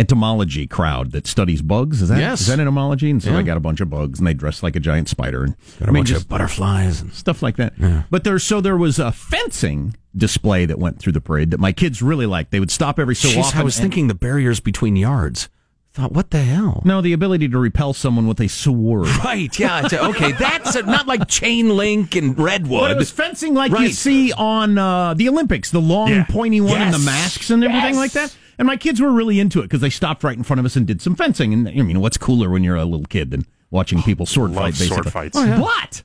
entomology 0.00 0.66
crowd 0.66 1.12
that 1.12 1.26
studies 1.26 1.62
bugs. 1.62 2.02
Is 2.02 2.08
that 2.08 2.18
Yes. 2.18 2.40
is 2.42 2.46
that 2.48 2.58
entomology? 2.58 3.10
And 3.10 3.22
so 3.22 3.30
Yeah. 3.30 3.36
they 3.36 3.42
got 3.42 3.56
a 3.56 3.60
bunch 3.60 3.80
of 3.80 3.90
bugs, 3.90 4.18
and 4.18 4.26
they 4.26 4.34
dress 4.34 4.62
like 4.62 4.74
a 4.74 4.80
giant 4.80 5.08
spider 5.08 5.44
and 5.44 5.54
Got 5.78 5.88
a 5.88 5.92
bunch 5.92 6.10
of 6.10 6.28
butterflies 6.28 7.00
and 7.00 7.12
stuff 7.12 7.42
like 7.42 7.56
that. 7.56 7.74
But 8.10 8.24
there's 8.24 8.42
so 8.42 8.60
there 8.60 8.76
was 8.76 8.98
a 8.98 9.12
fencing 9.12 9.94
display 10.16 10.66
that 10.66 10.78
went 10.78 10.98
through 10.98 11.12
the 11.12 11.20
parade 11.20 11.50
that 11.52 11.60
my 11.60 11.70
kids 11.72 12.02
really 12.02 12.26
liked. 12.26 12.50
They 12.50 12.58
would 12.60 12.70
stop 12.72 12.98
every 12.98 13.14
so 13.14 13.28
Jeez, 13.28 13.38
often. 13.44 13.60
I 13.60 13.62
was 13.64 13.76
and- 13.78 13.84
thinking 13.84 14.08
the 14.08 14.14
barriers 14.14 14.58
between 14.58 14.96
yards. 14.96 15.48
Thought, 15.92 16.12
what 16.12 16.30
the 16.30 16.42
hell? 16.42 16.82
No, 16.84 17.00
the 17.00 17.12
ability 17.12 17.48
to 17.48 17.58
repel 17.58 17.92
someone 17.92 18.28
with 18.28 18.40
a 18.40 18.48
sword. 18.48 19.08
Right, 19.24 19.56
yeah. 19.58 19.88
Okay, 19.92 20.30
that's 20.32 20.76
a, 20.76 20.82
not 20.84 21.08
like 21.08 21.26
chain 21.26 21.68
link 21.76 22.14
and 22.14 22.38
redwood. 22.38 22.80
But 22.82 22.90
it 22.92 22.96
was 22.96 23.10
fencing 23.10 23.54
like 23.54 23.72
you 23.76 23.88
see 23.90 24.32
on 24.32 24.78
uh, 24.78 25.14
the 25.14 25.28
Olympics, 25.28 25.72
the 25.72 25.80
long 25.80 26.10
Yeah. 26.10 26.24
pointy 26.28 26.60
one 26.60 26.80
and 26.80 26.94
the 26.94 26.98
masks 27.00 27.50
and 27.50 27.64
everything 27.64 27.94
Yes. 27.94 27.96
like 27.96 28.12
that. 28.12 28.36
And 28.60 28.66
my 28.66 28.76
kids 28.76 29.00
were 29.00 29.10
really 29.10 29.40
into 29.40 29.60
it 29.60 29.62
because 29.62 29.80
they 29.80 29.88
stopped 29.88 30.22
right 30.22 30.36
in 30.36 30.42
front 30.42 30.60
of 30.60 30.66
us 30.66 30.76
and 30.76 30.86
did 30.86 31.00
some 31.00 31.16
fencing. 31.16 31.54
And 31.54 31.66
I 31.66 31.80
mean, 31.80 31.98
what's 31.98 32.18
cooler 32.18 32.50
when 32.50 32.62
you're 32.62 32.76
a 32.76 32.84
little 32.84 33.06
kid 33.06 33.30
than 33.30 33.46
watching 33.70 34.00
oh, 34.00 34.02
people 34.02 34.26
sword 34.26 34.50
Love 34.50 34.64
fight? 34.64 34.72
Basically, 34.72 34.96
sword 34.96 35.10
fights. 35.10 35.38
Oh, 35.38 35.44
yeah. 35.46 35.58
But 35.58 36.02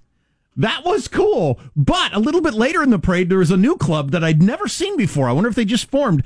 that 0.56 0.86
was 0.86 1.10
cool. 1.10 1.60
But 1.76 2.14
a 2.14 2.20
little 2.20 2.40
bit 2.40 2.54
later 2.54 2.82
in 2.82 2.92
the 2.92 2.98
parade, 2.98 3.28
there 3.28 3.40
was 3.40 3.52
a 3.52 3.58
new 3.58 3.76
club 3.76 4.12
that 4.12 4.24
I'd 4.24 4.42
never 4.42 4.70
seen 4.70 4.96
before. 4.96 5.28
I 5.28 5.34
wonder 5.34 5.50
if 5.50 5.56
they 5.56 5.66
just 5.66 5.92
formed. 5.92 6.24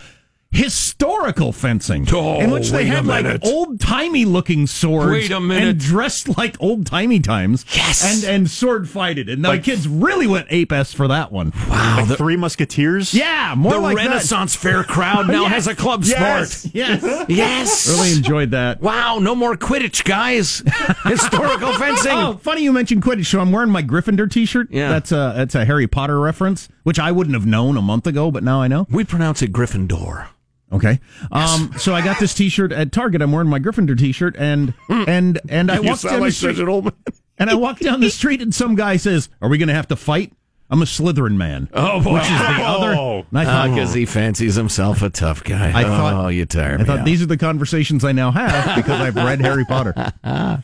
Historical 0.52 1.52
fencing, 1.54 2.08
Oh, 2.12 2.40
in 2.42 2.50
which 2.50 2.72
they 2.72 2.80
wait 2.80 2.88
had 2.88 3.06
like 3.06 3.46
old 3.46 3.80
timey 3.80 4.26
looking 4.26 4.66
swords, 4.66 5.12
Wait 5.12 5.32
a 5.32 5.40
minute. 5.40 5.68
and 5.70 5.80
dressed 5.80 6.38
like 6.38 6.58
old 6.60 6.88
timey 6.88 7.20
times, 7.20 7.64
Yes. 7.74 8.04
and 8.04 8.24
and 8.36 8.50
sword 8.50 8.90
fighted. 8.90 9.30
And 9.30 9.44
my 9.44 9.50
Like- 9.50 9.64
kids 9.64 9.88
really 9.88 10.26
went 10.26 10.48
ape 10.50 10.72
s 10.74 10.92
for 10.92 11.08
that 11.08 11.32
one. 11.32 11.54
wow, 11.70 11.98
Like 12.00 12.08
the, 12.08 12.18
Three 12.18 12.36
Musketeers. 12.36 13.14
Yeah, 13.14 13.54
more 13.56 13.74
the 13.74 13.80
like 13.80 13.98
that. 13.98 14.08
Renaissance 14.08 14.56
Fair 14.56 14.84
crowd 14.84 15.28
now 15.30 15.44
Yes. 15.44 15.52
has 15.52 15.68
a 15.68 15.76
club 15.76 16.04
Yes. 16.04 16.52
sport. 16.64 16.72
Yes, 16.76 17.26
Yes. 17.30 17.88
really 17.88 18.14
enjoyed 18.14 18.52
that. 18.52 18.82
Wow, 18.82 19.20
no 19.20 19.36
more 19.36 19.56
Quidditch, 19.56 20.04
guys. 20.04 20.64
Historical 21.06 21.74
fencing. 21.74 22.12
Oh, 22.12 22.40
funny 22.42 22.64
you 22.64 22.74
mentioned 22.74 23.04
Quidditch. 23.04 23.28
So 23.28 23.40
I'm 23.40 23.52
wearing 23.52 23.70
my 23.70 23.84
Gryffindor 23.84 24.30
T-shirt. 24.32 24.70
Yeah. 24.72 24.90
that's 24.90 25.12
a 25.12 25.34
that's 25.38 25.54
a 25.54 25.64
Harry 25.66 25.86
Potter 25.88 26.20
reference, 26.20 26.68
which 26.84 26.98
I 27.00 27.12
wouldn't 27.12 27.36
have 27.36 27.46
known 27.46 27.78
a 27.78 27.82
month 27.84 28.08
ago, 28.08 28.32
but 28.32 28.44
now 28.44 28.62
I 28.62 28.68
know. 28.68 28.88
We 28.90 29.04
pronounce 29.04 29.42
it 29.44 29.54
Gryffindor. 29.54 30.26
Okay. 30.72 31.00
Um. 31.32 31.74
So 31.78 31.94
I 31.96 32.02
got 32.04 32.20
this 32.20 32.34
T-shirt 32.34 32.72
at 32.72 32.92
Target. 32.92 33.22
I'm 33.22 33.32
wearing 33.32 33.50
my 33.50 33.60
Gryffindor 33.60 33.98
T-shirt, 33.98 34.36
and 34.38 34.74
and 34.90 35.40
and 35.50 35.72
I 35.72 35.78
You 35.80 35.84
walked 35.90 36.02
sound 36.02 36.14
down 36.18 36.22
the 36.24 36.32
street. 36.32 36.60
old 36.68 36.86
man. 36.86 36.94
And 37.42 37.50
I 37.50 37.56
walked 37.56 37.82
down 37.82 38.02
the 38.02 38.10
street, 38.10 38.42
and 38.42 38.54
some 38.54 38.76
guy 38.76 38.98
says, 38.98 39.30
"Are 39.42 39.48
we 39.48 39.58
going 39.58 39.70
to 39.70 39.74
have 39.74 39.88
to 39.88 39.96
fight?" 39.96 40.34
I'm 40.70 40.82
a 40.82 40.86
Slytherin 40.86 41.38
man. 41.38 41.68
Oh, 41.74 42.00
boy. 42.04 42.16
Which 42.16 42.24
is 42.24 42.30
the 42.30 42.36
other. 42.62 42.94
Oh. 42.94 43.26
And 43.32 43.40
I 43.40 43.46
thought, 43.46 43.70
Because 43.74 43.94
he 43.94 44.06
fancies 44.06 44.54
himself 44.56 45.02
a 45.02 45.10
tough 45.10 45.44
guy. 45.44 45.72
I 45.74 45.84
thought- 45.84 46.26
oh, 46.26 46.28
you 46.28 46.46
tire 46.46 46.78
I 46.80 46.84
thought 46.84 47.00
out. 47.00 47.06
these 47.06 47.24
are 47.24 47.26
the 47.26 47.38
conversations 47.38 48.06
I 48.06 48.12
now 48.12 48.30
have 48.30 48.76
because 48.76 49.02
I've 49.02 49.16
read 49.16 49.40
Harry 49.42 49.66
Potter. 49.66 49.94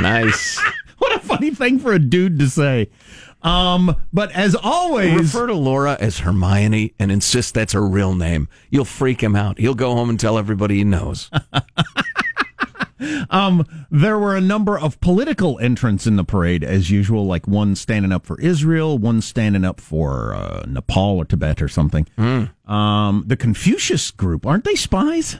nice. 0.00 0.60
What 0.98 1.14
a 1.16 1.20
funny 1.20 1.50
thing 1.54 1.78
for 1.78 1.92
a 1.92 1.98
dude 1.98 2.38
to 2.40 2.48
say. 2.50 2.90
Um, 3.42 3.94
but 4.12 4.32
as 4.32 4.54
always, 4.54 5.34
Refer 5.34 5.46
to 5.46 5.54
Laura 5.54 5.96
as 6.00 6.20
Hermione 6.20 6.94
and 6.98 7.12
insist 7.12 7.54
that's 7.54 7.72
her 7.72 7.86
real 7.86 8.14
name. 8.14 8.48
You'll 8.70 8.84
freak 8.84 9.22
him 9.22 9.36
out. 9.36 9.58
He'll 9.58 9.74
go 9.74 9.94
home 9.94 10.10
and 10.10 10.18
tell 10.18 10.38
everybody 10.38 10.78
he 10.78 10.84
knows. 10.84 11.30
um, 13.30 13.64
there 13.90 14.18
were 14.18 14.36
a 14.36 14.40
number 14.40 14.78
of 14.78 15.00
political 15.00 15.58
entrants 15.60 16.06
in 16.06 16.16
the 16.16 16.24
parade, 16.24 16.64
as 16.64 16.90
usual, 16.90 17.26
like 17.26 17.46
one 17.46 17.76
standing 17.76 18.12
up 18.12 18.26
for 18.26 18.40
Israel, 18.40 18.98
one 18.98 19.20
standing 19.20 19.64
up 19.64 19.80
for 19.80 20.34
uh, 20.34 20.64
Nepal 20.66 21.18
or 21.18 21.24
Tibet 21.24 21.62
or 21.62 21.68
something. 21.68 22.06
Um, 22.66 23.24
the 23.26 23.36
Confucius 23.36 24.10
group, 24.10 24.46
aren't 24.46 24.64
they 24.64 24.74
spies? 24.74 25.38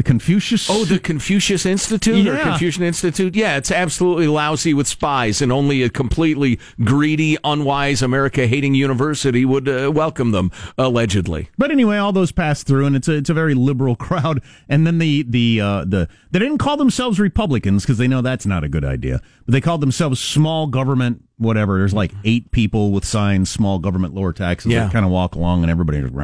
The 0.00 0.04
Confucius. 0.04 0.70
Oh, 0.70 0.86
the 0.86 0.98
Confucius 0.98 1.66
Institute 1.66 2.26
or 2.26 2.38
Confucian 2.38 2.82
Institute? 2.82 3.36
Yeah, 3.36 3.58
it's 3.58 3.70
absolutely 3.70 4.28
lousy 4.28 4.72
with 4.72 4.88
spies, 4.88 5.42
and 5.42 5.52
only 5.52 5.82
a 5.82 5.90
completely 5.90 6.58
greedy, 6.82 7.36
unwise, 7.44 8.00
America 8.00 8.46
hating 8.46 8.74
university 8.74 9.44
would 9.44 9.68
uh, 9.68 9.92
welcome 9.94 10.30
them, 10.30 10.52
allegedly. 10.78 11.50
But 11.58 11.70
anyway, 11.70 11.98
all 11.98 12.12
those 12.12 12.32
passed 12.32 12.66
through, 12.66 12.86
and 12.86 12.96
it's 12.96 13.08
a 13.08 13.16
it's 13.16 13.28
a 13.28 13.34
very 13.34 13.52
liberal 13.52 13.94
crowd. 14.06 14.40
And 14.70 14.86
then 14.86 15.00
the 15.00 15.22
the 15.22 15.60
uh, 15.60 15.84
the 15.84 16.08
they 16.30 16.38
didn't 16.38 16.56
call 16.56 16.78
themselves 16.78 17.20
Republicans 17.20 17.82
because 17.82 17.98
they 17.98 18.08
know 18.08 18.22
that's 18.22 18.46
not 18.46 18.64
a 18.64 18.70
good 18.70 18.86
idea. 18.86 19.20
But 19.44 19.52
they 19.52 19.60
called 19.60 19.82
themselves 19.82 20.18
small 20.18 20.66
government, 20.66 21.24
whatever. 21.40 21.78
There's 21.78 21.94
like 21.94 22.12
mm-hmm. 22.12 22.20
eight 22.24 22.50
people 22.52 22.92
with 22.92 23.04
signs, 23.04 23.50
small 23.50 23.78
government, 23.78 24.14
lower 24.14 24.32
taxes. 24.32 24.72
Yeah. 24.72 24.86
They 24.86 24.92
kind 24.92 25.04
of 25.04 25.10
walk 25.10 25.34
along, 25.34 25.62
and 25.62 25.70
everybody. 25.70 26.00
Just, 26.00 26.14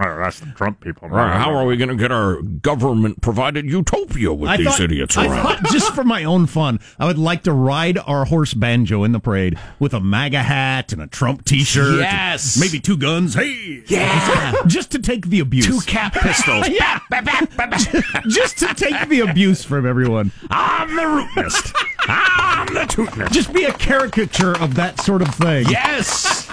Oh, 0.00 0.18
that's 0.18 0.40
the 0.40 0.52
Trump 0.54 0.80
people. 0.80 1.08
How 1.08 1.52
are 1.54 1.66
we 1.66 1.76
going 1.76 1.88
to 1.88 1.96
get 1.96 2.12
our 2.12 2.40
government 2.40 3.20
provided 3.20 3.64
utopia 3.66 4.32
with 4.32 4.48
I 4.48 4.56
these 4.56 4.68
thought, 4.68 4.80
idiots 4.80 5.16
I 5.16 5.26
around? 5.26 5.42
thought 5.42 5.72
just 5.72 5.92
for 5.94 6.04
my 6.04 6.24
own 6.24 6.46
fun, 6.46 6.78
I 6.98 7.06
would 7.06 7.18
like 7.18 7.42
to 7.44 7.52
ride 7.52 7.98
our 7.98 8.24
horse 8.24 8.54
banjo 8.54 9.02
in 9.02 9.12
the 9.12 9.18
parade 9.18 9.58
with 9.80 9.94
a 9.94 10.00
MAGA 10.00 10.42
hat 10.42 10.92
and 10.92 11.02
a 11.02 11.08
Trump 11.08 11.44
T-shirt. 11.44 11.98
Yes. 11.98 12.56
maybe 12.58 12.78
two 12.78 12.96
guns. 12.96 13.34
Hey, 13.34 13.82
Yeah. 13.86 14.54
just 14.66 14.92
to 14.92 15.00
take 15.00 15.26
the 15.26 15.40
abuse. 15.40 15.66
Two 15.66 15.80
cap 15.80 16.12
pistols. 16.14 16.68
yeah, 16.68 17.00
just 18.28 18.58
to 18.58 18.72
take 18.74 19.08
the 19.08 19.20
abuse 19.28 19.64
from 19.64 19.84
everyone. 19.84 20.30
I'm 20.50 20.94
the 20.94 21.02
rootinest. 21.02 21.74
I'm 22.00 22.66
the 22.74 22.80
tootinest. 22.80 23.30
Just 23.32 23.52
be 23.52 23.64
a 23.64 23.72
caricature 23.72 24.56
of 24.58 24.74
that 24.76 25.00
sort 25.00 25.22
of 25.22 25.34
thing. 25.34 25.66
Yes. 25.68 26.48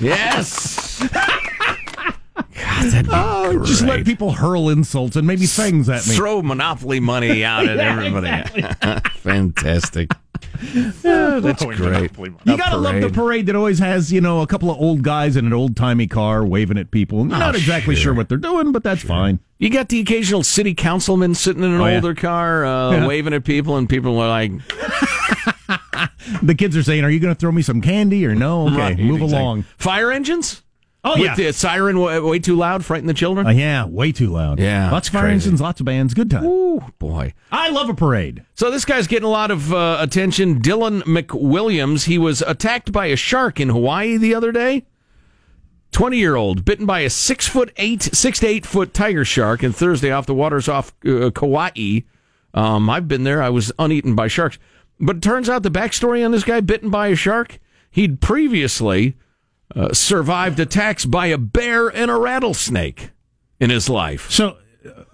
Yes. 0.00 1.00
God, 1.08 2.90
that'd 2.90 3.06
be 3.06 3.12
Oh, 3.12 3.62
just 3.64 3.82
let 3.82 4.04
people 4.04 4.32
hurl 4.32 4.68
insults 4.68 5.16
and 5.16 5.26
maybe 5.26 5.46
things 5.46 5.88
at 5.88 6.06
me. 6.06 6.14
Throw 6.16 6.42
monopoly 6.42 7.00
money 7.00 7.44
out 7.44 7.66
at 7.66 7.76
Yeah, 7.78 7.92
everybody. 7.92 9.00
Fantastic. 9.20 10.10
Oh, 11.04 11.40
that's 11.40 11.62
Oh, 11.62 11.72
great. 11.72 12.10
You 12.44 12.56
gotta 12.56 12.76
love 12.76 13.00
the 13.00 13.10
parade. 13.10 13.46
that 13.46 13.56
always 13.56 13.78
has, 13.78 14.12
you 14.12 14.20
know, 14.20 14.40
a 14.42 14.46
couple 14.46 14.70
of 14.70 14.78
old 14.78 15.02
guys 15.02 15.36
in 15.36 15.46
an 15.46 15.52
old 15.52 15.76
timey 15.76 16.06
car 16.06 16.44
waving 16.44 16.78
at 16.78 16.90
people. 16.90 17.24
Not 17.24 17.54
exactly 17.54 17.94
sure. 17.94 18.02
sure 18.04 18.14
what 18.14 18.28
they're 18.28 18.38
doing, 18.38 18.72
but 18.72 18.82
that's 18.82 19.02
fine. 19.02 19.40
You 19.58 19.70
got 19.70 19.88
the 19.88 20.00
occasional 20.00 20.42
city 20.42 20.74
councilman 20.74 21.34
sitting 21.34 21.62
in 21.62 21.70
an 21.72 21.80
Oh, 21.80 21.86
yeah. 21.86 21.94
older 21.96 22.14
car, 22.14 22.64
uh, 22.66 22.90
Yeah. 22.92 23.06
waving 23.06 23.32
at 23.32 23.44
people, 23.44 23.76
and 23.76 23.88
people 23.88 24.18
are 24.20 24.28
like, 24.28 24.52
The 26.42 26.54
kids 26.54 26.76
are 26.76 26.82
saying, 26.82 27.04
"Are 27.04 27.10
you 27.10 27.20
going 27.20 27.34
to 27.34 27.38
throw 27.38 27.52
me 27.52 27.62
some 27.62 27.80
candy 27.80 28.26
or 28.26 28.34
no?" 28.34 28.66
Okay, 28.68 28.76
Right, 28.76 28.98
move 28.98 29.22
exactly. 29.22 29.38
along. 29.38 29.62
"Fire 29.78 30.10
engines." 30.12 30.62
Oh 31.08 31.12
With 31.12 31.22
yeah, 31.22 31.34
the 31.36 31.52
siren 31.52 32.00
way, 32.00 32.18
way 32.18 32.40
too 32.40 32.56
loud, 32.56 32.84
frighten 32.84 33.06
the 33.06 33.14
children. 33.14 33.46
Uh, 33.46 33.50
yeah, 33.50 33.84
way 33.84 34.10
too 34.10 34.26
loud. 34.26 34.58
Yeah, 34.58 34.90
lots 34.90 35.06
of 35.06 35.14
fire 35.14 35.28
engines, 35.28 35.60
lots 35.60 35.78
of 35.78 35.86
bands. 35.86 36.14
Good 36.14 36.28
time. 36.32 36.44
Ooh, 36.44 36.80
boy. 36.98 37.32
I 37.52 37.70
love 37.70 37.88
a 37.88 37.94
parade. 37.94 38.44
So 38.54 38.72
this 38.72 38.84
guy's 38.84 39.06
getting 39.06 39.24
a 39.24 39.30
lot 39.30 39.52
of 39.52 39.72
uh, 39.72 39.98
attention. 40.00 40.60
Dylan 40.60 41.02
McWilliams. 41.02 42.06
He 42.06 42.18
was 42.18 42.42
attacked 42.42 42.90
by 42.90 43.06
a 43.06 43.14
shark 43.14 43.60
in 43.60 43.68
Hawaii 43.68 44.16
the 44.16 44.34
other 44.34 44.50
day. 44.50 44.84
Twenty 45.92 46.18
year 46.18 46.34
old 46.34 46.64
bitten 46.64 46.86
by 46.86 47.00
a 47.00 47.10
six 47.10 47.46
foot 47.46 47.72
eight, 47.76 48.02
six 48.02 48.40
to 48.40 48.48
eight 48.48 48.66
foot 48.66 48.92
tiger 48.92 49.24
shark, 49.24 49.62
and 49.62 49.76
Thursday 49.76 50.10
off 50.10 50.26
the 50.26 50.34
waters 50.34 50.68
off 50.68 50.92
uh, 51.06 51.30
Kauai. 51.30 52.00
Um, 52.52 52.90
I've 52.90 53.06
been 53.06 53.22
there. 53.22 53.40
I 53.44 53.50
was 53.50 53.70
uneaten 53.78 54.16
by 54.16 54.26
sharks, 54.26 54.58
but 54.98 55.18
it 55.18 55.22
turns 55.22 55.48
out 55.48 55.62
the 55.62 55.70
backstory 55.70 56.24
on 56.24 56.32
this 56.32 56.42
guy 56.42 56.58
bitten 56.58 56.90
by 56.90 57.06
a 57.06 57.14
shark. 57.14 57.60
He'd 57.92 58.20
previously 58.20 59.14
uh, 59.74 59.92
survived 59.92 60.60
attacks 60.60 61.04
by 61.04 61.26
a 61.26 61.38
bear 61.38 61.88
and 61.88 62.10
a 62.10 62.16
rattlesnake 62.16 63.10
in 63.60 63.70
his 63.70 63.88
life. 63.88 64.30
So, 64.30 64.56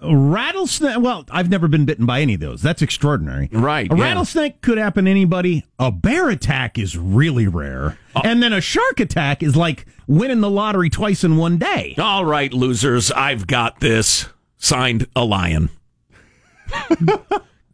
uh, 0.01 0.15
rattlesnake. 0.15 0.99
Well, 0.99 1.25
I've 1.31 1.49
never 1.49 1.67
been 1.67 1.85
bitten 1.85 2.05
by 2.05 2.21
any 2.21 2.35
of 2.35 2.39
those. 2.39 2.61
That's 2.61 2.81
extraordinary. 2.81 3.49
Right, 3.51 3.91
A 3.91 3.95
yeah. 3.95 4.03
rattlesnake 4.03 4.61
could 4.61 4.77
happen 4.77 5.05
to 5.05 5.11
anybody. 5.11 5.65
A 5.79 5.91
bear 5.91 6.29
attack 6.29 6.77
is 6.77 6.97
really 6.97 7.47
rare, 7.47 7.97
Uh, 8.15 8.21
and 8.23 8.43
then 8.43 8.53
a 8.53 8.61
shark 8.61 8.99
attack 8.99 9.41
is 9.41 9.55
like 9.55 9.85
winning 10.07 10.41
the 10.41 10.49
lottery 10.49 10.89
twice 10.89 11.23
in 11.23 11.37
one 11.37 11.57
day. 11.57 11.95
All 11.97 12.23
right, 12.25 12.53
losers, 12.53 13.11
I've 13.11 13.47
got 13.47 13.79
this. 13.79 14.27
Signed, 14.57 15.07
a 15.15 15.25
lion. 15.25 15.69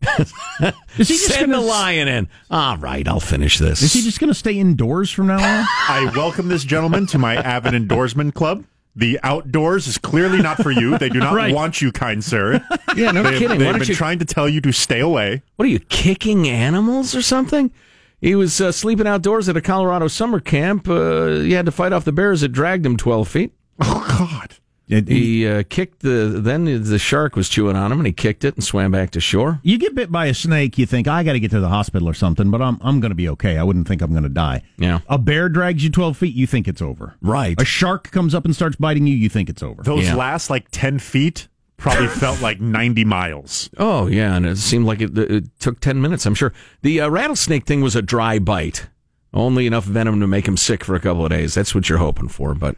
Is 0.01 1.07
he 1.07 1.15
just 1.15 1.27
Send 1.27 1.51
gonna 1.51 1.61
the 1.61 1.67
lion 1.67 2.07
in. 2.07 2.27
All 2.49 2.77
right, 2.77 3.07
I'll 3.07 3.19
finish 3.19 3.57
this. 3.57 3.81
Is 3.81 3.93
he 3.93 4.01
just 4.01 4.19
going 4.19 4.29
to 4.29 4.33
stay 4.33 4.53
indoors 4.53 5.11
from 5.11 5.27
now 5.27 5.35
on? 5.35 5.39
I 5.87 6.11
welcome 6.15 6.47
this 6.47 6.63
gentleman 6.63 7.05
to 7.07 7.17
my 7.17 7.35
avid 7.35 7.73
indoorsman 7.73 8.33
club. 8.33 8.65
The 8.95 9.19
outdoors 9.23 9.87
is 9.87 9.97
clearly 9.97 10.39
not 10.41 10.57
for 10.61 10.71
you. 10.71 10.97
They 10.97 11.09
do 11.09 11.19
not 11.19 11.33
Right. 11.33 11.53
want 11.53 11.81
you, 11.81 11.91
kind 11.91 12.23
sir. 12.23 12.61
Yeah, 12.95 13.11
no 13.11 13.23
They've, 13.23 13.33
kidding. 13.33 13.49
Why 13.49 13.57
They've 13.57 13.65
don't 13.71 13.79
been 13.79 13.87
you- 13.87 13.95
trying 13.95 14.19
to 14.19 14.25
tell 14.25 14.49
you 14.49 14.59
to 14.61 14.71
stay 14.73 14.99
away. 14.99 15.41
What 15.55 15.65
are 15.65 15.69
you 15.69 15.79
kicking 15.79 16.49
animals 16.49 17.15
or 17.15 17.21
something? 17.21 17.71
He 18.19 18.35
was 18.35 18.59
uh, 18.59 18.73
sleeping 18.73 19.07
outdoors 19.07 19.47
at 19.47 19.55
a 19.55 19.61
Colorado 19.61 20.09
summer 20.09 20.41
camp. 20.41 20.89
Uh, 20.89 21.27
he 21.35 21.53
had 21.53 21.65
to 21.67 21.71
fight 21.71 21.93
off 21.93 22.03
the 22.03 22.11
bears 22.11 22.41
that 22.41 22.49
dragged 22.49 22.85
him 22.85 22.97
twelve 22.97 23.29
feet. 23.29 23.53
Oh 23.79 24.05
God! 24.09 24.55
He 24.89 25.47
uh, 25.47 25.61
kicked 25.69 25.99
the. 25.99 26.39
Then 26.41 26.65
the 26.65 26.97
shark 26.97 27.35
was 27.35 27.47
chewing 27.47 27.75
on 27.75 27.91
him, 27.91 27.99
and 27.99 28.07
he 28.07 28.11
kicked 28.11 28.43
it 28.43 28.55
and 28.55 28.63
swam 28.63 28.91
back 28.91 29.11
to 29.11 29.19
shore. 29.21 29.59
You 29.61 29.77
get 29.77 29.93
bit 29.93 30.11
by 30.11 30.25
a 30.25 30.33
snake, 30.33 30.79
you 30.79 30.87
think 30.87 31.07
I 31.07 31.21
got 31.23 31.33
to 31.33 31.39
get 31.39 31.51
to 31.51 31.59
the 31.59 31.69
hospital 31.69 32.09
or 32.09 32.15
something, 32.15 32.49
but 32.49 32.59
I'm 32.59 32.79
I'm 32.81 32.99
going 32.99 33.11
to 33.11 33.15
be 33.15 33.29
okay. 33.29 33.57
I 33.59 33.63
wouldn't 33.63 33.87
think 33.87 34.01
I'm 34.01 34.09
going 34.11 34.23
to 34.23 34.29
die. 34.29 34.63
Yeah. 34.79 35.01
A 35.07 35.19
bear 35.19 35.47
drags 35.47 35.83
you 35.83 35.91
12 35.91 36.17
feet, 36.17 36.33
you 36.33 36.47
think 36.47 36.67
it's 36.67 36.81
over. 36.81 37.13
Right. 37.21 37.61
A 37.61 37.65
shark 37.65 38.09
comes 38.09 38.33
up 38.33 38.45
and 38.45 38.55
starts 38.55 38.77
biting 38.77 39.05
you, 39.05 39.15
you 39.15 39.29
think 39.29 39.47
it's 39.47 39.61
over. 39.61 39.83
Those 39.83 40.05
Yeah. 40.05 40.15
last 40.15 40.49
like 40.49 40.65
ten 40.71 40.97
feet 40.97 41.47
probably 41.77 42.07
felt 42.23 42.41
like 42.41 42.59
ninety 42.59 43.05
miles. 43.05 43.69
Oh 43.77 44.07
yeah, 44.07 44.35
and 44.35 44.45
it 44.47 44.57
seemed 44.57 44.85
like 44.87 45.01
it, 45.01 45.15
it 45.17 45.59
took 45.59 45.79
ten 45.81 46.01
minutes. 46.01 46.25
I'm 46.25 46.33
sure 46.33 46.51
the 46.81 47.01
uh, 47.01 47.09
rattlesnake 47.09 47.65
thing 47.67 47.81
was 47.81 47.95
a 47.95 48.01
dry 48.01 48.39
bite, 48.39 48.87
only 49.35 49.67
enough 49.67 49.83
venom 49.85 50.19
to 50.19 50.25
make 50.25 50.47
him 50.47 50.57
sick 50.57 50.83
for 50.83 50.95
a 50.95 50.99
couple 50.99 51.23
of 51.25 51.29
days. 51.29 51.53
That's 51.53 51.75
what 51.75 51.89
you're 51.89 51.99
hoping 51.99 52.27
for, 52.27 52.55
but. 52.55 52.75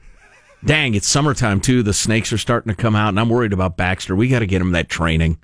Dang, 0.63 0.93
it's 0.93 1.07
summertime 1.07 1.59
too. 1.59 1.81
The 1.81 1.93
snakes 1.93 2.31
are 2.31 2.37
starting 2.37 2.73
to 2.73 2.79
come 2.79 2.95
out, 2.95 3.09
and 3.09 3.19
I'm 3.19 3.29
worried 3.29 3.53
about 3.53 3.77
Baxter. 3.77 4.15
We 4.15 4.27
got 4.27 4.39
to 4.39 4.45
get 4.45 4.61
him 4.61 4.71
that 4.73 4.89
training 4.89 5.39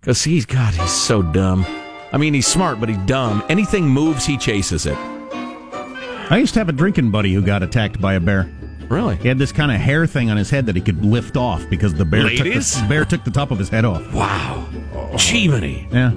because 0.00 0.24
he's 0.24 0.44
God, 0.44 0.74
he's 0.74 0.90
so 0.90 1.22
dumb. 1.22 1.64
I 2.12 2.18
mean, 2.18 2.34
he's 2.34 2.46
smart, 2.46 2.80
but 2.80 2.88
he's 2.88 2.98
dumb. 2.98 3.44
Anything 3.48 3.88
moves, 3.88 4.26
he 4.26 4.36
chases 4.36 4.86
it. 4.86 4.96
I 4.98 6.38
used 6.38 6.54
to 6.54 6.60
have 6.60 6.68
a 6.68 6.72
drinking 6.72 7.10
buddy 7.12 7.32
who 7.32 7.42
got 7.42 7.62
attacked 7.62 8.00
by 8.00 8.14
a 8.14 8.20
bear. 8.20 8.50
Really? 8.88 9.16
He 9.16 9.28
had 9.28 9.38
this 9.38 9.52
kind 9.52 9.70
of 9.70 9.78
hair 9.78 10.06
thing 10.06 10.30
on 10.30 10.36
his 10.36 10.50
head 10.50 10.66
that 10.66 10.76
he 10.76 10.82
could 10.82 11.04
lift 11.04 11.36
off 11.36 11.68
because 11.68 11.94
the 11.94 12.04
bear, 12.04 12.28
took 12.28 12.38
the, 12.46 12.86
bear 12.88 13.04
took 13.04 13.24
the 13.24 13.30
top 13.30 13.50
of 13.50 13.58
his 13.58 13.68
head 13.68 13.84
off. 13.84 14.12
Wow, 14.12 14.68
Chimney. 15.16 15.88
Yeah. 15.92 16.12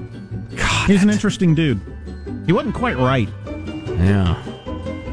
God, 0.56 0.90
He's 0.90 1.04
an 1.04 1.10
interesting 1.10 1.54
dude. 1.56 1.80
He 2.46 2.54
wasn't 2.54 2.76
quite 2.76 2.98
right. 2.98 3.30
Yeah. 3.46 4.59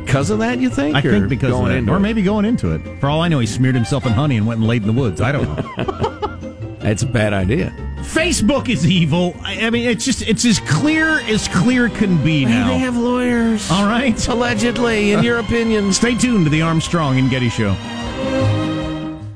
Because 0.06 0.30
of 0.30 0.38
that, 0.38 0.58
you 0.60 0.70
think? 0.70 0.94
I 0.94 1.02
think 1.02 1.28
because 1.28 1.50
of 1.50 1.58
going 1.58 1.72
that. 1.72 1.78
into 1.78 1.92
or 1.92 1.96
it? 1.96 2.00
maybe 2.00 2.22
going 2.22 2.44
into 2.44 2.72
it. 2.72 2.80
For 3.00 3.08
all 3.08 3.20
I 3.20 3.28
know, 3.28 3.40
he 3.40 3.46
smeared 3.46 3.74
himself 3.74 4.06
in 4.06 4.12
honey 4.12 4.36
and 4.36 4.46
went 4.46 4.60
and 4.60 4.68
laid 4.68 4.82
in 4.82 4.86
the 4.86 4.94
woods. 4.94 5.20
I 5.20 5.32
don't 5.32 5.44
know. 5.76 6.76
that's 6.78 7.02
a 7.02 7.06
bad 7.06 7.32
idea. 7.32 7.74
Facebook 7.98 8.68
is 8.68 8.86
evil. 8.86 9.34
I, 9.42 9.66
I 9.66 9.70
mean, 9.70 9.88
it's 9.88 10.04
just 10.04 10.22
it's 10.22 10.44
as 10.44 10.60
clear 10.60 11.18
as 11.22 11.48
clear 11.48 11.88
can 11.88 12.22
be 12.24 12.44
now. 12.44 12.68
They 12.68 12.78
have 12.78 12.96
lawyers. 12.96 13.68
all 13.70 13.84
right. 13.84 14.26
Allegedly, 14.28 15.10
in 15.10 15.24
your 15.24 15.38
opinion. 15.40 15.92
Stay 15.92 16.14
tuned 16.14 16.44
to 16.46 16.50
the 16.50 16.62
Armstrong 16.62 17.18
and 17.18 17.28
Getty 17.28 17.48
Show. 17.48 17.74